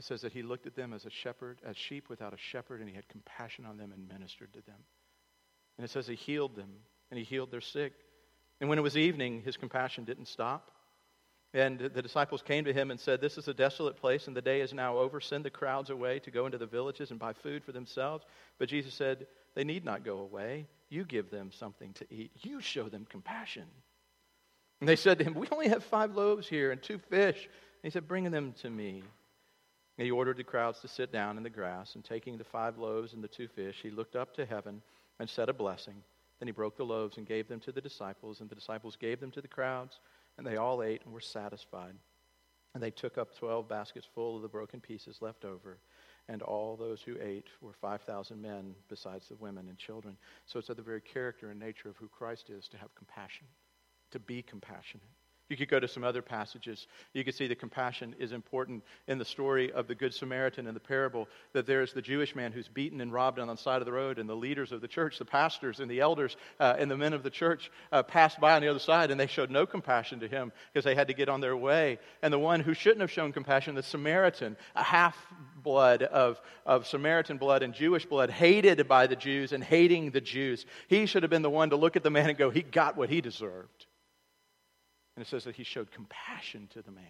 it 0.00 0.04
says 0.04 0.22
that 0.22 0.32
he 0.32 0.40
looked 0.40 0.66
at 0.66 0.74
them 0.74 0.94
as 0.94 1.04
a 1.04 1.10
shepherd, 1.10 1.58
as 1.62 1.76
sheep 1.76 2.08
without 2.08 2.32
a 2.32 2.38
shepherd, 2.38 2.80
and 2.80 2.88
he 2.88 2.94
had 2.94 3.06
compassion 3.10 3.66
on 3.66 3.76
them 3.76 3.92
and 3.92 4.08
ministered 4.08 4.50
to 4.54 4.62
them. 4.62 4.78
And 5.76 5.84
it 5.84 5.90
says 5.90 6.06
he 6.06 6.14
healed 6.14 6.56
them 6.56 6.70
and 7.10 7.18
he 7.18 7.24
healed 7.24 7.50
their 7.50 7.60
sick. 7.60 7.92
And 8.62 8.70
when 8.70 8.78
it 8.78 8.82
was 8.82 8.96
evening, 8.96 9.42
his 9.42 9.58
compassion 9.58 10.04
didn't 10.04 10.28
stop. 10.28 10.70
And 11.52 11.78
the 11.78 12.00
disciples 12.00 12.40
came 12.40 12.64
to 12.64 12.72
him 12.72 12.90
and 12.90 12.98
said, 12.98 13.20
This 13.20 13.36
is 13.36 13.46
a 13.46 13.52
desolate 13.52 13.98
place, 13.98 14.26
and 14.26 14.34
the 14.34 14.40
day 14.40 14.62
is 14.62 14.72
now 14.72 14.96
over. 14.96 15.20
Send 15.20 15.44
the 15.44 15.50
crowds 15.50 15.90
away 15.90 16.18
to 16.20 16.30
go 16.30 16.46
into 16.46 16.56
the 16.56 16.64
villages 16.64 17.10
and 17.10 17.20
buy 17.20 17.34
food 17.34 17.62
for 17.62 17.72
themselves. 17.72 18.24
But 18.58 18.70
Jesus 18.70 18.94
said, 18.94 19.26
They 19.54 19.64
need 19.64 19.84
not 19.84 20.02
go 20.02 20.20
away. 20.20 20.66
You 20.88 21.04
give 21.04 21.30
them 21.30 21.50
something 21.52 21.92
to 21.92 22.06
eat. 22.08 22.30
You 22.40 22.62
show 22.62 22.88
them 22.88 23.06
compassion. 23.06 23.66
And 24.80 24.88
they 24.88 24.96
said 24.96 25.18
to 25.18 25.24
him, 25.24 25.34
We 25.34 25.48
only 25.52 25.68
have 25.68 25.84
five 25.84 26.16
loaves 26.16 26.48
here 26.48 26.70
and 26.70 26.82
two 26.82 27.00
fish. 27.10 27.36
And 27.44 27.82
he 27.82 27.90
said, 27.90 28.08
Bring 28.08 28.30
them 28.30 28.54
to 28.62 28.70
me. 28.70 29.02
He 30.00 30.10
ordered 30.10 30.38
the 30.38 30.44
crowds 30.44 30.80
to 30.80 30.88
sit 30.88 31.12
down 31.12 31.36
in 31.36 31.42
the 31.42 31.50
grass, 31.50 31.94
and 31.94 32.02
taking 32.02 32.38
the 32.38 32.44
five 32.44 32.78
loaves 32.78 33.12
and 33.12 33.22
the 33.22 33.28
two 33.28 33.48
fish, 33.48 33.80
he 33.82 33.90
looked 33.90 34.16
up 34.16 34.32
to 34.34 34.46
heaven 34.46 34.80
and 35.18 35.28
said 35.28 35.50
a 35.50 35.52
blessing. 35.52 36.02
Then 36.38 36.48
he 36.48 36.52
broke 36.52 36.78
the 36.78 36.86
loaves 36.86 37.18
and 37.18 37.26
gave 37.26 37.48
them 37.48 37.60
to 37.60 37.72
the 37.72 37.82
disciples, 37.82 38.40
and 38.40 38.48
the 38.48 38.54
disciples 38.54 38.96
gave 38.96 39.20
them 39.20 39.30
to 39.32 39.42
the 39.42 39.48
crowds. 39.48 40.00
And 40.38 40.46
they 40.46 40.56
all 40.56 40.82
ate 40.82 41.02
and 41.04 41.12
were 41.12 41.20
satisfied. 41.20 41.94
And 42.72 42.82
they 42.82 42.90
took 42.90 43.18
up 43.18 43.36
12 43.36 43.68
baskets 43.68 44.06
full 44.14 44.36
of 44.36 44.42
the 44.42 44.48
broken 44.48 44.80
pieces 44.80 45.20
left 45.20 45.44
over. 45.44 45.76
And 46.28 46.40
all 46.40 46.76
those 46.76 47.02
who 47.02 47.18
ate 47.20 47.48
were 47.60 47.74
5,000 47.74 48.40
men, 48.40 48.74
besides 48.88 49.28
the 49.28 49.34
women 49.34 49.68
and 49.68 49.76
children. 49.76 50.16
So 50.46 50.58
it's 50.58 50.70
of 50.70 50.78
the 50.78 50.82
very 50.82 51.02
character 51.02 51.50
and 51.50 51.60
nature 51.60 51.90
of 51.90 51.96
who 51.98 52.08
Christ 52.08 52.48
is 52.48 52.68
to 52.68 52.78
have 52.78 52.94
compassion. 52.94 53.46
to 54.12 54.18
be 54.18 54.42
compassionate. 54.42 55.06
You 55.50 55.56
could 55.56 55.68
go 55.68 55.80
to 55.80 55.88
some 55.88 56.04
other 56.04 56.22
passages. 56.22 56.86
You 57.12 57.24
could 57.24 57.34
see 57.34 57.48
the 57.48 57.56
compassion 57.56 58.14
is 58.20 58.30
important 58.30 58.84
in 59.08 59.18
the 59.18 59.24
story 59.24 59.72
of 59.72 59.88
the 59.88 59.96
Good 59.96 60.14
Samaritan 60.14 60.68
in 60.68 60.74
the 60.74 60.80
parable. 60.80 61.26
That 61.54 61.66
there's 61.66 61.92
the 61.92 62.00
Jewish 62.00 62.36
man 62.36 62.52
who's 62.52 62.68
beaten 62.68 63.00
and 63.00 63.12
robbed 63.12 63.40
on 63.40 63.48
the 63.48 63.56
side 63.56 63.82
of 63.82 63.86
the 63.86 63.92
road, 63.92 64.20
and 64.20 64.28
the 64.28 64.36
leaders 64.36 64.70
of 64.70 64.80
the 64.80 64.86
church, 64.86 65.18
the 65.18 65.24
pastors 65.24 65.80
and 65.80 65.90
the 65.90 65.98
elders 65.98 66.36
uh, 66.60 66.76
and 66.78 66.88
the 66.88 66.96
men 66.96 67.12
of 67.14 67.24
the 67.24 67.30
church 67.30 67.72
uh, 67.90 68.04
passed 68.04 68.38
by 68.38 68.54
on 68.54 68.62
the 68.62 68.68
other 68.68 68.78
side, 68.78 69.10
and 69.10 69.18
they 69.18 69.26
showed 69.26 69.50
no 69.50 69.66
compassion 69.66 70.20
to 70.20 70.28
him 70.28 70.52
because 70.72 70.84
they 70.84 70.94
had 70.94 71.08
to 71.08 71.14
get 71.14 71.28
on 71.28 71.40
their 71.40 71.56
way. 71.56 71.98
And 72.22 72.32
the 72.32 72.38
one 72.38 72.60
who 72.60 72.72
shouldn't 72.72 73.00
have 73.00 73.10
shown 73.10 73.32
compassion, 73.32 73.74
the 73.74 73.82
Samaritan, 73.82 74.56
a 74.76 74.84
half 74.84 75.16
blood 75.64 76.04
of, 76.04 76.40
of 76.64 76.86
Samaritan 76.86 77.38
blood 77.38 77.64
and 77.64 77.74
Jewish 77.74 78.06
blood, 78.06 78.30
hated 78.30 78.86
by 78.86 79.08
the 79.08 79.16
Jews 79.16 79.52
and 79.52 79.64
hating 79.64 80.12
the 80.12 80.20
Jews, 80.20 80.64
he 80.86 81.06
should 81.06 81.24
have 81.24 81.30
been 81.30 81.42
the 81.42 81.50
one 81.50 81.70
to 81.70 81.76
look 81.76 81.96
at 81.96 82.04
the 82.04 82.10
man 82.10 82.28
and 82.28 82.38
go, 82.38 82.50
He 82.50 82.62
got 82.62 82.96
what 82.96 83.10
he 83.10 83.20
deserved. 83.20 83.86
And 85.20 85.26
it 85.26 85.28
says 85.28 85.44
that 85.44 85.56
he 85.56 85.64
showed 85.64 85.92
compassion 85.92 86.66
to 86.72 86.80
the 86.80 86.90
man. 86.90 87.04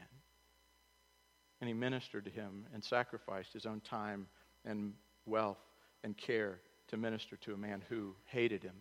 And 1.61 1.69
he 1.69 1.75
ministered 1.75 2.25
to 2.25 2.31
him 2.33 2.67
and 2.75 2.83
sacrificed 2.83 3.53
his 3.53 3.67
own 3.67 3.81
time 3.83 4.27
and 4.65 4.95
wealth 5.27 5.63
and 6.03 6.17
care 6.17 6.59
to 6.89 6.97
minister 6.97 7.37
to 7.37 7.55
a 7.55 7.57
man 7.57 7.85
who 7.89 8.17
hated 8.25 8.65
him. 8.65 8.75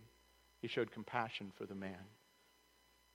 He 0.63 0.67
showed 0.67 0.91
compassion 0.91 1.51
for 1.55 1.67
the 1.67 1.75
man. 1.75 2.07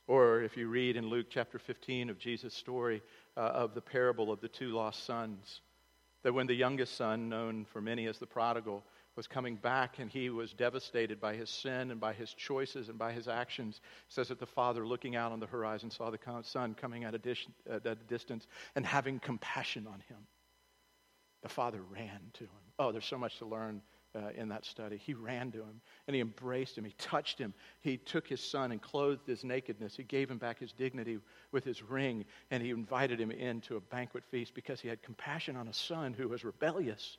Or 0.07 0.41
if 0.41 0.57
you 0.57 0.69
read 0.69 0.95
in 0.95 1.09
Luke 1.09 1.27
chapter 1.31 1.59
15 1.59 2.09
of 2.11 2.21
Jesus' 2.21 2.55
story 2.55 3.03
uh, 3.37 3.41
of 3.41 3.75
the 3.75 3.81
parable 3.81 4.31
of 4.31 4.41
the 4.41 4.47
two 4.47 4.69
lost 4.69 5.05
sons, 5.05 5.63
that 6.23 6.33
when 6.33 6.47
the 6.47 6.55
youngest 6.55 6.97
son, 6.97 7.29
known 7.29 7.65
for 7.65 7.81
many 7.81 8.07
as 8.07 8.19
the 8.19 8.27
prodigal, 8.27 8.85
was 9.17 9.27
coming 9.27 9.57
back 9.57 9.99
and 9.99 10.11
he 10.11 10.31
was 10.31 10.53
devastated 10.53 11.21
by 11.21 11.35
his 11.35 11.49
sin 11.49 11.91
and 11.91 12.01
by 12.01 12.13
his 12.13 12.33
choices 12.35 12.89
and 12.89 12.99
by 12.99 13.13
his 13.13 13.29
actions. 13.29 13.81
It 14.09 14.13
says 14.13 14.29
that 14.29 14.41
the 14.41 14.47
father, 14.47 14.87
looking 14.87 15.17
out 15.17 15.33
on 15.33 15.41
the 15.41 15.47
horizon, 15.47 15.91
saw 15.91 16.11
the 16.11 16.19
son 16.43 16.75
coming 16.75 17.05
at 17.05 17.15
a, 17.15 17.19
dis- 17.19 17.47
at 17.71 17.87
a 17.87 17.95
distance 17.95 18.47
and 18.75 18.85
having 18.85 19.21
compassion 19.21 19.87
on 19.87 20.01
him. 20.09 20.19
The 21.43 21.49
father 21.49 21.81
ran 21.91 22.21
to 22.35 22.45
him. 22.45 22.51
Oh, 22.79 22.91
there's 22.91 23.05
so 23.05 23.19
much 23.19 23.39
to 23.39 23.47
learn 23.47 23.83
uh, 24.17 24.31
in 24.37 24.49
that 24.49 24.65
study. 24.65 24.97
He 24.97 25.15
ran 25.15 25.51
to 25.53 25.59
him 25.59 25.81
and 26.07 26.15
he 26.15 26.21
embraced 26.21 26.79
him. 26.79 26.85
He 26.85 26.95
touched 26.99 27.39
him. 27.39 27.53
He 27.81 27.97
took 27.97 28.27
his 28.27 28.41
son 28.41 28.73
and 28.73 28.81
clothed 28.81 29.27
his 29.27 29.45
nakedness. 29.45 29.97
He 29.97 30.05
gave 30.05 30.31
him 30.31 30.39
back 30.39 30.59
his 30.59 30.73
dignity 30.73 31.19
with 31.53 31.65
his 31.65 31.83
ring 31.83 32.25
and 32.51 32.63
he 32.63 32.71
invited 32.71 33.21
him 33.21 33.31
into 33.31 33.77
a 33.77 33.81
banquet 33.81 34.25
feast 34.31 34.55
because 34.55 34.81
he 34.81 34.89
had 34.89 35.03
compassion 35.03 35.57
on 35.57 35.69
a 35.69 35.73
son 35.73 36.15
who 36.15 36.29
was 36.29 36.45
rebellious 36.45 37.19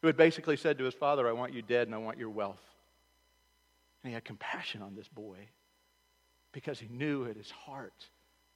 who 0.00 0.06
had 0.06 0.16
basically 0.16 0.56
said 0.56 0.78
to 0.78 0.84
his 0.84 0.94
father, 0.94 1.28
I 1.28 1.32
want 1.32 1.52
you 1.52 1.62
dead 1.62 1.86
and 1.86 1.94
I 1.94 1.98
want 1.98 2.18
your 2.18 2.30
wealth. 2.30 2.62
And 4.02 4.10
he 4.10 4.14
had 4.14 4.24
compassion 4.24 4.82
on 4.82 4.94
this 4.94 5.08
boy 5.08 5.36
because 6.52 6.78
he 6.78 6.88
knew 6.88 7.26
at 7.26 7.36
his 7.36 7.50
heart 7.50 8.06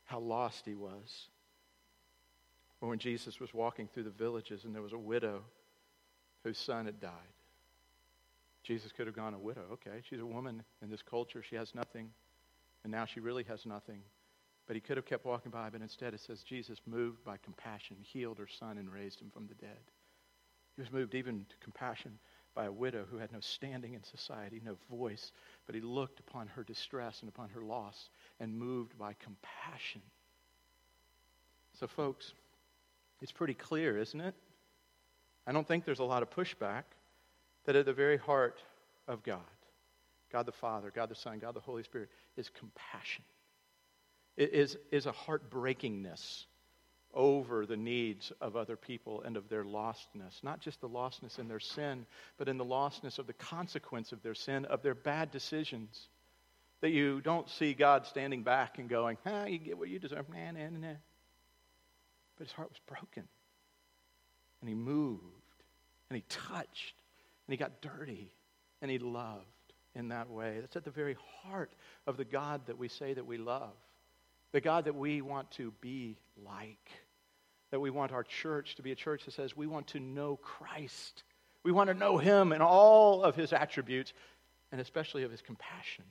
how 0.05 0.21
lost 0.21 0.65
he 0.65 0.75
was. 0.75 1.29
Or 2.81 2.89
when 2.89 2.99
Jesus 2.99 3.41
was 3.41 3.53
walking 3.55 3.89
through 3.89 4.05
the 4.05 4.11
villages 4.11 4.65
and 4.65 4.75
there 4.75 4.83
was 4.83 4.93
a 4.93 4.99
widow 4.99 5.43
whose 6.43 6.59
son 6.59 6.87
had 6.87 7.01
died. 7.01 7.11
Jesus 8.63 8.93
could 8.93 9.07
have 9.07 9.17
gone, 9.17 9.35
a 9.35 9.39
widow. 9.39 9.65
Okay, 9.73 10.03
she's 10.09 10.21
a 10.21 10.27
woman 10.27 10.63
in 10.83 10.91
this 10.91 11.03
culture. 11.03 11.43
She 11.43 11.57
has 11.57 11.75
nothing. 11.75 12.11
And 12.83 12.91
now 12.91 13.05
she 13.05 13.21
really 13.21 13.45
has 13.45 13.67
nothing. 13.67 14.01
But 14.67 14.77
he 14.77 14.81
could 14.81 14.97
have 14.97 15.05
kept 15.05 15.27
walking 15.27 15.51
by, 15.51 15.69
but 15.69 15.83
instead 15.83 16.15
it 16.15 16.21
says 16.21 16.43
Jesus, 16.43 16.81
moved 16.87 17.23
by 17.25 17.37
compassion, 17.37 17.97
healed 18.01 18.39
her 18.39 18.49
son 18.49 18.79
and 18.79 18.91
raised 18.91 19.21
him 19.21 19.31
from 19.31 19.47
the 19.47 19.55
dead. 19.55 19.81
He 20.77 20.83
was 20.83 20.93
moved 20.93 21.15
even 21.15 21.47
to 21.49 21.57
compassion 21.63 22.19
by 22.55 22.67
a 22.67 22.73
widow 22.73 23.05
who 23.11 23.19
had 23.19 23.33
no 23.33 23.41
standing 23.41 23.95
in 23.95 24.05
society, 24.05 24.61
no 24.65 24.77
voice, 24.91 25.33
but 25.67 25.75
he 25.75 25.81
looked 25.81 26.21
upon 26.21 26.47
her 26.49 26.63
distress 26.63 27.21
and 27.21 27.29
upon 27.29 27.49
her 27.51 27.63
loss 27.63 28.09
and 28.41 28.57
moved 28.57 28.97
by 28.99 29.15
compassion. 29.15 30.03
So, 31.79 31.87
folks, 31.87 32.33
it's 33.21 33.33
pretty 33.33 33.55
clear, 33.55 33.99
isn't 33.99 34.21
it? 34.21 34.35
I 35.47 35.53
don't 35.53 35.67
think 35.67 35.85
there's 35.85 35.99
a 35.99 36.05
lot 36.05 36.23
of 36.23 36.31
pushback 36.31 36.85
that 37.65 37.77
at 37.77 37.87
the 37.87 37.93
very 37.93 38.17
heart 38.17 38.63
of 39.09 39.23
God, 39.23 39.41
God 40.33 40.47
the 40.47 40.53
Father, 40.53 40.93
God 40.95 41.09
the 41.09 41.15
Son, 41.15 41.39
God 41.39 41.55
the 41.55 41.61
Holy 41.61 41.83
Spirit, 41.83 42.09
is 42.37 42.49
compassion. 42.49 43.25
It 44.37 44.53
is, 44.53 44.77
is 44.91 45.07
a 45.07 45.13
heartbreakingness 45.13 46.45
over 47.15 47.67
the 47.67 47.77
needs 47.77 48.33
of 48.41 48.57
other 48.57 48.77
people 48.77 49.23
and 49.23 49.37
of 49.37 49.49
their 49.49 49.65
lostness. 49.65 50.43
Not 50.43 50.61
just 50.61 50.81
the 50.81 50.89
lostness 50.89 51.39
in 51.39 51.49
their 51.49 51.61
sin, 51.61 52.07
but 52.37 52.49
in 52.49 52.59
the 52.59 52.65
lostness 52.65 53.19
of 53.19 53.27
the 53.27 53.33
consequence 53.33 54.13
of 54.13 54.23
their 54.23 54.35
sin, 54.35 54.65
of 54.67 54.83
their 54.83 54.95
bad 54.95 55.31
decisions. 55.31 56.09
That 56.81 56.91
you 56.91 57.21
don't 57.21 57.49
see 57.49 57.73
God 57.73 58.07
standing 58.07 58.43
back 58.43 58.79
and 58.79 58.89
going, 58.89 59.17
ah, 59.25 59.47
you 59.47 59.59
get 59.59 59.79
what 59.79 59.89
you 59.89 59.99
deserve. 59.99 60.29
Nah, 60.29 60.51
nah, 60.51 60.69
nah. 60.69 60.95
But 62.37 62.47
his 62.47 62.53
heart 62.53 62.69
was 62.69 62.81
broken. 62.87 63.29
And 64.61 64.69
he 64.69 64.75
moved. 64.75 65.23
And 66.11 66.17
he 66.17 66.25
touched. 66.29 66.95
And 67.47 67.53
he 67.53 67.57
got 67.57 67.81
dirty. 67.81 68.35
And 68.83 68.91
he 68.91 68.99
loved 68.99 69.45
in 69.95 70.09
that 70.09 70.29
way. 70.29 70.59
That's 70.61 70.77
at 70.77 70.85
the 70.85 70.91
very 70.91 71.17
heart 71.43 71.73
of 72.07 72.17
the 72.17 72.25
God 72.25 72.67
that 72.67 72.77
we 72.77 72.89
say 72.89 73.15
that 73.15 73.25
we 73.25 73.39
love. 73.39 73.73
The 74.53 74.61
God 74.61 74.85
that 74.85 74.95
we 74.95 75.23
want 75.23 75.51
to 75.53 75.73
be 75.81 76.17
like 76.45 76.91
that 77.75 77.81
we 77.81 77.91
want 77.91 78.13
our 78.13 78.23
church 78.23 78.77
to 78.77 78.83
be 78.83 78.93
a 78.93 78.95
church 78.95 79.25
that 79.25 79.33
says 79.33 79.57
we 79.57 79.67
want 79.67 79.89
to 79.89 79.99
know 79.99 80.37
Christ. 80.37 81.25
We 81.65 81.73
want 81.73 81.89
to 81.89 81.95
know 81.95 82.19
Him 82.19 82.53
and 82.53 82.63
all 82.63 83.25
of 83.25 83.35
His 83.35 83.53
attributes, 83.53 84.13
and 84.71 84.81
especially 84.81 85.25
of 85.25 85.33
His 85.33 85.43
compassion, 85.43 86.05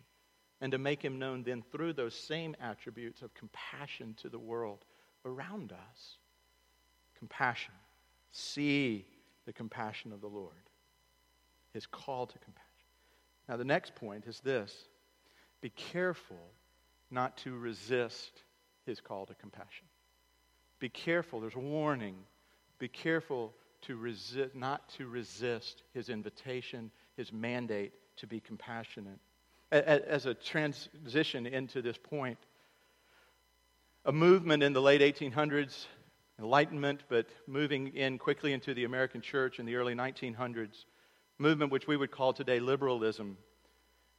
and 0.60 0.74
to 0.74 0.78
make 0.78 1.02
Him 1.02 1.20
known 1.20 1.42
then 1.44 1.64
through 1.72 1.94
those 1.94 2.16
same 2.16 2.54
attributes 2.60 3.22
of 3.22 3.34
compassion 3.34 4.14
to 4.24 4.28
the 4.28 4.38
world 4.38 4.84
around 5.24 5.72
us. 5.72 6.18
Compassion. 7.18 7.74
See 8.30 9.06
the 9.46 9.54
compassion 9.54 10.12
of 10.12 10.20
the 10.20 10.28
Lord, 10.28 10.70
His 11.74 11.86
call 11.86 12.28
to 12.28 12.38
compassion. 12.40 12.68
Now, 13.48 13.56
the 13.56 13.64
next 13.64 13.96
point 13.96 14.26
is 14.28 14.42
this 14.42 14.90
be 15.62 15.70
careful 15.70 16.52
not 17.10 17.38
to 17.38 17.58
resist 17.58 18.44
His 18.86 19.00
call 19.00 19.26
to 19.28 19.34
compassion. 19.36 19.86
Be 20.84 20.90
careful, 20.90 21.40
there's 21.40 21.56
a 21.56 21.60
warning. 21.60 22.18
Be 22.78 22.90
careful 22.90 23.54
to 23.84 23.96
resist, 23.96 24.54
not 24.54 24.90
to 24.98 25.08
resist 25.08 25.82
his 25.94 26.10
invitation, 26.10 26.92
his 27.16 27.32
mandate 27.32 27.94
to 28.18 28.28
be 28.28 28.42
compassionate. 28.42 29.18
As 29.72 30.26
a 30.26 30.34
transition 30.34 31.46
into 31.46 31.82
this 31.82 31.98
point, 31.98 32.38
a 34.04 34.12
movement 34.12 34.62
in 34.62 34.74
the 34.74 34.82
late 34.82 35.00
1800s, 35.00 35.86
Enlightenment, 36.38 37.04
but 37.08 37.28
moving 37.48 37.96
in 37.96 38.18
quickly 38.18 38.52
into 38.52 38.74
the 38.74 38.84
American 38.84 39.22
church 39.22 39.60
in 39.60 39.66
the 39.66 39.78
early 39.78 39.96
1900s, 39.96 40.84
movement 41.38 41.72
which 41.72 41.88
we 41.88 41.96
would 41.96 42.12
call 42.12 42.34
today 42.34 42.60
liberalism, 42.60 43.38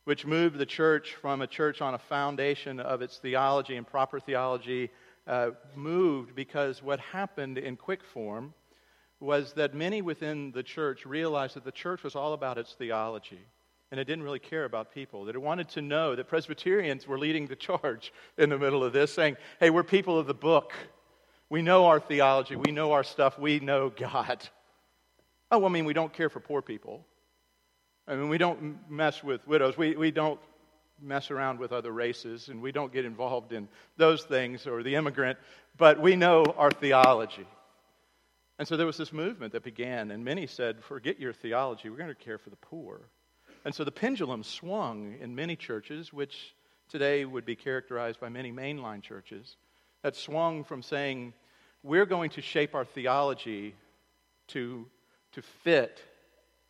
which 0.05 0.25
moved 0.25 0.57
the 0.57 0.65
church 0.65 1.13
from 1.13 1.43
a 1.43 1.47
church 1.47 1.83
on 1.83 1.93
a 1.93 1.99
foundation 1.99 2.81
of 2.81 3.03
its 3.03 3.19
theology 3.19 3.77
and 3.77 3.87
proper 3.87 4.19
theology 4.19 4.91
uh, 5.27 5.51
moved 5.75 6.35
because 6.35 6.83
what 6.83 7.01
happened 7.01 7.59
in 7.59 7.77
quick 7.77 8.05
form 8.05 8.55
was 9.21 9.55
that 9.55 9.75
many 9.75 10.03
within 10.03 10.53
the 10.53 10.63
church 10.63 11.07
realized 11.07 11.57
that 11.57 11.65
the 11.65 11.73
church 11.73 12.03
was 12.03 12.15
all 12.15 12.33
about 12.33 12.59
its 12.59 12.73
theology 12.75 13.41
and 13.91 14.01
it 14.01 14.07
didn't 14.07 14.25
really 14.25 14.41
care 14.41 14.65
about 14.65 14.93
people. 14.93 15.25
That 15.25 15.37
it 15.37 15.41
wanted 15.41 15.69
to 15.71 15.81
know 15.81 16.17
that 16.17 16.27
Presbyterians 16.27 17.07
were 17.07 17.17
leading 17.17 17.47
the 17.47 17.55
charge 17.57 18.13
in 18.37 18.51
the 18.51 18.59
middle 18.59 18.83
of 18.83 18.93
this, 18.93 19.15
saying, 19.15 19.37
hey, 19.61 19.71
we're 19.71 19.85
people 19.85 20.19
of 20.19 20.27
the 20.27 20.35
book. 20.35 20.73
We 21.49 21.63
know 21.63 21.87
our 21.87 22.01
theology, 22.01 22.57
we 22.57 22.73
know 22.73 22.91
our 22.91 23.05
stuff, 23.05 23.39
we 23.39 23.61
know 23.61 23.91
God. 23.91 24.49
Oh, 25.51 25.65
I 25.65 25.69
mean, 25.69 25.85
we 25.85 25.93
don't 25.93 26.13
care 26.13 26.29
for 26.29 26.41
poor 26.41 26.61
people. 26.61 27.07
I 28.09 28.17
mean, 28.17 28.29
we 28.29 28.39
don't 28.39 28.91
mess 28.91 29.23
with 29.23 29.47
widows. 29.47 29.79
We, 29.79 29.95
we 29.95 30.11
don't 30.11 30.41
mess 31.05 31.31
around 31.31 31.59
with 31.59 31.73
other 31.73 31.93
races 31.93 32.49
and 32.49 32.61
we 32.61 32.73
don't 32.73 32.93
get 32.93 33.05
involved 33.05 33.53
in 33.53 33.69
those 33.97 34.25
things 34.25 34.67
or 34.67 34.83
the 34.83 34.95
immigrant, 34.95 35.39
but 35.77 36.01
we 36.01 36.17
know 36.17 36.45
our 36.57 36.71
theology. 36.71 37.47
And 38.59 38.67
so 38.67 38.77
there 38.77 38.87
was 38.87 38.97
this 38.97 39.13
movement 39.13 39.53
that 39.53 39.65
began, 39.65 40.11
and 40.11 40.25
many 40.25 40.47
said, 40.47 40.83
Forget 40.83 41.19
your 41.19 41.33
theology, 41.33 41.91
we're 41.91 41.97
going 41.97 42.09
to 42.09 42.15
care 42.15 42.39
for 42.39 42.51
the 42.51 42.57
poor. 42.57 43.01
And 43.65 43.75
so 43.75 43.83
the 43.83 43.91
pendulum 43.91 44.43
swung 44.43 45.17
in 45.21 45.35
many 45.35 45.57
churches, 45.57 46.13
which 46.13 46.55
today 46.89 47.25
would 47.25 47.45
be 47.45 47.57
characterized 47.57 48.21
by 48.21 48.29
many 48.29 48.53
mainline 48.53 49.03
churches, 49.03 49.57
that 50.03 50.15
swung 50.15 50.63
from 50.63 50.83
saying, 50.83 51.33
We're 51.83 52.07
going 52.07 52.31
to 52.31 52.43
shape 52.43 52.75
our 52.75 52.85
theology 52.85 53.75
to, 54.49 54.87
to 55.33 55.43
fit 55.43 56.01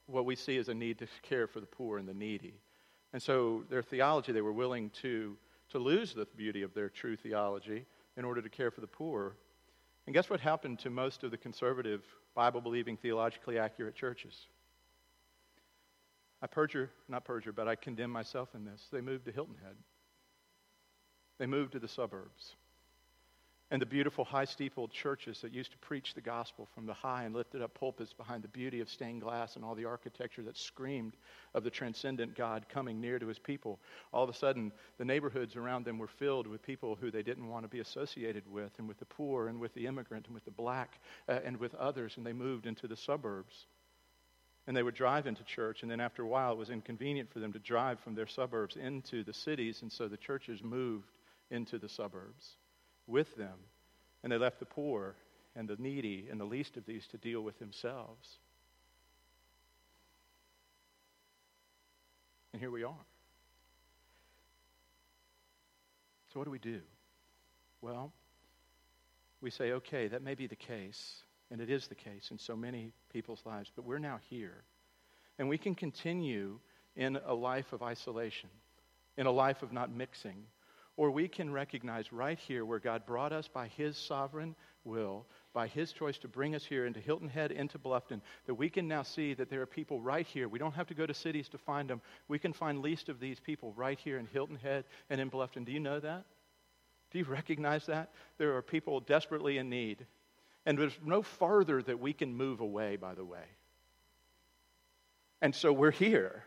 what 0.07 0.25
we 0.25 0.37
see 0.37 0.57
as 0.57 0.69
a 0.69 0.75
need 0.75 0.99
to 0.99 1.07
care 1.23 1.47
for 1.47 1.61
the 1.61 1.67
poor 1.67 1.99
and 1.99 2.09
the 2.09 2.15
needy. 2.15 2.55
And 3.15 3.23
so 3.23 3.63
their 3.71 3.83
theology, 3.83 4.33
they 4.33 4.41
were 4.41 4.53
willing 4.53 4.91
to, 5.03 5.37
to 5.71 5.79
lose 5.79 6.15
the 6.15 6.27
beauty 6.37 6.63
of 6.63 6.75
their 6.75 6.89
true 6.89 7.17
theology 7.17 7.87
in 8.17 8.25
order 8.25 8.43
to 8.43 8.49
care 8.49 8.73
for 8.73 8.81
the 8.81 8.89
poor. 8.89 9.37
And 10.07 10.13
guess 10.13 10.29
what 10.29 10.41
happened 10.41 10.81
to 10.81 10.91
most 10.91 11.23
of 11.23 11.31
the 11.31 11.37
conservative, 11.37 12.03
Bible 12.35 12.61
believing, 12.61 12.97
theologically 12.97 13.57
accurate 13.57 13.95
churches? 13.95 14.49
I 16.43 16.49
perjure, 16.49 16.91
not 17.09 17.25
perjure, 17.25 17.53
but 17.53 17.69
I 17.69 17.77
condemn 17.77 18.11
myself 18.11 18.49
in 18.53 18.65
this. 18.65 18.89
They 18.91 19.01
moved 19.01 19.27
to 19.27 19.33
Hilton 19.33 19.55
Head. 19.63 19.77
They 21.39 21.47
moved 21.47 21.71
to 21.73 21.79
the 21.79 21.89
suburbs. 21.89 22.57
And 23.71 23.81
the 23.81 23.87
beautiful 23.87 24.27
high 24.27 24.45
steepled 24.45 24.93
churches 24.93 25.41
that 25.41 25.55
used 25.55 25.73
to 25.73 25.79
preach 25.79 26.13
the 26.13 26.21
gospel 26.21 26.69
from 26.75 26.85
the 26.85 26.93
high 26.93 27.25
and 27.25 27.35
lifted 27.35 27.63
up 27.63 27.73
pulpits 27.73 28.13
behind 28.13 28.45
the 28.45 28.49
beauty 28.49 28.81
of 28.81 28.91
stained 28.91 29.23
glass 29.23 29.57
and 29.57 29.65
all 29.65 29.75
the 29.75 29.87
architecture 29.87 30.43
that 30.43 30.59
screamed 30.59 31.17
of 31.55 31.65
the 31.65 31.71
transcendent 31.71 32.37
God 32.37 32.67
coming 32.69 33.01
near 33.01 33.19
to 33.19 33.27
his 33.27 33.39
people. 33.39 33.81
All 34.13 34.23
of 34.23 34.29
a 34.29 34.35
sudden, 34.35 34.71
the 34.99 35.05
neighborhoods 35.05 35.57
around 35.57 35.87
them 35.87 35.99
were 35.99 36.07
filled 36.07 36.47
with 36.47 36.63
people 36.63 36.95
who 36.95 37.11
they 37.11 37.23
didn't 37.23 37.49
want 37.49 37.65
to 37.65 37.69
be 37.69 37.81
associated 37.81 38.47
with, 38.47 38.71
and 38.79 38.87
with 38.87 38.99
the 38.99 39.07
poor, 39.07 39.49
and 39.49 39.59
with 39.59 39.73
the 39.73 39.87
immigrant, 39.87 40.27
and 40.27 40.35
with 40.35 40.45
the 40.45 40.51
black, 40.51 41.01
uh, 41.29 41.41
and 41.43 41.57
with 41.57 41.75
others, 41.77 42.19
and 42.19 42.27
they 42.27 42.35
moved 42.35 42.67
into 42.67 42.87
the 42.87 42.97
suburbs. 42.97 43.67
And 44.67 44.77
they 44.77 44.83
would 44.83 44.95
drive 44.95 45.27
into 45.27 45.43
church, 45.43 45.83
and 45.83 45.91
then 45.91 46.01
after 46.01 46.23
a 46.23 46.29
while, 46.29 46.53
it 46.53 46.59
was 46.59 46.71
inconvenient 46.71 47.33
for 47.33 47.39
them 47.39 47.53
to 47.55 47.59
drive 47.59 47.99
from 48.01 48.15
their 48.15 48.27
suburbs 48.27 48.77
into 48.77 49.25
the 49.25 49.35
cities, 49.35 49.81
and 49.81 49.91
so 49.91 50.07
the 50.07 50.19
churches 50.19 50.63
moved 50.63 51.11
into 51.51 51.79
the 51.79 51.89
suburbs 51.89 52.57
with 53.07 53.35
them. 53.37 53.59
And 54.23 54.33
they 54.33 54.39
left 54.39 54.59
the 54.59 54.67
poor 54.67 55.17
and 55.57 55.69
the 55.69 55.77
needy 55.79 56.29
and 56.31 56.41
the 56.41 56.45
least 56.45 56.77
of 56.77 56.87
these 56.87 57.07
to 57.09 57.19
deal 57.19 57.43
with 57.43 57.59
themselves. 57.59 58.39
And 62.53 62.61
here 62.61 62.71
we 62.71 62.85
are. 62.85 63.07
So, 66.33 66.41
what 66.41 66.45
do 66.45 66.51
we 66.51 66.59
do? 66.59 66.81
Well, 67.81 68.13
we 69.41 69.51
say, 69.51 69.73
okay, 69.73 70.09
that 70.09 70.23
may 70.23 70.35
be 70.35 70.47
the 70.47 70.57
case, 70.57 71.23
and 71.51 71.61
it 71.61 71.69
is 71.69 71.87
the 71.87 71.95
case 71.95 72.31
in 72.31 72.39
so 72.39 72.57
many 72.57 72.93
people's 73.13 73.43
lives, 73.45 73.71
but 73.75 73.85
we're 73.85 73.99
now 73.99 74.19
here. 74.31 74.65
And 75.39 75.49
we 75.49 75.59
can 75.59 75.75
continue 75.75 76.59
in 76.97 77.19
a 77.27 77.35
life 77.35 77.73
of 77.73 77.83
isolation, 77.83 78.49
in 79.17 79.27
a 79.27 79.31
life 79.31 79.63
of 79.63 79.73
not 79.73 79.91
mixing, 79.91 80.47
or 80.97 81.11
we 81.11 81.27
can 81.27 81.53
recognize 81.53 82.13
right 82.13 82.39
here 82.39 82.65
where 82.65 82.79
God 82.79 83.05
brought 83.07 83.33
us 83.33 83.49
by 83.49 83.69
His 83.69 83.97
sovereign 83.97 84.55
will, 84.85 85.27
by 85.53 85.67
His 85.67 85.93
choice 85.93 86.19
to 86.19 86.29
bring 86.29 86.55
us 86.55 86.65
here 86.65 86.87
into 86.87 87.01
Hilton 87.01 87.29
Head, 87.29 87.51
into 87.51 87.79
Bluffton, 87.79 88.21
that 88.47 88.55
we 88.55 88.69
can 88.69 88.87
now 88.87 89.03
see 89.03 89.35
that 89.35 89.51
there 89.51 89.61
are 89.61 89.67
people 89.67 90.01
right 90.01 90.27
here. 90.27 90.49
We 90.49 90.59
don't 90.59 90.75
have 90.75 90.87
to 90.89 90.95
go 90.95 91.07
to 91.07 91.15
cities 91.15 91.49
to 91.51 91.59
find 91.59 91.91
them. 91.91 92.01
We 92.29 92.39
can 92.39 92.53
find 92.53 92.81
least 92.81 93.09
of 93.09 93.19
these 93.19 93.41
people 93.41 93.73
right 93.77 93.99
here 93.99 94.19
in 94.19 94.27
Hilton 94.27 94.57
Head 94.57 94.85
and 95.11 95.21
in 95.21 95.31
Bluffton. 95.31 95.65
Do 95.65 95.73
you 95.73 95.81
know 95.81 95.99
that? 96.01 96.25
Do 97.11 97.19
you 97.19 97.25
recognize 97.25 97.87
that? 97.87 98.11
There 98.39 98.57
are 98.57 98.63
people 98.63 99.01
desperately 99.01 99.59
in 99.59 99.69
need. 99.69 100.07
And 100.67 100.79
there's 100.79 100.99
no 101.05 101.23
farther 101.23 101.83
that 101.83 102.01
we 102.01 102.13
can 102.13 102.35
move 102.35 102.61
away, 102.61 102.97
by 102.97 103.15
the 103.15 103.25
way. 103.25 103.45
And 105.43 105.55
so 105.55 105.73
we're 105.73 105.91
here. 105.91 106.45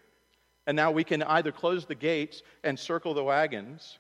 And 0.66 0.76
now 0.76 0.92
we 0.92 1.04
can 1.04 1.22
either 1.24 1.52
close 1.52 1.86
the 1.86 1.96
gates 1.96 2.42
and 2.64 2.80
circle 2.80 3.14
the 3.14 3.24
wagons 3.24 4.00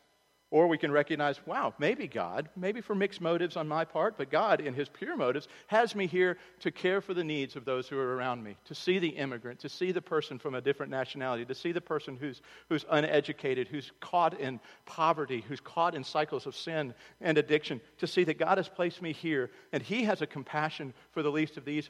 or 0.50 0.68
we 0.68 0.78
can 0.78 0.92
recognize, 0.92 1.40
wow, 1.46 1.74
maybe 1.78 2.08
God, 2.08 2.50
maybe 2.56 2.80
for 2.80 2.96
mixed 2.96 3.20
motives 3.20 3.58
on 3.58 3.68
my 3.68 3.84
part, 3.84 4.18
but 4.18 4.32
God, 4.32 4.62
in 4.62 4.74
his 4.74 4.88
pure 4.88 5.18
motives, 5.18 5.48
has 5.68 5.94
me 5.94 6.08
here 6.08 6.38
to 6.62 6.72
care 6.72 7.02
for 7.02 7.14
the 7.14 7.24
needs 7.24 7.58
of 7.58 7.66
those 7.66 7.88
who 7.88 7.98
are 7.98 8.16
around 8.16 8.44
me, 8.44 8.56
to 8.66 8.74
see 8.74 8.98
the 8.98 9.10
immigrant, 9.10 9.60
to 9.60 9.70
see 9.70 9.92
the 9.92 10.02
person 10.02 10.40
from 10.40 10.56
a 10.56 10.62
different 10.62 10.90
nationality, 10.90 11.44
to 11.44 11.56
see 11.56 11.74
the 11.74 11.82
person 11.82 12.16
who's, 12.16 12.42
who's 12.70 12.86
uneducated, 12.90 13.68
who's 13.68 13.92
caught 14.00 14.40
in 14.40 14.60
poverty, 14.86 15.44
who's 15.48 15.60
caught 15.60 15.96
in 15.96 16.04
cycles 16.04 16.46
of 16.46 16.56
sin 16.56 16.94
and 17.20 17.38
addiction, 17.38 17.82
to 17.98 18.08
see 18.08 18.24
that 18.24 18.40
God 18.40 18.58
has 18.58 18.70
placed 18.70 19.02
me 19.02 19.12
here 19.12 19.52
and 19.74 19.84
he 19.84 20.04
has 20.04 20.22
a 20.22 20.28
compassion 20.28 20.94
for 21.12 21.24
the 21.24 21.32
least 21.32 21.58
of 21.58 21.66
these. 21.66 21.90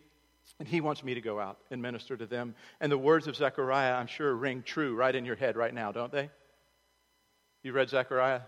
And 0.60 0.68
he 0.68 0.82
wants 0.82 1.04
me 1.04 1.14
to 1.14 1.22
go 1.22 1.40
out 1.40 1.60
and 1.70 1.82
minister 1.82 2.16
to 2.16 2.26
them. 2.26 2.56
And 2.80 2.90
the 2.92 2.98
words 2.98 3.28
of 3.28 3.36
Zechariah, 3.36 3.94
I'm 3.94 4.08
sure, 4.08 4.34
ring 4.34 4.64
true 4.64 4.96
right 4.96 5.14
in 5.14 5.26
your 5.26 5.36
head 5.36 5.58
right 5.58 5.74
now, 5.74 5.92
don't 5.92 6.12
they? 6.12 6.30
You 7.68 7.74
read 7.74 7.90
Zechariah? 7.90 8.40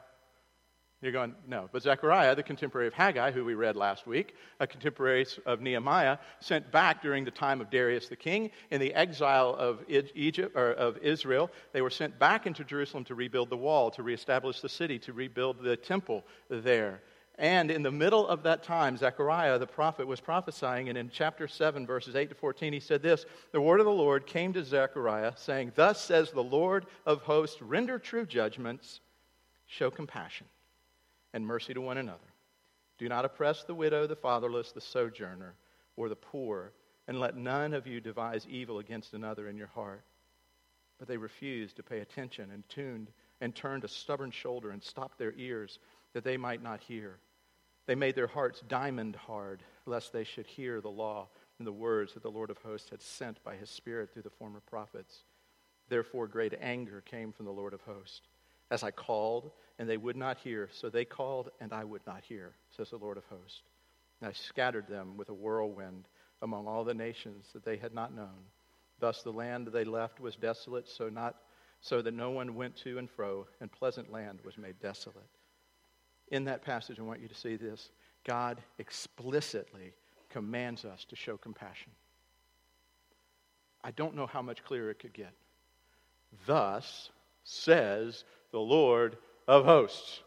You're 1.01 1.11
going, 1.11 1.35
no. 1.45 1.67
But 1.73 1.83
Zechariah, 1.83 2.35
the 2.35 2.43
contemporary 2.43 2.87
of 2.87 2.93
Haggai, 2.93 3.31
who 3.31 3.43
we 3.43 3.53
read 3.53 3.75
last 3.75 4.07
week, 4.07 4.33
a 4.61 4.65
contemporary 4.65 5.25
of 5.45 5.59
Nehemiah, 5.59 6.19
sent 6.39 6.71
back 6.71 7.01
during 7.01 7.25
the 7.25 7.31
time 7.31 7.59
of 7.59 7.69
Darius 7.69 8.07
the 8.07 8.15
king 8.15 8.49
in 8.71 8.79
the 8.79 8.93
exile 8.93 9.53
of 9.55 9.83
Egypt 9.89 10.55
or 10.55 10.71
of 10.71 10.99
Israel. 10.99 11.51
They 11.73 11.81
were 11.81 11.89
sent 11.89 12.17
back 12.17 12.47
into 12.47 12.63
Jerusalem 12.63 13.03
to 13.03 13.15
rebuild 13.15 13.49
the 13.49 13.57
wall, 13.57 13.91
to 13.91 14.03
reestablish 14.03 14.61
the 14.61 14.69
city, 14.69 14.97
to 14.99 15.11
rebuild 15.11 15.61
the 15.61 15.75
temple 15.75 16.23
there. 16.49 17.01
And 17.39 17.71
in 17.71 17.83
the 17.83 17.91
middle 17.91 18.27
of 18.27 18.43
that 18.43 18.63
time, 18.63 18.95
Zechariah 18.95 19.59
the 19.59 19.67
prophet 19.67 20.07
was 20.07 20.19
prophesying, 20.19 20.89
and 20.89 20.97
in 20.97 21.09
chapter 21.09 21.45
7, 21.45 21.85
verses 21.85 22.15
8 22.15 22.29
to 22.29 22.35
14, 22.35 22.71
he 22.71 22.79
said 22.79 23.01
this 23.01 23.25
The 23.51 23.59
word 23.59 23.81
of 23.81 23.85
the 23.85 23.91
Lord 23.91 24.25
came 24.25 24.53
to 24.53 24.63
Zechariah, 24.63 25.33
saying, 25.35 25.73
Thus 25.75 26.01
says 26.01 26.31
the 26.31 26.43
Lord 26.43 26.85
of 27.05 27.21
hosts, 27.21 27.61
render 27.61 27.99
true 27.99 28.25
judgments 28.25 29.01
show 29.69 29.91
compassion 29.91 30.47
and 31.33 31.45
mercy 31.45 31.73
to 31.73 31.81
one 31.81 31.97
another. 31.97 32.19
Do 32.97 33.07
not 33.07 33.23
oppress 33.23 33.63
the 33.63 33.75
widow, 33.75 34.07
the 34.07 34.15
fatherless, 34.15 34.71
the 34.71 34.81
sojourner, 34.81 35.55
or 35.95 36.09
the 36.09 36.15
poor, 36.15 36.73
and 37.07 37.19
let 37.19 37.37
none 37.37 37.73
of 37.73 37.87
you 37.87 38.01
devise 38.01 38.45
evil 38.49 38.79
against 38.79 39.13
another 39.13 39.47
in 39.47 39.55
your 39.55 39.67
heart. 39.67 40.03
But 40.97 41.07
they 41.07 41.17
refused 41.17 41.77
to 41.77 41.83
pay 41.83 41.99
attention 41.99 42.49
and 42.51 42.67
tuned 42.67 43.11
and 43.39 43.55
turned 43.55 43.83
a 43.83 43.87
stubborn 43.87 44.31
shoulder 44.31 44.71
and 44.71 44.83
stopped 44.83 45.17
their 45.17 45.33
ears 45.37 45.79
that 46.13 46.23
they 46.23 46.35
might 46.35 46.61
not 46.61 46.81
hear. 46.81 47.19
They 47.85 47.95
made 47.95 48.15
their 48.15 48.27
hearts 48.27 48.61
diamond 48.67 49.15
hard, 49.15 49.63
lest 49.85 50.11
they 50.11 50.23
should 50.23 50.47
hear 50.47 50.81
the 50.81 50.89
law 50.89 51.29
and 51.57 51.67
the 51.67 51.71
words 51.71 52.13
that 52.13 52.23
the 52.23 52.31
Lord 52.31 52.49
of 52.49 52.57
hosts 52.57 52.89
had 52.89 53.01
sent 53.01 53.41
by 53.43 53.55
his 53.55 53.69
Spirit 53.69 54.11
through 54.11 54.23
the 54.23 54.29
former 54.29 54.61
prophets. 54.61 55.23
Therefore, 55.87 56.27
great 56.27 56.53
anger 56.59 57.01
came 57.01 57.31
from 57.31 57.45
the 57.45 57.51
Lord 57.51 57.73
of 57.73 57.81
hosts 57.81 58.21
as 58.71 58.83
I 58.83 58.91
called, 58.91 59.51
and 59.77 59.89
they 59.89 59.97
would 59.97 60.15
not 60.15 60.37
hear. 60.37 60.69
So 60.71 60.89
they 60.89 61.05
called, 61.05 61.49
and 61.59 61.73
I 61.73 61.83
would 61.83 62.05
not 62.05 62.23
hear, 62.23 62.53
says 62.75 62.89
the 62.89 62.97
Lord 62.97 63.17
of 63.17 63.25
hosts. 63.25 63.61
And 64.21 64.29
I 64.29 64.33
scattered 64.33 64.87
them 64.87 65.17
with 65.17 65.29
a 65.29 65.33
whirlwind 65.33 66.07
among 66.41 66.67
all 66.67 66.83
the 66.83 66.93
nations 66.93 67.47
that 67.53 67.65
they 67.65 67.77
had 67.77 67.93
not 67.93 68.15
known. 68.15 68.45
Thus 68.99 69.23
the 69.23 69.31
land 69.31 69.67
they 69.67 69.85
left 69.85 70.19
was 70.19 70.35
desolate, 70.35 70.87
so, 70.87 71.09
not, 71.09 71.35
so 71.81 72.01
that 72.01 72.13
no 72.13 72.29
one 72.31 72.55
went 72.55 72.75
to 72.77 72.97
and 72.97 73.09
fro, 73.09 73.47
and 73.61 73.71
pleasant 73.71 74.11
land 74.11 74.39
was 74.43 74.57
made 74.57 74.79
desolate. 74.81 75.29
In 76.31 76.43
that 76.45 76.63
passage, 76.63 76.99
I 76.99 77.03
want 77.03 77.21
you 77.21 77.27
to 77.27 77.35
see 77.35 77.55
this 77.55 77.89
God 78.25 78.61
explicitly 78.77 79.93
commands 80.29 80.85
us 80.85 81.05
to 81.05 81.15
show 81.15 81.37
compassion. 81.37 81.91
I 83.83 83.91
don't 83.91 84.15
know 84.15 84.27
how 84.27 84.41
much 84.41 84.63
clearer 84.63 84.91
it 84.91 84.99
could 84.99 85.13
get. 85.13 85.33
Thus 86.45 87.09
says 87.43 88.25
the 88.51 88.59
Lord 88.59 89.17
of 89.47 89.65
hosts. 89.65 90.21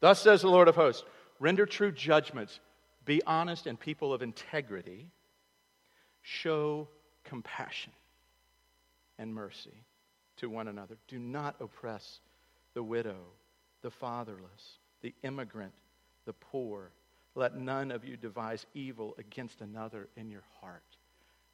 Thus 0.00 0.20
says 0.20 0.42
the 0.42 0.48
Lord 0.48 0.68
of 0.68 0.74
hosts 0.74 1.04
render 1.40 1.66
true 1.66 1.92
judgments, 1.92 2.60
be 3.04 3.22
honest 3.26 3.66
and 3.66 3.78
people 3.78 4.12
of 4.12 4.22
integrity, 4.22 5.08
show 6.22 6.88
compassion 7.24 7.92
and 9.18 9.34
mercy 9.34 9.84
to 10.38 10.48
one 10.48 10.68
another. 10.68 10.96
Do 11.08 11.18
not 11.18 11.56
oppress 11.60 12.20
the 12.74 12.82
widow, 12.82 13.18
the 13.82 13.90
fatherless, 13.90 14.78
the 15.02 15.14
immigrant, 15.22 15.72
the 16.24 16.32
poor. 16.32 16.90
Let 17.34 17.56
none 17.56 17.90
of 17.90 18.04
you 18.04 18.16
devise 18.16 18.66
evil 18.74 19.14
against 19.18 19.60
another 19.60 20.08
in 20.16 20.30
your 20.30 20.44
heart. 20.60 20.82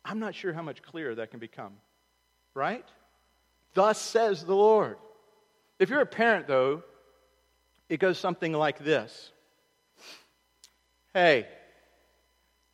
I'm 0.05 0.19
not 0.19 0.35
sure 0.35 0.53
how 0.53 0.63
much 0.63 0.83
clearer 0.83 1.15
that 1.17 1.31
can 1.31 1.41
become, 1.41 1.75
right? 2.55 2.87
Thus 3.75 4.01
says 4.01 4.45
the 4.45 4.55
Lord. 4.57 4.97
If 5.81 5.89
you're 5.89 6.03
a 6.03 6.07
parent, 6.07 6.47
though, 6.47 6.83
it 7.89 7.99
goes 7.99 8.19
something 8.19 8.53
like 8.53 8.79
this 8.79 9.33
Hey, 11.15 11.49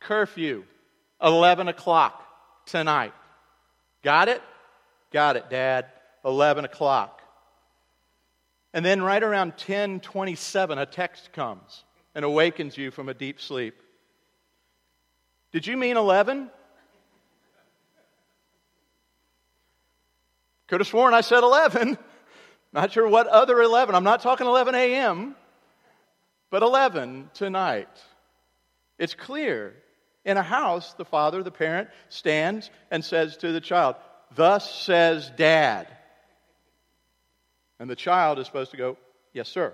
curfew, 0.01 0.65
11 1.23 1.69
o'clock 1.69 2.23
tonight. 2.67 3.13
Got 4.03 4.27
it? 4.27 4.41
Got 5.11 5.37
it, 5.37 5.49
Dad. 5.49 5.85
11 6.25 6.65
o'clock. 6.65 7.21
And 8.73 8.85
then 8.85 9.01
right 9.01 9.23
around 9.23 9.51
1027, 9.51 10.77
a 10.77 10.85
text 10.85 11.31
comes 11.31 11.85
and 12.13 12.25
awakens 12.25 12.77
you 12.77 12.91
from 12.91 13.07
a 13.07 13.13
deep 13.13 13.39
sleep. 13.39 13.81
Did 15.53 15.65
you 15.65 15.77
mean 15.77 15.95
11? 15.95 16.51
Could 20.67 20.81
have 20.81 20.87
sworn 20.87 21.13
I 21.13 21.21
said 21.21 21.43
11. 21.43 21.97
Not 22.77 22.91
sure 22.91 23.07
what 23.07 23.25
other 23.25 23.59
11. 23.59 23.95
I'm 23.95 24.03
not 24.03 24.21
talking 24.21 24.45
11 24.45 24.75
a.m., 24.75 25.35
but 26.51 26.61
11 26.61 27.31
tonight. 27.33 27.89
It's 28.99 29.15
clear. 29.15 29.73
In 30.23 30.37
a 30.37 30.43
house, 30.43 30.93
the 30.93 31.03
father, 31.03 31.41
the 31.41 31.49
parent, 31.49 31.89
stands 32.09 32.69
and 32.91 33.03
says 33.03 33.37
to 33.37 33.51
the 33.51 33.61
child, 33.61 33.95
Thus 34.35 34.71
says 34.71 35.31
dad. 35.35 35.87
And 37.79 37.89
the 37.89 37.95
child 37.95 38.37
is 38.37 38.45
supposed 38.45 38.69
to 38.71 38.77
go, 38.77 38.95
Yes, 39.33 39.49
sir. 39.49 39.73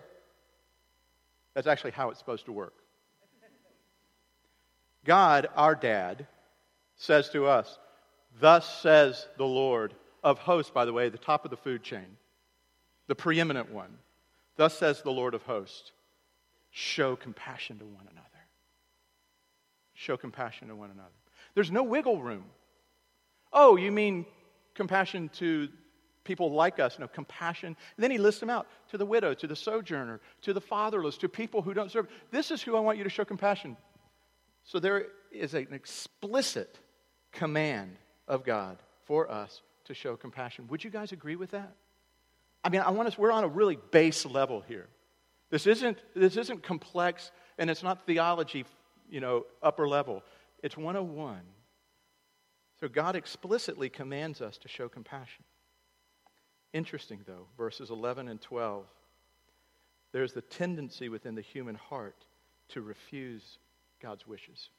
That's 1.56 1.68
actually 1.68 1.92
how 1.92 2.10
it's 2.10 2.20
supposed 2.20 2.46
to 2.46 2.54
work. 2.54 2.74
God, 5.04 5.50
our 5.58 5.76
dad, 5.76 6.26
says 6.96 7.30
to 7.32 7.48
us, 7.48 7.78
Thus 8.40 8.80
says 8.80 9.28
the 9.38 9.46
Lord 9.46 9.94
of 10.24 10.40
hosts, 10.40 10.72
by 10.72 10.86
the 10.86 10.94
way, 10.94 11.10
the 11.10 11.18
top 11.18 11.44
of 11.44 11.52
the 11.52 11.58
food 11.58 11.84
chain 11.84 12.06
the 13.08 13.16
preeminent 13.16 13.72
one, 13.72 13.98
Thus 14.56 14.78
says 14.78 15.02
the 15.02 15.12
Lord 15.12 15.34
of 15.34 15.44
hosts 15.44 15.92
show 16.72 17.16
compassion 17.16 17.80
to 17.80 17.86
one 17.86 18.08
another. 18.12 18.28
Show 19.94 20.18
compassion 20.18 20.68
to 20.68 20.76
one 20.76 20.92
another. 20.92 21.10
There's 21.56 21.72
no 21.72 21.84
wiggle 21.84 22.22
room. 22.22 22.46
Oh, 23.52 23.76
you 23.76 23.92
mean 23.92 24.26
compassion 24.74 25.30
to 25.36 25.70
people 26.24 26.52
like 26.52 26.80
us? 26.80 26.98
No, 27.00 27.08
compassion. 27.08 27.68
And 27.68 28.04
then 28.04 28.12
he 28.12 28.18
lists 28.18 28.40
them 28.40 28.50
out 28.50 28.68
to 28.90 28.98
the 28.98 29.06
widow, 29.06 29.34
to 29.36 29.48
the 29.48 29.56
sojourner, 29.56 30.20
to 30.42 30.54
the 30.54 30.62
fatherless, 30.62 31.18
to 31.18 31.30
people 31.30 31.62
who 31.62 31.74
don't 31.74 31.92
serve. 31.92 32.08
This 32.32 32.52
is 32.52 32.62
who 32.62 32.76
I 32.76 32.80
want 32.80 32.98
you 32.98 33.04
to 33.04 33.10
show 33.10 33.26
compassion. 33.26 33.78
So 34.64 34.80
there 34.80 35.08
is 35.32 35.54
an 35.54 35.68
explicit 35.72 36.80
command 37.32 37.98
of 38.28 38.44
God 38.44 38.78
for 39.06 39.30
us 39.30 39.62
to 39.86 39.94
show 39.94 40.16
compassion. 40.16 40.68
Would 40.70 40.84
you 40.84 40.90
guys 40.90 41.12
agree 41.12 41.36
with 41.36 41.52
that? 41.52 41.76
I 42.64 42.70
mean, 42.70 42.82
I 42.82 42.92
want 42.92 43.08
us, 43.08 43.18
we're 43.18 43.32
on 43.32 43.44
a 43.44 43.48
really 43.48 43.78
base 43.92 44.26
level 44.26 44.62
here. 44.62 44.88
This 45.50 45.68
isn't, 45.68 45.98
this 46.16 46.38
isn't 46.38 46.64
complex 46.64 47.32
and 47.58 47.70
it's 47.70 47.84
not 47.84 48.06
theology, 48.06 48.66
you 49.10 49.20
know, 49.20 49.46
upper 49.62 49.88
level. 49.88 50.24
It's 50.64 50.78
101. 50.78 51.42
So 52.80 52.88
God 52.88 53.16
explicitly 53.16 53.90
commands 53.90 54.42
us 54.42 54.58
to 54.60 54.68
show 54.68 54.90
compassion. 54.90 55.44
Interesting, 56.74 57.22
though, 57.28 57.48
verses 57.58 57.92
11 57.92 58.28
and 58.28 58.42
12. 58.42 58.86
There's 60.12 60.34
the 60.34 60.42
tendency 60.42 61.10
within 61.10 61.36
the 61.36 61.42
human 61.42 61.76
heart 61.76 62.26
to 62.70 62.82
refuse 62.82 63.60
God's 64.02 64.26
wishes. 64.26 64.70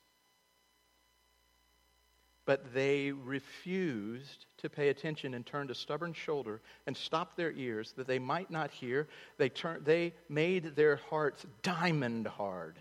But 2.46 2.74
they 2.74 3.10
refused 3.10 4.46
to 4.58 4.68
pay 4.68 4.90
attention 4.90 5.34
and 5.34 5.46
turned 5.46 5.70
a 5.70 5.74
stubborn 5.74 6.12
shoulder 6.12 6.60
and 6.86 6.96
stopped 6.96 7.36
their 7.36 7.52
ears 7.52 7.92
that 7.96 8.06
they 8.06 8.18
might 8.18 8.50
not 8.50 8.70
hear. 8.70 9.08
They, 9.38 9.48
turned, 9.48 9.84
they 9.84 10.12
made 10.28 10.76
their 10.76 10.96
hearts 10.96 11.46
diamond 11.62 12.26
hard, 12.26 12.78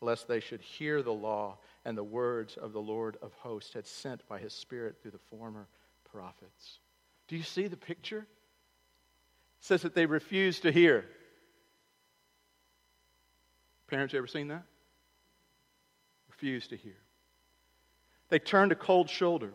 lest 0.00 0.28
they 0.28 0.38
should 0.38 0.60
hear 0.60 1.02
the 1.02 1.12
law 1.12 1.58
and 1.84 1.98
the 1.98 2.04
words 2.04 2.56
of 2.56 2.72
the 2.72 2.80
Lord 2.80 3.16
of 3.20 3.32
hosts 3.34 3.74
had 3.74 3.86
sent 3.86 4.26
by 4.28 4.38
his 4.38 4.52
Spirit 4.52 4.96
through 5.02 5.12
the 5.12 5.18
former 5.30 5.66
prophets. 6.12 6.78
Do 7.26 7.36
you 7.36 7.42
see 7.42 7.66
the 7.66 7.76
picture? 7.76 8.20
It 8.20 8.26
says 9.64 9.82
that 9.82 9.94
they 9.94 10.06
refused 10.06 10.62
to 10.62 10.72
hear. 10.72 11.04
Parents, 13.88 14.14
ever 14.14 14.28
seen 14.28 14.48
that? 14.48 14.62
Refused 16.28 16.70
to 16.70 16.76
hear. 16.76 16.96
They 18.30 18.38
turned 18.38 18.72
a 18.72 18.76
cold 18.76 19.10
shoulder. 19.10 19.52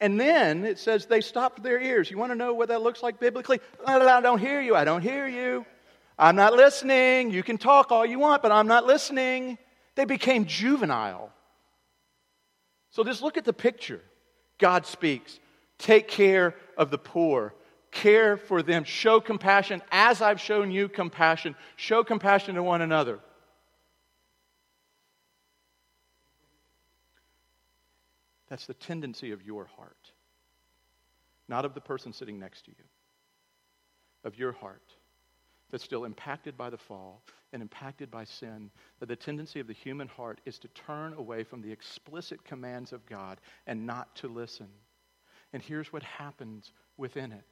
And 0.00 0.18
then 0.18 0.64
it 0.64 0.80
says 0.80 1.06
they 1.06 1.20
stopped 1.20 1.62
their 1.62 1.80
ears. 1.80 2.10
You 2.10 2.18
want 2.18 2.32
to 2.32 2.36
know 2.36 2.54
what 2.54 2.68
that 2.70 2.82
looks 2.82 3.04
like 3.04 3.20
biblically? 3.20 3.60
I 3.86 4.20
don't 4.20 4.40
hear 4.40 4.60
you. 4.60 4.74
I 4.74 4.84
don't 4.84 5.02
hear 5.02 5.28
you. 5.28 5.64
I'm 6.18 6.34
not 6.34 6.54
listening. 6.54 7.30
You 7.30 7.44
can 7.44 7.56
talk 7.56 7.92
all 7.92 8.04
you 8.04 8.18
want, 8.18 8.42
but 8.42 8.50
I'm 8.50 8.66
not 8.66 8.84
listening. 8.84 9.58
They 9.94 10.04
became 10.04 10.46
juvenile. 10.46 11.30
So 12.90 13.04
just 13.04 13.22
look 13.22 13.36
at 13.36 13.44
the 13.44 13.52
picture. 13.52 14.00
God 14.58 14.86
speaks. 14.86 15.38
Take 15.78 16.08
care 16.08 16.56
of 16.76 16.90
the 16.90 16.98
poor. 16.98 17.54
Care 17.92 18.36
for 18.36 18.62
them. 18.62 18.84
Show 18.84 19.20
compassion 19.20 19.82
as 19.92 20.20
I've 20.20 20.40
shown 20.40 20.70
you 20.70 20.88
compassion. 20.88 21.54
Show 21.76 22.02
compassion 22.02 22.56
to 22.56 22.62
one 22.62 22.82
another. 22.82 23.20
That's 28.52 28.66
the 28.66 28.74
tendency 28.74 29.32
of 29.32 29.40
your 29.40 29.64
heart, 29.64 30.12
not 31.48 31.64
of 31.64 31.72
the 31.72 31.80
person 31.80 32.12
sitting 32.12 32.38
next 32.38 32.66
to 32.66 32.70
you, 32.70 32.84
of 34.24 34.38
your 34.38 34.52
heart 34.52 34.92
that's 35.70 35.82
still 35.82 36.04
impacted 36.04 36.54
by 36.58 36.68
the 36.68 36.76
fall 36.76 37.22
and 37.54 37.62
impacted 37.62 38.10
by 38.10 38.24
sin, 38.24 38.70
that 39.00 39.06
the 39.06 39.16
tendency 39.16 39.58
of 39.58 39.68
the 39.68 39.72
human 39.72 40.06
heart 40.06 40.42
is 40.44 40.58
to 40.58 40.68
turn 40.68 41.14
away 41.14 41.44
from 41.44 41.62
the 41.62 41.72
explicit 41.72 42.44
commands 42.44 42.92
of 42.92 43.06
God 43.06 43.40
and 43.66 43.86
not 43.86 44.14
to 44.16 44.28
listen. 44.28 44.68
And 45.54 45.62
here's 45.62 45.90
what 45.90 46.02
happens 46.02 46.74
within 46.98 47.32
it 47.32 47.46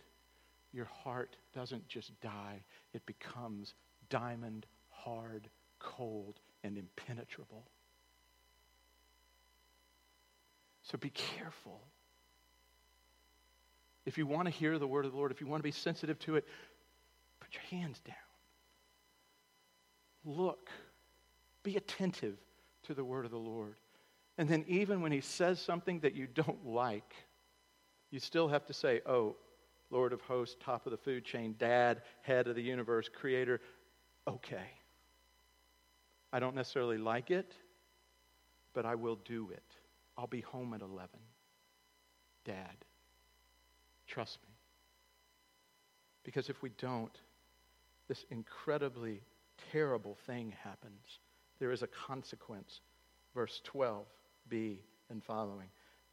your 0.70 0.84
heart 0.84 1.34
doesn't 1.54 1.88
just 1.88 2.12
die, 2.20 2.62
it 2.92 3.06
becomes 3.06 3.72
diamond 4.10 4.66
hard, 4.90 5.48
cold, 5.78 6.40
and 6.62 6.76
impenetrable. 6.76 7.64
So 10.90 10.98
be 10.98 11.10
careful. 11.10 11.80
If 14.06 14.18
you 14.18 14.26
want 14.26 14.46
to 14.46 14.50
hear 14.50 14.78
the 14.78 14.86
word 14.86 15.04
of 15.04 15.12
the 15.12 15.18
Lord, 15.18 15.30
if 15.30 15.40
you 15.40 15.46
want 15.46 15.60
to 15.60 15.64
be 15.64 15.70
sensitive 15.70 16.18
to 16.20 16.36
it, 16.36 16.44
put 17.38 17.54
your 17.54 17.80
hands 17.80 18.00
down. 18.00 18.16
Look. 20.24 20.68
Be 21.62 21.76
attentive 21.76 22.36
to 22.84 22.94
the 22.94 23.04
word 23.04 23.24
of 23.26 23.30
the 23.30 23.36
Lord. 23.36 23.74
And 24.38 24.48
then, 24.48 24.64
even 24.66 25.02
when 25.02 25.12
he 25.12 25.20
says 25.20 25.60
something 25.60 26.00
that 26.00 26.14
you 26.14 26.26
don't 26.26 26.66
like, 26.66 27.14
you 28.10 28.18
still 28.18 28.48
have 28.48 28.64
to 28.66 28.72
say, 28.72 29.02
Oh, 29.06 29.36
Lord 29.90 30.12
of 30.12 30.22
hosts, 30.22 30.56
top 30.58 30.86
of 30.86 30.92
the 30.92 30.96
food 30.96 31.24
chain, 31.24 31.54
dad, 31.58 32.02
head 32.22 32.48
of 32.48 32.54
the 32.54 32.62
universe, 32.62 33.10
creator, 33.12 33.60
okay. 34.26 34.70
I 36.32 36.40
don't 36.40 36.54
necessarily 36.54 36.96
like 36.96 37.30
it, 37.30 37.52
but 38.72 38.86
I 38.86 38.94
will 38.94 39.18
do 39.24 39.50
it. 39.52 39.62
I'll 40.20 40.26
be 40.26 40.42
home 40.42 40.74
at 40.74 40.82
11. 40.82 41.08
Dad, 42.44 42.76
trust 44.06 44.38
me. 44.42 44.54
Because 46.24 46.50
if 46.50 46.60
we 46.60 46.68
don't, 46.76 47.18
this 48.06 48.26
incredibly 48.30 49.22
terrible 49.72 50.18
thing 50.26 50.52
happens. 50.62 51.20
There 51.58 51.72
is 51.72 51.80
a 51.80 51.86
consequence. 51.86 52.80
Verse 53.34 53.62
12b 53.72 54.76
and 55.08 55.24
following. 55.24 55.68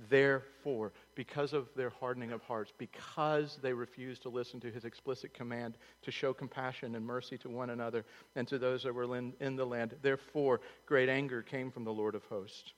Therefore, 0.10 0.94
because 1.16 1.52
of 1.52 1.68
their 1.76 1.90
hardening 1.90 2.32
of 2.32 2.42
hearts, 2.44 2.72
because 2.78 3.60
they 3.62 3.74
refused 3.74 4.22
to 4.22 4.30
listen 4.30 4.62
to 4.62 4.72
his 4.72 4.86
explicit 4.86 5.34
command 5.34 5.78
to 6.04 6.12
show 6.12 6.34
compassion 6.34 6.96
and 6.96 7.06
mercy 7.06 7.38
to 7.40 7.50
one 7.50 7.72
another 7.72 8.06
and 8.38 8.48
to 8.48 8.58
those 8.58 8.84
that 8.84 8.94
were 8.94 9.18
in, 9.18 9.34
in 9.42 9.58
the 9.58 9.66
land, 9.66 9.96
therefore, 10.02 10.62
great 10.86 11.10
anger 11.10 11.42
came 11.42 11.70
from 11.70 11.84
the 11.84 11.92
Lord 11.92 12.16
of 12.16 12.24
hosts. 12.26 12.72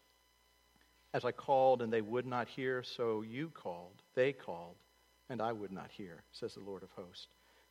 As 1.14 1.26
I 1.26 1.32
called 1.32 1.82
and 1.82 1.92
they 1.92 2.02
would 2.02 2.26
not 2.26 2.48
hear, 2.48 2.84
so 2.84 3.22
you 3.22 3.50
called, 3.50 4.04
they 4.14 4.32
called, 4.32 4.76
and 5.30 5.42
I 5.42 5.52
would 5.52 5.72
not 5.72 5.90
hear, 5.92 6.24
says 6.32 6.54
the 6.54 6.60
Lord 6.60 6.84
of 6.84 6.92
hosts. 6.92 7.28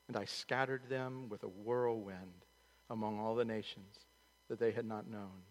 And 0.09 0.17
I 0.17 0.25
scattered 0.25 0.89
them 0.89 1.29
with 1.29 1.45
a 1.45 1.49
whirlwind 1.49 2.45
among 2.91 3.21
all 3.21 3.35
the 3.35 3.45
nations 3.45 4.07
that 4.49 4.59
they 4.59 4.73
had 4.73 4.87
not 4.87 5.09
known. 5.09 5.43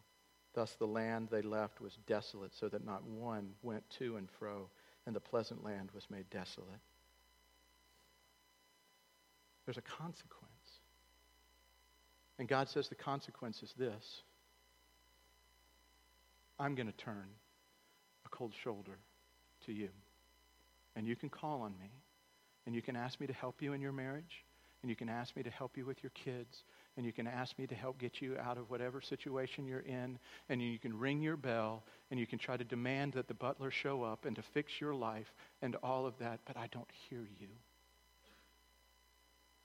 Thus 0.54 0.74
the 0.74 0.88
land 0.88 1.30
they 1.30 1.44
left 1.44 1.80
was 1.80 1.98
desolate, 2.08 2.54
so 2.54 2.68
that 2.70 2.84
not 2.84 3.04
one 3.04 3.52
went 3.62 3.88
to 3.92 4.18
and 4.18 4.30
fro, 4.30 4.70
and 5.06 5.16
the 5.16 5.20
pleasant 5.20 5.64
land 5.64 5.90
was 5.94 6.10
made 6.10 6.30
desolate. 6.30 6.82
There's 9.66 9.78
a 9.78 9.82
consequence. 9.82 10.48
And 12.40 12.48
God 12.48 12.70
says 12.70 12.90
the 12.90 12.96
consequence 12.96 13.64
is 13.64 13.74
this 13.78 14.24
I'm 16.60 16.76
going 16.76 16.88
to 16.88 16.94
turn 16.94 17.28
cold 18.38 18.54
shoulder 18.64 18.98
to 19.66 19.74
you. 19.74 19.90
And 20.96 21.08
you 21.08 21.16
can 21.16 21.30
call 21.30 21.62
on 21.62 21.74
me. 21.80 21.92
And 22.66 22.76
you 22.76 22.82
can 22.82 22.96
ask 22.96 23.20
me 23.20 23.28
to 23.28 23.34
help 23.34 23.62
you 23.62 23.74
in 23.74 23.82
your 23.82 23.92
marriage. 23.92 24.44
And 24.82 24.90
you 24.90 24.96
can 24.96 25.10
ask 25.10 25.36
me 25.36 25.44
to 25.44 25.50
help 25.50 25.78
you 25.78 25.86
with 25.86 26.04
your 26.04 26.12
kids. 26.12 26.64
And 26.98 27.06
you 27.06 27.14
can 27.14 27.28
ask 27.28 27.58
me 27.58 27.66
to 27.68 27.76
help 27.76 27.98
get 27.98 28.22
you 28.22 28.38
out 28.38 28.58
of 28.58 28.70
whatever 28.70 29.02
situation 29.02 29.66
you're 29.66 29.80
in. 29.80 30.20
And 30.50 30.62
you 30.62 30.78
can 30.78 30.98
ring 30.98 31.22
your 31.22 31.38
bell. 31.38 31.84
And 32.12 32.20
you 32.20 32.28
can 32.28 32.40
try 32.40 32.58
to 32.58 32.64
demand 32.64 33.14
that 33.14 33.28
the 33.28 33.34
butler 33.34 33.72
show 33.72 34.04
up 34.04 34.26
and 34.26 34.36
to 34.36 34.42
fix 34.54 34.72
your 34.80 34.94
life 34.94 35.34
and 35.62 35.76
all 35.78 36.06
of 36.06 36.18
that. 36.20 36.40
But 36.46 36.58
I 36.58 36.68
don't 36.72 36.90
hear 37.10 37.22
you. 37.40 37.48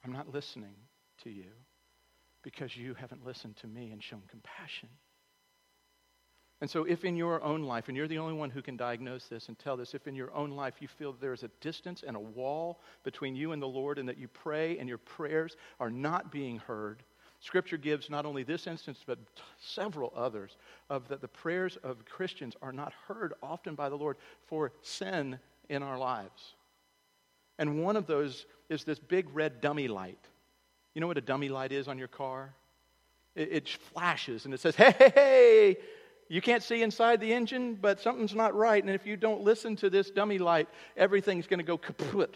I'm 0.05 0.11
not 0.11 0.33
listening 0.33 0.75
to 1.23 1.29
you 1.29 1.51
because 2.43 2.75
you 2.75 2.93
haven't 2.93 3.25
listened 3.25 3.55
to 3.57 3.67
me 3.67 3.91
and 3.91 4.03
shown 4.03 4.21
compassion. 4.29 4.89
And 6.63 6.69
so, 6.69 6.85
if 6.85 7.03
in 7.03 7.17
your 7.17 7.43
own 7.43 7.63
life, 7.63 7.89
and 7.89 7.97
you're 7.97 8.07
the 8.07 8.19
only 8.19 8.35
one 8.35 8.49
who 8.49 8.61
can 8.61 8.77
diagnose 8.77 9.25
this 9.25 9.49
and 9.49 9.59
tell 9.59 9.75
this, 9.75 9.93
if 9.93 10.07
in 10.07 10.15
your 10.15 10.33
own 10.33 10.51
life 10.51 10.75
you 10.79 10.87
feel 10.87 11.11
there's 11.19 11.43
a 11.43 11.49
distance 11.59 12.05
and 12.07 12.15
a 12.15 12.21
wall 12.21 12.79
between 13.03 13.35
you 13.35 13.51
and 13.51 13.61
the 13.61 13.67
Lord, 13.67 13.99
and 13.99 14.07
that 14.07 14.17
you 14.17 14.29
pray 14.29 14.77
and 14.77 14.87
your 14.87 14.99
prayers 14.99 15.57
are 15.81 15.89
not 15.89 16.31
being 16.31 16.59
heard, 16.59 17.03
Scripture 17.41 17.75
gives 17.75 18.09
not 18.09 18.25
only 18.25 18.43
this 18.43 18.65
instance, 18.65 18.99
but 19.05 19.19
several 19.59 20.13
others, 20.15 20.55
of 20.89 21.05
that 21.09 21.19
the 21.19 21.27
prayers 21.27 21.77
of 21.83 22.05
Christians 22.05 22.55
are 22.61 22.71
not 22.71 22.93
heard 23.09 23.33
often 23.43 23.75
by 23.75 23.89
the 23.89 23.97
Lord 23.97 24.15
for 24.47 24.71
sin 24.81 25.39
in 25.67 25.83
our 25.83 25.97
lives. 25.97 26.53
And 27.59 27.83
one 27.83 27.97
of 27.97 28.07
those 28.07 28.45
is 28.69 28.85
this 28.85 28.99
big 28.99 29.27
red 29.33 29.59
dummy 29.59 29.89
light. 29.89 30.29
You 30.93 31.01
know 31.01 31.07
what 31.07 31.17
a 31.17 31.21
dummy 31.21 31.49
light 31.49 31.73
is 31.73 31.89
on 31.89 31.97
your 31.97 32.07
car? 32.07 32.53
It, 33.35 33.49
it 33.51 33.67
flashes 33.67 34.45
and 34.45 34.53
it 34.53 34.61
says, 34.61 34.77
hey, 34.77 34.95
hey, 34.97 35.11
hey, 35.13 35.77
you 36.29 36.41
can't 36.41 36.63
see 36.63 36.81
inside 36.81 37.19
the 37.19 37.33
engine, 37.33 37.75
but 37.75 37.99
something's 37.99 38.35
not 38.35 38.55
right. 38.55 38.83
And 38.83 38.93
if 38.93 39.05
you 39.05 39.17
don't 39.17 39.41
listen 39.41 39.75
to 39.77 39.89
this 39.89 40.09
dummy 40.09 40.37
light, 40.37 40.67
everything's 40.97 41.47
going 41.47 41.59
to 41.59 41.63
go 41.63 41.77
kaput. 41.77 42.35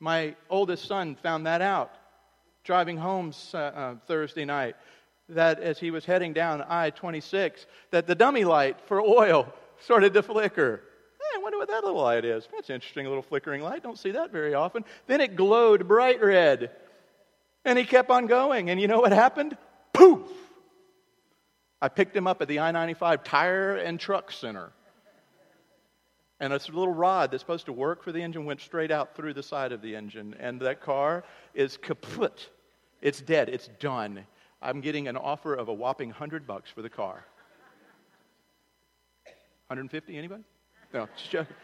My 0.00 0.34
oldest 0.50 0.86
son 0.86 1.16
found 1.16 1.46
that 1.46 1.62
out 1.62 1.90
driving 2.64 2.96
home 2.96 3.32
uh, 3.54 3.56
uh, 3.56 3.94
Thursday 4.06 4.44
night 4.44 4.74
that 5.28 5.60
as 5.60 5.78
he 5.78 5.90
was 5.90 6.04
heading 6.04 6.32
down 6.32 6.62
I 6.68 6.90
26, 6.90 7.66
that 7.90 8.06
the 8.06 8.14
dummy 8.14 8.44
light 8.44 8.80
for 8.86 9.00
oil 9.00 9.52
started 9.80 10.12
to 10.14 10.22
flicker. 10.22 10.82
Hey, 11.18 11.38
I 11.38 11.42
wonder 11.42 11.58
what 11.58 11.68
that 11.68 11.84
little 11.84 12.02
light 12.02 12.24
is. 12.24 12.46
That's 12.52 12.70
interesting 12.70 13.06
little 13.06 13.22
flickering 13.22 13.62
light. 13.62 13.82
Don't 13.82 13.98
see 13.98 14.12
that 14.12 14.32
very 14.32 14.54
often. 14.54 14.84
Then 15.06 15.20
it 15.20 15.36
glowed 15.36 15.88
bright 15.88 16.20
red. 16.20 16.70
And 17.64 17.78
he 17.78 17.84
kept 17.84 18.10
on 18.10 18.26
going. 18.26 18.70
And 18.70 18.80
you 18.80 18.88
know 18.88 19.00
what 19.00 19.12
happened? 19.12 19.56
Poof! 19.92 20.30
I 21.80 21.88
picked 21.88 22.16
him 22.16 22.26
up 22.26 22.40
at 22.40 22.48
the 22.48 22.60
I 22.60 22.70
95 22.70 23.22
Tire 23.24 23.76
and 23.76 24.00
Truck 24.00 24.32
Center. 24.32 24.72
And 26.40 26.52
a 26.52 26.56
little 26.56 26.92
rod 26.92 27.30
that's 27.30 27.42
supposed 27.42 27.66
to 27.66 27.72
work 27.72 28.02
for 28.02 28.12
the 28.12 28.20
engine 28.22 28.44
went 28.44 28.60
straight 28.60 28.90
out 28.90 29.16
through 29.16 29.34
the 29.34 29.42
side 29.42 29.72
of 29.72 29.80
the 29.80 29.96
engine. 29.96 30.34
And 30.38 30.60
that 30.60 30.80
car 30.80 31.24
is 31.54 31.78
kaput. 31.78 32.50
It's 33.00 33.20
dead. 33.20 33.48
It's 33.48 33.68
done. 33.80 34.26
I'm 34.60 34.80
getting 34.80 35.08
an 35.08 35.16
offer 35.16 35.54
of 35.54 35.68
a 35.68 35.72
whopping 35.72 36.10
100 36.10 36.46
bucks 36.46 36.70
for 36.70 36.82
the 36.82 36.90
car. 36.90 37.24
150, 39.68 40.16
anybody? 40.16 40.44
No, 40.92 41.08
just 41.16 41.30
joking. 41.30 41.56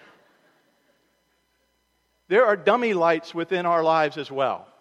There 2.29 2.47
are 2.47 2.57
dummy 2.57 2.95
lights 2.95 3.35
within 3.35 3.67
our 3.67 3.83
lives 3.83 4.17
as 4.17 4.31
well 4.31 4.72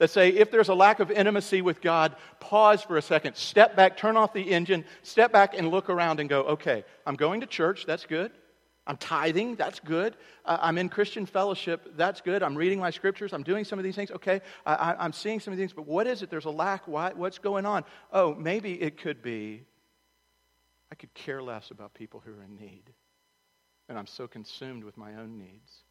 that 0.00 0.10
say 0.10 0.30
if 0.30 0.50
there's 0.50 0.70
a 0.70 0.74
lack 0.74 0.98
of 0.98 1.10
intimacy 1.10 1.60
with 1.62 1.80
God, 1.82 2.16
pause 2.40 2.82
for 2.82 2.96
a 2.96 3.02
second, 3.02 3.36
step 3.36 3.76
back, 3.76 3.98
turn 3.98 4.16
off 4.16 4.32
the 4.32 4.50
engine, 4.50 4.84
step 5.02 5.30
back 5.30 5.56
and 5.56 5.70
look 5.70 5.90
around 5.90 6.20
and 6.20 6.28
go, 6.28 6.40
okay, 6.42 6.84
I'm 7.06 7.16
going 7.16 7.42
to 7.42 7.46
church, 7.46 7.84
that's 7.86 8.06
good. 8.06 8.32
I'm 8.86 8.96
tithing, 8.96 9.56
that's 9.56 9.78
good. 9.78 10.16
Uh, 10.44 10.56
I'm 10.60 10.78
in 10.78 10.88
Christian 10.88 11.26
fellowship, 11.26 11.96
that's 11.96 12.22
good. 12.22 12.42
I'm 12.42 12.56
reading 12.56 12.80
my 12.80 12.90
scriptures, 12.90 13.34
I'm 13.34 13.42
doing 13.42 13.62
some 13.62 13.78
of 13.78 13.84
these 13.84 13.94
things, 13.94 14.10
okay. 14.10 14.40
I, 14.64 14.96
am 14.98 15.12
seeing 15.12 15.38
some 15.38 15.52
of 15.52 15.58
these 15.58 15.64
things, 15.64 15.74
but 15.74 15.86
what 15.86 16.06
is 16.06 16.22
it? 16.22 16.30
There's 16.30 16.46
a 16.46 16.50
lack. 16.50 16.88
Why, 16.88 17.12
what's 17.12 17.38
going 17.38 17.66
on? 17.66 17.84
Oh, 18.10 18.34
maybe 18.34 18.80
it 18.80 18.98
could 18.98 19.22
be 19.22 19.64
I 20.90 20.94
could 20.96 21.12
care 21.14 21.42
less 21.42 21.70
about 21.70 21.94
people 21.94 22.20
who 22.24 22.32
are 22.32 22.42
in 22.42 22.56
need. 22.56 22.90
And 23.88 23.98
I'm 23.98 24.06
so 24.06 24.26
consumed 24.26 24.82
with 24.82 24.96
my 24.96 25.14
own 25.14 25.38
needs. 25.38 25.84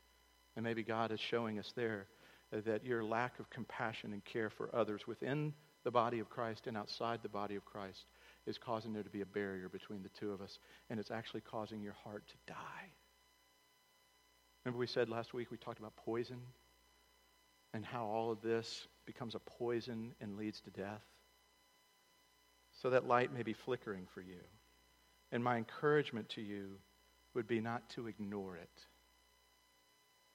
And 0.55 0.63
maybe 0.63 0.83
God 0.83 1.11
is 1.11 1.19
showing 1.19 1.57
us 1.57 1.71
there 1.75 2.07
that 2.51 2.85
your 2.85 3.03
lack 3.03 3.39
of 3.39 3.49
compassion 3.49 4.13
and 4.13 4.23
care 4.25 4.49
for 4.49 4.73
others 4.75 5.07
within 5.07 5.53
the 5.83 5.91
body 5.91 6.19
of 6.19 6.29
Christ 6.29 6.67
and 6.67 6.75
outside 6.75 7.19
the 7.21 7.29
body 7.29 7.55
of 7.55 7.65
Christ 7.65 8.05
is 8.45 8.57
causing 8.57 8.93
there 8.93 9.03
to 9.03 9.09
be 9.09 9.21
a 9.21 9.25
barrier 9.25 9.69
between 9.69 10.01
the 10.01 10.09
two 10.09 10.31
of 10.31 10.41
us, 10.41 10.59
and 10.89 10.99
it's 10.99 11.11
actually 11.11 11.41
causing 11.41 11.81
your 11.81 11.95
heart 12.03 12.23
to 12.27 12.53
die. 12.53 12.91
Remember, 14.65 14.79
we 14.79 14.87
said 14.87 15.09
last 15.09 15.33
week 15.33 15.51
we 15.51 15.57
talked 15.57 15.79
about 15.79 15.95
poison 15.95 16.39
and 17.73 17.85
how 17.85 18.05
all 18.05 18.31
of 18.31 18.41
this 18.41 18.87
becomes 19.05 19.35
a 19.35 19.39
poison 19.39 20.13
and 20.21 20.37
leads 20.37 20.59
to 20.61 20.69
death? 20.71 21.03
So 22.81 22.89
that 22.89 23.07
light 23.07 23.33
may 23.33 23.43
be 23.43 23.53
flickering 23.53 24.07
for 24.13 24.21
you. 24.21 24.39
And 25.31 25.43
my 25.43 25.57
encouragement 25.57 26.29
to 26.29 26.41
you 26.41 26.77
would 27.33 27.47
be 27.47 27.59
not 27.59 27.87
to 27.91 28.07
ignore 28.07 28.55
it. 28.55 28.85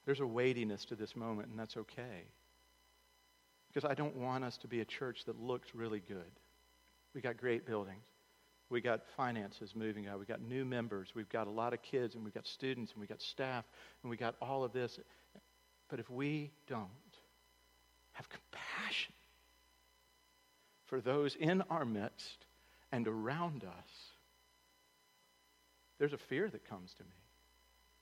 There's 0.07 0.21
a 0.21 0.27
weightiness 0.27 0.85
to 0.87 0.97
this 0.97 1.17
moment, 1.17 1.49
and 1.49 1.59
that's 1.59 1.77
okay. 1.77 2.27
Because 3.69 3.89
I 3.89 3.95
don't 3.95 4.17
want 4.17 4.45
us 4.45 4.57
to 4.59 4.69
be 4.69 4.81
a 4.81 4.85
church 4.85 5.25
that 5.27 5.41
looks 5.41 5.75
really 5.75 6.01
good. 6.01 6.31
We 7.15 7.21
got 7.21 7.37
great 7.37 7.67
buildings. 7.67 8.05
We 8.71 8.81
got 8.81 9.03
finances 9.17 9.75
moving 9.75 10.07
out. 10.07 10.19
We 10.19 10.27
got 10.27 10.41
new 10.41 10.65
members. 10.65 11.11
We've 11.15 11.29
got 11.29 11.47
a 11.47 11.51
lot 11.51 11.73
of 11.73 11.83
kids, 11.83 12.15
and 12.15 12.25
we've 12.25 12.35
got 12.35 12.47
students, 12.47 12.93
and 12.93 13.01
we've 13.01 13.09
got 13.09 13.21
staff, 13.21 13.65
and 14.03 14.11
we 14.11 14.17
got 14.17 14.35
all 14.41 14.65
of 14.65 14.73
this. 14.73 14.99
But 15.89 16.01
if 16.01 16.11
we 16.11 16.51
don't 16.67 16.89
have 18.13 18.29
compassion 18.29 19.13
for 20.87 21.01
those 21.01 21.35
in 21.35 21.63
our 21.63 21.85
midst 21.85 22.47
and 22.93 23.07
around 23.07 23.65
us, 23.65 23.91
there's 25.99 26.13
a 26.13 26.19
fear 26.19 26.49
that 26.49 26.69
comes 26.69 26.95
to 26.95 27.05
me. 27.05 27.24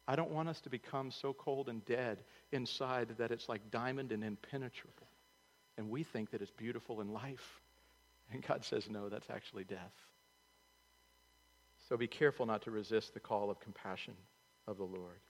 I 0.06 0.16
don't 0.16 0.30
want 0.30 0.48
us 0.48 0.60
to 0.62 0.70
become 0.70 1.10
so 1.10 1.32
cold 1.32 1.68
and 1.68 1.84
dead 1.84 2.18
inside 2.50 3.14
that 3.18 3.30
it's 3.30 3.48
like 3.48 3.70
diamond 3.70 4.12
and 4.12 4.24
impenetrable. 4.24 5.06
And 5.78 5.90
we 5.90 6.02
think 6.02 6.30
that 6.30 6.42
it's 6.42 6.50
beautiful 6.50 7.00
in 7.00 7.12
life. 7.12 7.60
And 8.32 8.46
God 8.46 8.64
says, 8.64 8.88
no, 8.90 9.08
that's 9.08 9.30
actually 9.30 9.64
death. 9.64 9.92
So 11.88 11.96
be 11.96 12.06
careful 12.06 12.46
not 12.46 12.62
to 12.62 12.70
resist 12.70 13.14
the 13.14 13.20
call 13.20 13.50
of 13.50 13.60
compassion 13.60 14.14
of 14.66 14.76
the 14.78 14.84
Lord. 14.84 15.20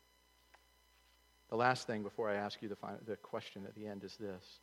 The 1.50 1.56
last 1.56 1.86
thing 1.86 2.02
before 2.02 2.30
I 2.30 2.36
ask 2.36 2.62
you 2.62 2.68
the, 2.68 2.76
final, 2.76 2.98
the 3.06 3.16
question 3.16 3.64
at 3.66 3.74
the 3.74 3.86
end 3.86 4.04
is 4.04 4.16
this 4.16 4.60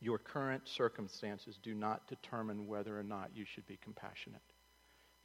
Your 0.00 0.18
current 0.18 0.66
circumstances 0.66 1.58
do 1.62 1.74
not 1.74 2.06
determine 2.08 2.66
whether 2.66 2.98
or 2.98 3.02
not 3.02 3.30
you 3.34 3.44
should 3.44 3.66
be 3.66 3.78
compassionate. 3.82 4.40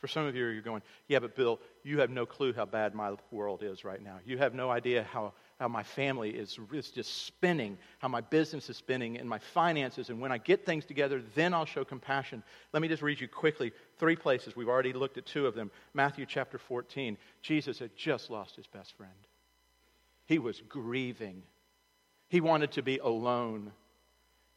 For 0.01 0.07
some 0.07 0.25
of 0.25 0.35
you, 0.35 0.47
you're 0.47 0.63
going, 0.63 0.81
yeah, 1.07 1.19
but 1.19 1.35
Bill, 1.35 1.59
you 1.83 1.99
have 1.99 2.09
no 2.09 2.25
clue 2.25 2.53
how 2.53 2.65
bad 2.65 2.95
my 2.95 3.13
world 3.29 3.61
is 3.61 3.85
right 3.85 4.01
now. 4.01 4.17
You 4.25 4.39
have 4.39 4.55
no 4.55 4.71
idea 4.71 5.03
how, 5.03 5.33
how 5.59 5.67
my 5.67 5.83
family 5.83 6.31
is, 6.31 6.57
is 6.73 6.89
just 6.89 7.27
spinning, 7.27 7.77
how 7.99 8.07
my 8.07 8.21
business 8.21 8.67
is 8.67 8.77
spinning, 8.77 9.19
and 9.19 9.29
my 9.29 9.37
finances. 9.37 10.09
And 10.09 10.19
when 10.19 10.31
I 10.31 10.39
get 10.39 10.65
things 10.65 10.85
together, 10.85 11.21
then 11.35 11.53
I'll 11.53 11.65
show 11.65 11.85
compassion. 11.85 12.41
Let 12.73 12.81
me 12.81 12.87
just 12.87 13.03
read 13.03 13.21
you 13.21 13.27
quickly 13.27 13.73
three 13.99 14.15
places. 14.15 14.55
We've 14.55 14.67
already 14.67 14.91
looked 14.91 15.19
at 15.19 15.27
two 15.27 15.45
of 15.45 15.53
them. 15.53 15.69
Matthew 15.93 16.25
chapter 16.25 16.57
14. 16.57 17.15
Jesus 17.43 17.77
had 17.77 17.95
just 17.95 18.31
lost 18.31 18.55
his 18.55 18.65
best 18.65 18.97
friend, 18.97 19.13
he 20.25 20.39
was 20.39 20.61
grieving, 20.67 21.43
he 22.27 22.41
wanted 22.41 22.71
to 22.71 22.81
be 22.81 22.97
alone. 22.97 23.71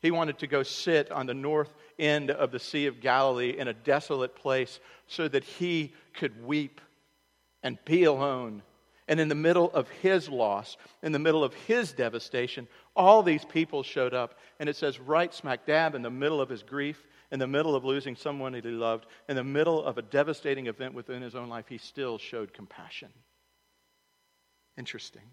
He 0.05 0.11
wanted 0.11 0.41
to 0.41 0.47
go 0.47 0.63
sit 0.63 1.11
on 1.11 1.25
the 1.25 1.33
north 1.33 1.73
end 1.99 2.31
of 2.31 2.51
the 2.51 2.59
Sea 2.59 2.89
of 2.89 3.01
Galilee 3.01 3.57
in 3.59 3.69
a 3.69 3.73
desolate 3.73 4.37
place 4.37 4.79
so 5.07 5.29
that 5.29 5.45
he 5.45 5.95
could 6.13 6.45
weep 6.45 6.83
and 7.63 7.79
be 7.87 8.05
alone. 8.05 8.61
And 9.09 9.19
in 9.19 9.31
the 9.31 9.35
middle 9.35 9.73
of 9.73 9.89
his 10.03 10.29
loss, 10.29 10.77
in 11.03 11.13
the 11.13 11.19
middle 11.19 11.43
of 11.43 11.55
his 11.55 11.95
devastation, 11.95 12.69
all 12.95 13.23
these 13.23 13.47
people 13.47 13.83
showed 13.83 14.13
up. 14.13 14.39
And 14.61 14.69
it 14.69 14.77
says, 14.77 15.01
right 15.01 15.33
smack 15.33 15.65
dab 15.65 15.95
in 15.95 16.03
the 16.03 16.11
middle 16.11 16.43
of 16.43 16.51
his 16.51 16.63
grief, 16.63 17.07
in 17.33 17.39
the 17.39 17.47
middle 17.47 17.75
of 17.75 17.87
losing 17.87 18.15
someone 18.15 18.53
that 18.53 18.67
he 18.67 18.73
loved, 18.73 19.07
in 19.31 19.37
the 19.37 19.43
middle 19.43 19.83
of 19.83 19.97
a 19.97 20.03
devastating 20.03 20.67
event 20.67 20.93
within 20.93 21.23
his 21.23 21.35
own 21.35 21.49
life, 21.49 21.65
he 21.67 21.79
still 21.79 22.19
showed 22.19 22.53
compassion. 22.53 23.09
Interesting. 24.77 25.31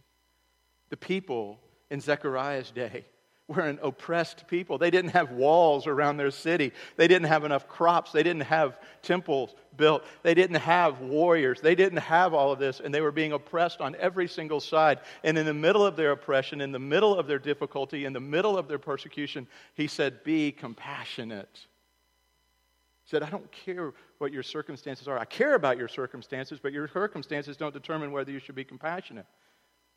The 0.91 0.95
people 0.95 1.60
in 1.89 1.99
Zechariah's 1.99 2.71
day 2.71 3.03
were 3.47 3.62
an 3.62 3.80
oppressed 3.82 4.47
people. 4.47 4.77
They 4.77 4.91
didn't 4.91 5.12
have 5.12 5.32
walls 5.32 5.88
around 5.88 6.17
their 6.17 6.32
city. 6.32 6.71
They 6.95 7.08
didn't 7.08 7.27
have 7.27 7.43
enough 7.43 7.67
crops. 7.67 8.12
They 8.12 8.23
didn't 8.23 8.43
have 8.43 8.80
temples 9.01 9.56
built. 9.75 10.06
They 10.23 10.34
didn't 10.34 10.58
have 10.58 11.01
warriors. 11.01 11.60
They 11.62 11.75
didn't 11.75 11.99
have 11.99 12.34
all 12.34 12.51
of 12.51 12.60
this, 12.60 12.80
and 12.80 12.93
they 12.93 13.01
were 13.01 13.12
being 13.12 13.34
oppressed 13.34 13.82
on 13.82 13.95
every 13.99 14.27
single 14.27 14.60
side. 14.60 14.99
And 15.23 15.38
in 15.38 15.45
the 15.45 15.54
middle 15.54 15.86
of 15.86 15.95
their 15.95 16.12
oppression, 16.12 16.62
in 16.62 16.71
the 16.71 16.80
middle 16.80 17.17
of 17.17 17.27
their 17.27 17.39
difficulty, 17.39 18.06
in 18.06 18.13
the 18.13 18.19
middle 18.19 18.58
of 18.58 18.67
their 18.67 18.80
persecution, 18.80 19.47
he 19.73 19.88
said, 19.88 20.23
Be 20.23 20.51
compassionate. 20.51 21.60
He 23.04 23.10
said, 23.10 23.23
I 23.23 23.30
don't 23.30 23.51
care 23.51 23.93
what 24.19 24.32
your 24.32 24.43
circumstances 24.43 25.08
are. 25.08 25.17
I 25.17 25.25
care 25.25 25.56
about 25.56 25.77
your 25.77 25.88
circumstances, 25.88 26.60
but 26.62 26.71
your 26.71 26.88
circumstances 26.88 27.58
don't 27.58 27.73
determine 27.73 28.12
whether 28.12 28.32
you 28.32 28.39
should 28.39 28.56
be 28.56 28.63
compassionate. 28.63 29.25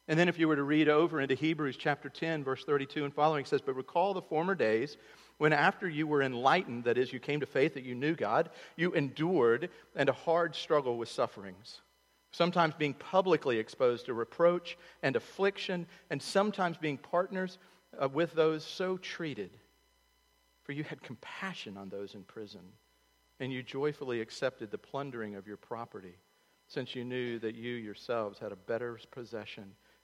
And 0.07 0.19
then 0.19 0.29
if 0.29 0.39
you 0.39 0.49
were 0.49 0.57
to 0.57 0.63
read 0.63 0.89
over 0.89 1.21
into 1.21 1.35
Hebrews 1.35 1.77
chapter 1.77 2.11
10, 2.11 2.45
verse 2.45 2.65
32 2.65 3.05
and 3.05 3.15
following, 3.15 3.43
it 3.43 3.49
says, 3.49 3.63
But 3.63 3.75
recall 3.75 4.13
the 4.13 4.21
former 4.21 4.55
days 4.55 4.99
when 5.39 5.53
after 5.53 5.89
you 5.89 6.07
were 6.07 6.23
enlightened, 6.23 6.85
that 6.85 6.99
is, 6.99 7.13
you 7.13 7.19
came 7.19 7.41
to 7.41 7.47
faith 7.47 7.75
that 7.75 7.85
you 7.85 7.95
knew 7.95 8.15
God, 8.15 8.51
you 8.77 8.93
endured 8.93 9.71
and 9.97 10.09
a 10.09 10.13
hard 10.13 10.55
struggle 10.55 10.97
with 10.99 11.09
sufferings, 11.09 11.81
sometimes 12.33 12.75
being 12.75 12.95
publicly 12.95 13.59
exposed 13.59 14.07
to 14.07 14.15
reproach 14.15 14.77
and 15.03 15.17
affliction, 15.17 15.87
and 16.11 16.21
sometimes 16.23 16.77
being 16.77 16.99
partners 16.99 17.59
uh, 18.01 18.09
with 18.09 18.33
those 18.35 18.65
so 18.65 18.97
treated. 18.99 19.51
For 20.65 20.73
you 20.73 20.85
had 20.85 21.03
compassion 21.03 21.77
on 21.77 21.89
those 21.89 22.15
in 22.15 22.23
prison, 22.23 22.63
and 23.41 23.53
you 23.53 23.63
joyfully 23.63 24.21
accepted 24.21 24.71
the 24.71 24.79
plundering 24.79 25.35
of 25.35 25.47
your 25.47 25.57
property, 25.57 26.15
since 26.69 26.95
you 26.95 27.05
knew 27.05 27.39
that 27.41 27.55
you 27.55 27.73
yourselves 27.73 28.39
had 28.39 28.53
a 28.53 28.57
better 28.57 28.99
possession 29.11 29.73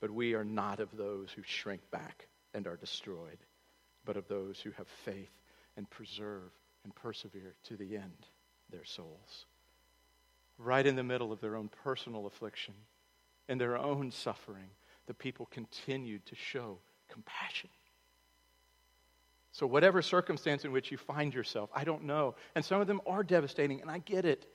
But 0.00 0.10
we 0.10 0.34
are 0.34 0.44
not 0.44 0.80
of 0.80 0.96
those 0.96 1.30
who 1.30 1.42
shrink 1.42 1.82
back 1.90 2.28
and 2.54 2.66
are 2.66 2.76
destroyed, 2.76 3.38
but 4.04 4.16
of 4.16 4.28
those 4.28 4.60
who 4.60 4.70
have 4.72 4.88
faith 5.04 5.32
and 5.76 5.88
preserve 5.90 6.50
and 6.84 6.94
persevere 6.94 7.54
to 7.64 7.76
the 7.76 7.96
end 7.96 8.26
their 8.70 8.84
souls. 8.84 9.46
Right 10.58 10.86
in 10.86 10.96
the 10.96 11.02
middle 11.02 11.32
of 11.32 11.40
their 11.40 11.56
own 11.56 11.70
personal 11.84 12.26
affliction 12.26 12.74
and 13.48 13.60
their 13.60 13.76
own 13.76 14.10
suffering, 14.10 14.70
the 15.06 15.14
people 15.14 15.46
continued 15.46 16.26
to 16.26 16.34
show 16.34 16.78
compassion. 17.08 17.70
So, 19.52 19.66
whatever 19.66 20.02
circumstance 20.02 20.64
in 20.64 20.72
which 20.72 20.90
you 20.92 20.98
find 20.98 21.34
yourself, 21.34 21.70
I 21.74 21.84
don't 21.84 22.04
know. 22.04 22.36
And 22.54 22.64
some 22.64 22.80
of 22.80 22.86
them 22.86 23.00
are 23.06 23.24
devastating, 23.24 23.80
and 23.80 23.90
I 23.90 23.98
get 23.98 24.24
it. 24.24 24.46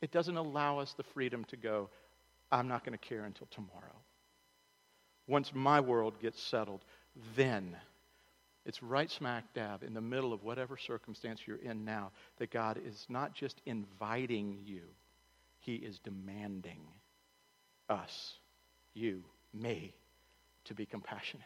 It 0.00 0.12
doesn't 0.12 0.36
allow 0.36 0.78
us 0.78 0.94
the 0.94 1.02
freedom 1.02 1.44
to 1.46 1.56
go, 1.56 1.90
I'm 2.50 2.68
not 2.68 2.84
going 2.84 2.96
to 2.96 3.08
care 3.08 3.24
until 3.24 3.48
tomorrow. 3.50 3.96
Once 5.26 5.52
my 5.54 5.80
world 5.80 6.20
gets 6.20 6.40
settled, 6.42 6.84
then 7.36 7.76
it's 8.66 8.82
right 8.82 9.10
smack 9.10 9.44
dab 9.54 9.82
in 9.82 9.94
the 9.94 10.00
middle 10.00 10.32
of 10.32 10.42
whatever 10.42 10.76
circumstance 10.76 11.40
you're 11.46 11.56
in 11.56 11.84
now 11.84 12.12
that 12.38 12.50
God 12.50 12.80
is 12.84 13.06
not 13.08 13.34
just 13.34 13.60
inviting 13.66 14.58
you, 14.64 14.82
He 15.60 15.74
is 15.74 15.98
demanding 15.98 16.80
us, 17.88 18.34
you, 18.94 19.22
me, 19.52 19.94
to 20.64 20.74
be 20.74 20.86
compassionate. 20.86 21.44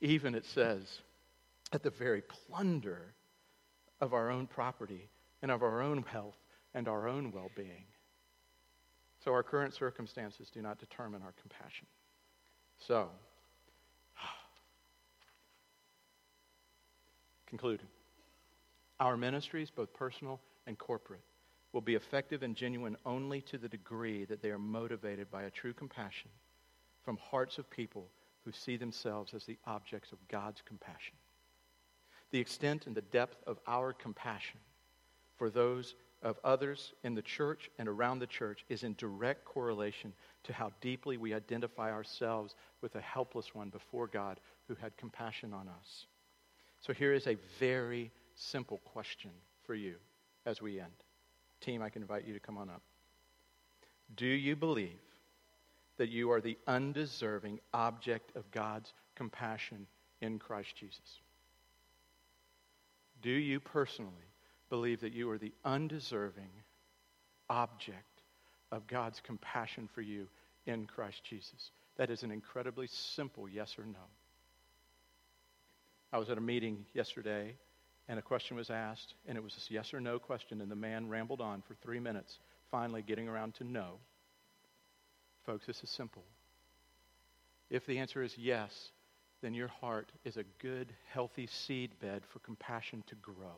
Even 0.00 0.34
it 0.34 0.44
says, 0.44 1.00
at 1.72 1.82
the 1.82 1.90
very 1.90 2.22
plunder 2.22 3.14
of 4.00 4.12
our 4.12 4.30
own 4.30 4.46
property 4.46 5.08
and 5.40 5.50
of 5.50 5.62
our 5.62 5.80
own 5.80 6.02
health 6.02 6.36
and 6.74 6.88
our 6.88 7.08
own 7.08 7.32
well 7.32 7.50
being. 7.56 7.84
So 9.24 9.32
our 9.32 9.42
current 9.42 9.74
circumstances 9.74 10.50
do 10.52 10.60
not 10.60 10.78
determine 10.78 11.22
our 11.22 11.32
compassion. 11.40 11.86
So, 12.86 13.08
concluding, 17.46 17.86
our 19.00 19.16
ministries, 19.16 19.70
both 19.70 19.92
personal 19.94 20.40
and 20.66 20.76
corporate, 20.76 21.22
will 21.72 21.80
be 21.80 21.94
effective 21.94 22.42
and 22.42 22.54
genuine 22.54 22.96
only 23.06 23.40
to 23.42 23.58
the 23.58 23.68
degree 23.68 24.24
that 24.26 24.42
they 24.42 24.50
are 24.50 24.58
motivated 24.58 25.30
by 25.30 25.44
a 25.44 25.50
true 25.50 25.72
compassion 25.72 26.30
from 27.04 27.16
hearts 27.16 27.58
of 27.58 27.68
people 27.70 28.08
who 28.44 28.52
see 28.52 28.76
themselves 28.76 29.34
as 29.34 29.44
the 29.44 29.58
objects 29.66 30.12
of 30.12 30.18
God's 30.28 30.62
compassion. 30.66 31.14
The 32.30 32.38
extent 32.38 32.86
and 32.86 32.94
the 32.94 33.02
depth 33.02 33.36
of 33.46 33.58
our 33.66 33.92
compassion 33.92 34.60
for 35.36 35.50
those 35.50 35.94
of 36.24 36.38
others 36.42 36.94
in 37.04 37.14
the 37.14 37.22
church 37.22 37.70
and 37.78 37.86
around 37.86 38.18
the 38.18 38.26
church 38.26 38.64
is 38.68 38.82
in 38.82 38.94
direct 38.94 39.44
correlation 39.44 40.12
to 40.42 40.52
how 40.52 40.72
deeply 40.80 41.18
we 41.18 41.34
identify 41.34 41.92
ourselves 41.92 42.54
with 42.80 42.94
a 42.96 43.00
helpless 43.00 43.54
one 43.54 43.68
before 43.68 44.06
God 44.06 44.40
who 44.66 44.74
had 44.74 44.96
compassion 44.96 45.52
on 45.52 45.68
us. 45.68 46.06
So 46.80 46.92
here 46.92 47.12
is 47.12 47.26
a 47.26 47.36
very 47.60 48.10
simple 48.34 48.78
question 48.84 49.30
for 49.64 49.74
you 49.74 49.96
as 50.46 50.60
we 50.60 50.80
end. 50.80 50.92
Team, 51.60 51.82
I 51.82 51.90
can 51.90 52.02
invite 52.02 52.26
you 52.26 52.32
to 52.32 52.40
come 52.40 52.58
on 52.58 52.70
up. 52.70 52.82
Do 54.16 54.26
you 54.26 54.56
believe 54.56 54.98
that 55.98 56.08
you 56.08 56.30
are 56.30 56.40
the 56.40 56.58
undeserving 56.66 57.60
object 57.72 58.36
of 58.36 58.50
God's 58.50 58.92
compassion 59.14 59.86
in 60.20 60.38
Christ 60.38 60.74
Jesus? 60.76 61.20
Do 63.22 63.30
you 63.30 63.60
personally 63.60 64.33
believe 64.74 65.02
that 65.02 65.12
you 65.12 65.30
are 65.30 65.38
the 65.38 65.52
undeserving 65.64 66.50
object 67.48 68.22
of 68.72 68.84
God's 68.88 69.20
compassion 69.20 69.88
for 69.94 70.00
you 70.00 70.26
in 70.66 70.84
Christ 70.86 71.22
Jesus? 71.22 71.70
That 71.96 72.10
is 72.10 72.24
an 72.24 72.32
incredibly 72.32 72.88
simple 72.88 73.48
yes 73.48 73.76
or 73.78 73.86
no. 73.86 74.02
I 76.12 76.18
was 76.18 76.28
at 76.28 76.38
a 76.38 76.40
meeting 76.40 76.86
yesterday 76.92 77.54
and 78.08 78.18
a 78.18 78.22
question 78.22 78.56
was 78.56 78.68
asked, 78.68 79.14
and 79.28 79.38
it 79.38 79.44
was 79.44 79.56
a 79.56 79.72
yes 79.72 79.94
or 79.94 80.00
no 80.00 80.18
question, 80.18 80.60
and 80.60 80.68
the 80.68 80.74
man 80.74 81.08
rambled 81.08 81.40
on 81.40 81.62
for 81.62 81.74
three 81.74 82.00
minutes, 82.00 82.40
finally 82.72 83.02
getting 83.02 83.28
around 83.28 83.54
to 83.54 83.64
no. 83.64 84.00
Folks, 85.46 85.68
this 85.68 85.84
is 85.84 85.90
simple. 85.90 86.24
If 87.70 87.86
the 87.86 87.98
answer 87.98 88.24
is 88.24 88.36
yes, 88.36 88.90
then 89.40 89.54
your 89.54 89.68
heart 89.68 90.10
is 90.24 90.36
a 90.36 90.44
good, 90.60 90.92
healthy 91.12 91.46
seed 91.46 91.92
bed 92.00 92.22
for 92.32 92.40
compassion 92.40 93.04
to 93.06 93.14
grow. 93.14 93.54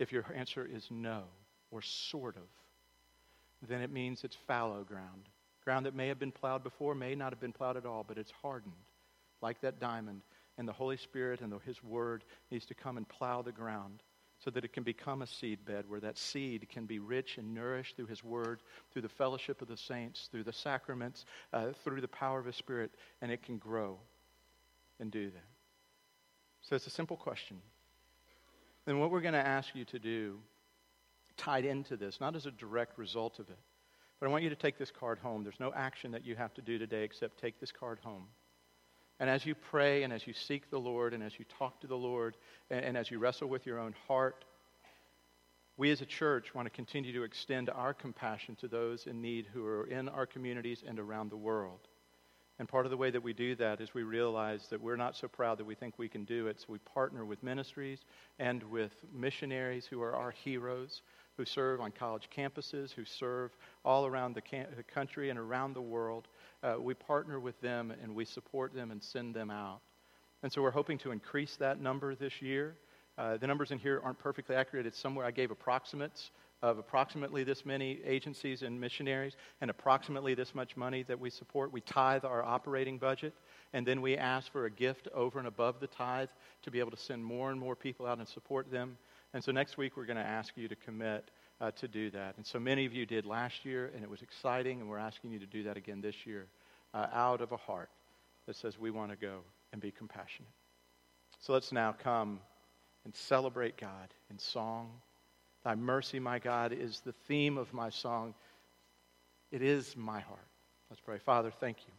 If 0.00 0.12
your 0.12 0.24
answer 0.34 0.66
is 0.66 0.88
no, 0.90 1.24
or 1.70 1.82
sort 1.82 2.36
of, 2.36 3.68
then 3.68 3.82
it 3.82 3.92
means 3.92 4.24
it's 4.24 4.36
fallow 4.46 4.82
ground. 4.82 5.28
Ground 5.62 5.84
that 5.84 5.94
may 5.94 6.08
have 6.08 6.18
been 6.18 6.32
plowed 6.32 6.64
before, 6.64 6.94
may 6.94 7.14
not 7.14 7.32
have 7.32 7.40
been 7.40 7.52
plowed 7.52 7.76
at 7.76 7.84
all, 7.84 8.02
but 8.08 8.16
it's 8.16 8.32
hardened, 8.42 8.72
like 9.42 9.60
that 9.60 9.78
diamond. 9.78 10.22
And 10.56 10.66
the 10.66 10.72
Holy 10.72 10.96
Spirit 10.96 11.42
and 11.42 11.52
the, 11.52 11.58
His 11.58 11.84
Word 11.84 12.24
needs 12.50 12.64
to 12.66 12.74
come 12.74 12.96
and 12.96 13.06
plow 13.06 13.42
the 13.42 13.52
ground 13.52 14.02
so 14.42 14.50
that 14.50 14.64
it 14.64 14.72
can 14.72 14.84
become 14.84 15.20
a 15.20 15.26
seed 15.26 15.66
bed 15.66 15.84
where 15.86 16.00
that 16.00 16.16
seed 16.16 16.66
can 16.70 16.86
be 16.86 16.98
rich 16.98 17.36
and 17.36 17.54
nourished 17.54 17.96
through 17.96 18.06
His 18.06 18.24
Word, 18.24 18.62
through 18.90 19.02
the 19.02 19.08
fellowship 19.10 19.60
of 19.60 19.68
the 19.68 19.76
saints, 19.76 20.30
through 20.32 20.44
the 20.44 20.52
sacraments, 20.52 21.26
uh, 21.52 21.72
through 21.84 22.00
the 22.00 22.08
power 22.08 22.38
of 22.38 22.46
His 22.46 22.56
Spirit, 22.56 22.90
and 23.20 23.30
it 23.30 23.42
can 23.42 23.58
grow 23.58 23.98
and 24.98 25.10
do 25.10 25.30
that. 25.30 25.44
So 26.62 26.74
it's 26.74 26.86
a 26.86 26.90
simple 26.90 27.18
question. 27.18 27.58
Then 28.90 28.98
what 28.98 29.12
we're 29.12 29.20
going 29.20 29.34
to 29.34 29.46
ask 29.46 29.68
you 29.76 29.84
to 29.84 30.00
do, 30.00 30.40
tied 31.36 31.64
into 31.64 31.96
this, 31.96 32.18
not 32.20 32.34
as 32.34 32.46
a 32.46 32.50
direct 32.50 32.98
result 32.98 33.38
of 33.38 33.48
it, 33.48 33.58
but 34.18 34.26
I 34.26 34.30
want 34.30 34.42
you 34.42 34.50
to 34.50 34.56
take 34.56 34.78
this 34.78 34.90
card 34.90 35.20
home. 35.20 35.44
There's 35.44 35.60
no 35.60 35.72
action 35.72 36.10
that 36.10 36.26
you 36.26 36.34
have 36.34 36.52
to 36.54 36.60
do 36.60 36.76
today 36.76 37.04
except 37.04 37.38
take 37.38 37.60
this 37.60 37.70
card 37.70 38.00
home. 38.02 38.26
And 39.20 39.30
as 39.30 39.46
you 39.46 39.54
pray 39.54 40.02
and 40.02 40.12
as 40.12 40.26
you 40.26 40.32
seek 40.32 40.70
the 40.70 40.80
Lord 40.80 41.14
and 41.14 41.22
as 41.22 41.38
you 41.38 41.44
talk 41.56 41.80
to 41.82 41.86
the 41.86 41.94
Lord 41.94 42.36
and, 42.68 42.84
and 42.84 42.96
as 42.96 43.12
you 43.12 43.20
wrestle 43.20 43.48
with 43.48 43.64
your 43.64 43.78
own 43.78 43.94
heart, 44.08 44.44
we 45.76 45.92
as 45.92 46.00
a 46.00 46.04
church 46.06 46.52
want 46.52 46.66
to 46.66 46.70
continue 46.70 47.12
to 47.12 47.22
extend 47.22 47.70
our 47.70 47.94
compassion 47.94 48.56
to 48.56 48.66
those 48.66 49.06
in 49.06 49.22
need 49.22 49.46
who 49.54 49.64
are 49.64 49.84
in 49.84 50.08
our 50.08 50.26
communities 50.26 50.82
and 50.84 50.98
around 50.98 51.30
the 51.30 51.36
world. 51.36 51.86
And 52.60 52.68
part 52.68 52.84
of 52.84 52.90
the 52.90 52.96
way 52.98 53.10
that 53.10 53.22
we 53.22 53.32
do 53.32 53.54
that 53.54 53.80
is 53.80 53.94
we 53.94 54.02
realize 54.02 54.66
that 54.68 54.78
we're 54.78 54.94
not 54.94 55.16
so 55.16 55.26
proud 55.26 55.56
that 55.56 55.64
we 55.64 55.74
think 55.74 55.98
we 55.98 56.10
can 56.10 56.24
do 56.24 56.46
it. 56.46 56.60
So 56.60 56.66
we 56.68 56.78
partner 56.80 57.24
with 57.24 57.42
ministries 57.42 58.00
and 58.38 58.62
with 58.64 58.92
missionaries 59.14 59.86
who 59.86 60.02
are 60.02 60.14
our 60.14 60.30
heroes, 60.30 61.00
who 61.38 61.46
serve 61.46 61.80
on 61.80 61.90
college 61.90 62.28
campuses, 62.36 62.92
who 62.92 63.06
serve 63.06 63.56
all 63.82 64.04
around 64.04 64.34
the, 64.34 64.42
the 64.76 64.82
country 64.82 65.30
and 65.30 65.38
around 65.38 65.72
the 65.72 65.80
world 65.80 66.28
uh, 66.62 66.74
we 66.78 66.92
partner 66.92 67.40
with 67.40 67.58
them 67.62 67.94
and 68.02 68.14
we 68.14 68.26
support 68.26 68.74
them 68.74 68.90
and 68.90 69.02
send 69.02 69.34
them 69.34 69.50
out. 69.50 69.80
And 70.42 70.52
so 70.52 70.60
we're 70.60 70.70
hoping 70.70 70.98
to 70.98 71.12
increase 71.12 71.56
that 71.56 71.80
number 71.80 72.14
this 72.14 72.42
year. 72.42 72.76
Uh, 73.16 73.38
the 73.38 73.46
numbers 73.46 73.70
in 73.70 73.78
here 73.78 74.02
aren't 74.04 74.18
perfectly 74.18 74.54
accurate. 74.54 74.84
It's 74.84 74.98
somewhere 74.98 75.24
I 75.24 75.30
gave 75.30 75.50
approximates 75.50 76.30
of 76.62 76.78
approximately 76.78 77.42
this 77.44 77.64
many 77.64 78.00
agencies 78.04 78.62
and 78.62 78.80
missionaries 78.80 79.36
and 79.60 79.70
approximately 79.70 80.34
this 80.34 80.54
much 80.54 80.76
money 80.76 81.02
that 81.04 81.18
we 81.18 81.30
support. 81.30 81.72
We 81.72 81.80
tithe 81.80 82.24
our 82.24 82.44
operating 82.44 82.98
budget, 82.98 83.34
and 83.72 83.86
then 83.86 84.02
we 84.02 84.16
ask 84.16 84.52
for 84.52 84.66
a 84.66 84.70
gift 84.70 85.08
over 85.14 85.38
and 85.38 85.48
above 85.48 85.80
the 85.80 85.86
tithe 85.86 86.28
to 86.62 86.70
be 86.70 86.78
able 86.78 86.90
to 86.90 86.96
send 86.96 87.24
more 87.24 87.50
and 87.50 87.58
more 87.58 87.74
people 87.74 88.06
out 88.06 88.18
and 88.18 88.28
support 88.28 88.70
them. 88.70 88.98
And 89.32 89.42
so 89.42 89.52
next 89.52 89.78
week 89.78 89.96
we're 89.96 90.06
going 90.06 90.16
to 90.16 90.22
ask 90.22 90.56
you 90.56 90.68
to 90.68 90.76
commit 90.76 91.30
uh, 91.60 91.70
to 91.72 91.88
do 91.88 92.10
that. 92.10 92.36
And 92.36 92.46
so 92.46 92.58
many 92.58 92.86
of 92.86 92.92
you 92.92 93.06
did 93.06 93.26
last 93.26 93.64
year, 93.64 93.90
and 93.94 94.02
it 94.02 94.10
was 94.10 94.22
exciting, 94.22 94.80
and 94.80 94.88
we're 94.88 94.98
asking 94.98 95.30
you 95.30 95.38
to 95.38 95.46
do 95.46 95.62
that 95.64 95.76
again 95.76 96.00
this 96.00 96.26
year 96.26 96.46
uh, 96.94 97.06
out 97.12 97.40
of 97.40 97.52
a 97.52 97.56
heart 97.56 97.90
that 98.46 98.56
says 98.56 98.78
we 98.78 98.90
want 98.90 99.10
to 99.10 99.16
go 99.16 99.40
and 99.72 99.80
be 99.80 99.90
compassionate. 99.90 100.50
So 101.38 101.52
let's 101.52 101.72
now 101.72 101.94
come 102.02 102.40
and 103.04 103.14
celebrate 103.14 103.78
God 103.78 104.12
in 104.30 104.38
song. 104.38 104.90
Thy 105.64 105.74
mercy, 105.74 106.18
my 106.18 106.38
God, 106.38 106.72
is 106.72 107.00
the 107.00 107.12
theme 107.28 107.58
of 107.58 107.72
my 107.72 107.90
song. 107.90 108.34
It 109.50 109.62
is 109.62 109.96
my 109.96 110.20
heart. 110.20 110.46
Let's 110.88 111.00
pray. 111.00 111.18
Father, 111.18 111.52
thank 111.60 111.78
you. 111.86 111.92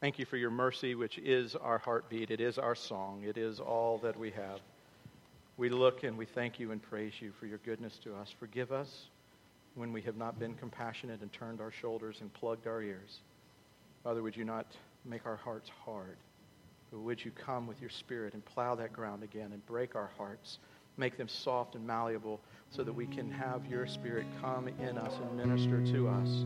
Thank 0.00 0.18
you 0.18 0.26
for 0.26 0.36
your 0.36 0.50
mercy, 0.50 0.94
which 0.94 1.18
is 1.18 1.56
our 1.56 1.78
heartbeat. 1.78 2.30
It 2.30 2.40
is 2.40 2.58
our 2.58 2.74
song. 2.74 3.24
It 3.26 3.36
is 3.36 3.58
all 3.58 3.98
that 3.98 4.16
we 4.16 4.30
have. 4.30 4.60
We 5.56 5.70
look 5.70 6.04
and 6.04 6.16
we 6.16 6.24
thank 6.24 6.60
you 6.60 6.70
and 6.70 6.80
praise 6.80 7.14
you 7.20 7.32
for 7.32 7.46
your 7.46 7.58
goodness 7.58 7.98
to 8.04 8.14
us. 8.14 8.32
Forgive 8.38 8.70
us 8.70 9.08
when 9.74 9.92
we 9.92 10.02
have 10.02 10.16
not 10.16 10.38
been 10.38 10.54
compassionate 10.54 11.20
and 11.20 11.32
turned 11.32 11.60
our 11.60 11.72
shoulders 11.72 12.18
and 12.20 12.32
plugged 12.32 12.68
our 12.68 12.80
ears. 12.80 13.20
Father, 14.04 14.22
would 14.22 14.36
you 14.36 14.44
not 14.44 14.66
make 15.04 15.26
our 15.26 15.36
hearts 15.36 15.70
hard? 15.84 16.16
But 16.92 17.00
would 17.00 17.24
you 17.24 17.32
come 17.32 17.66
with 17.66 17.80
your 17.80 17.90
spirit 17.90 18.34
and 18.34 18.44
plow 18.44 18.76
that 18.76 18.92
ground 18.92 19.22
again 19.22 19.50
and 19.52 19.64
break 19.66 19.96
our 19.96 20.10
hearts, 20.16 20.58
make 20.98 21.16
them 21.16 21.28
soft 21.28 21.74
and 21.74 21.86
malleable 21.86 22.40
so 22.70 22.82
that 22.84 22.92
we 22.92 23.06
can 23.06 23.30
have 23.30 23.64
your 23.66 23.86
spirit 23.86 24.26
come 24.40 24.68
in 24.68 24.98
us 24.98 25.14
and 25.22 25.36
minister 25.36 25.84
to 25.92 26.08
us 26.08 26.44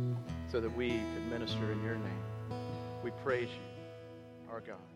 so 0.51 0.61
that 0.61 0.75
we 0.77 0.91
could 0.91 1.31
minister 1.31 1.73
in 1.73 1.83
your 1.83 1.97
name. 1.97 2.23
We 3.03 3.11
praise 3.23 3.49
you, 3.49 4.53
our 4.53 4.61
God. 4.61 4.92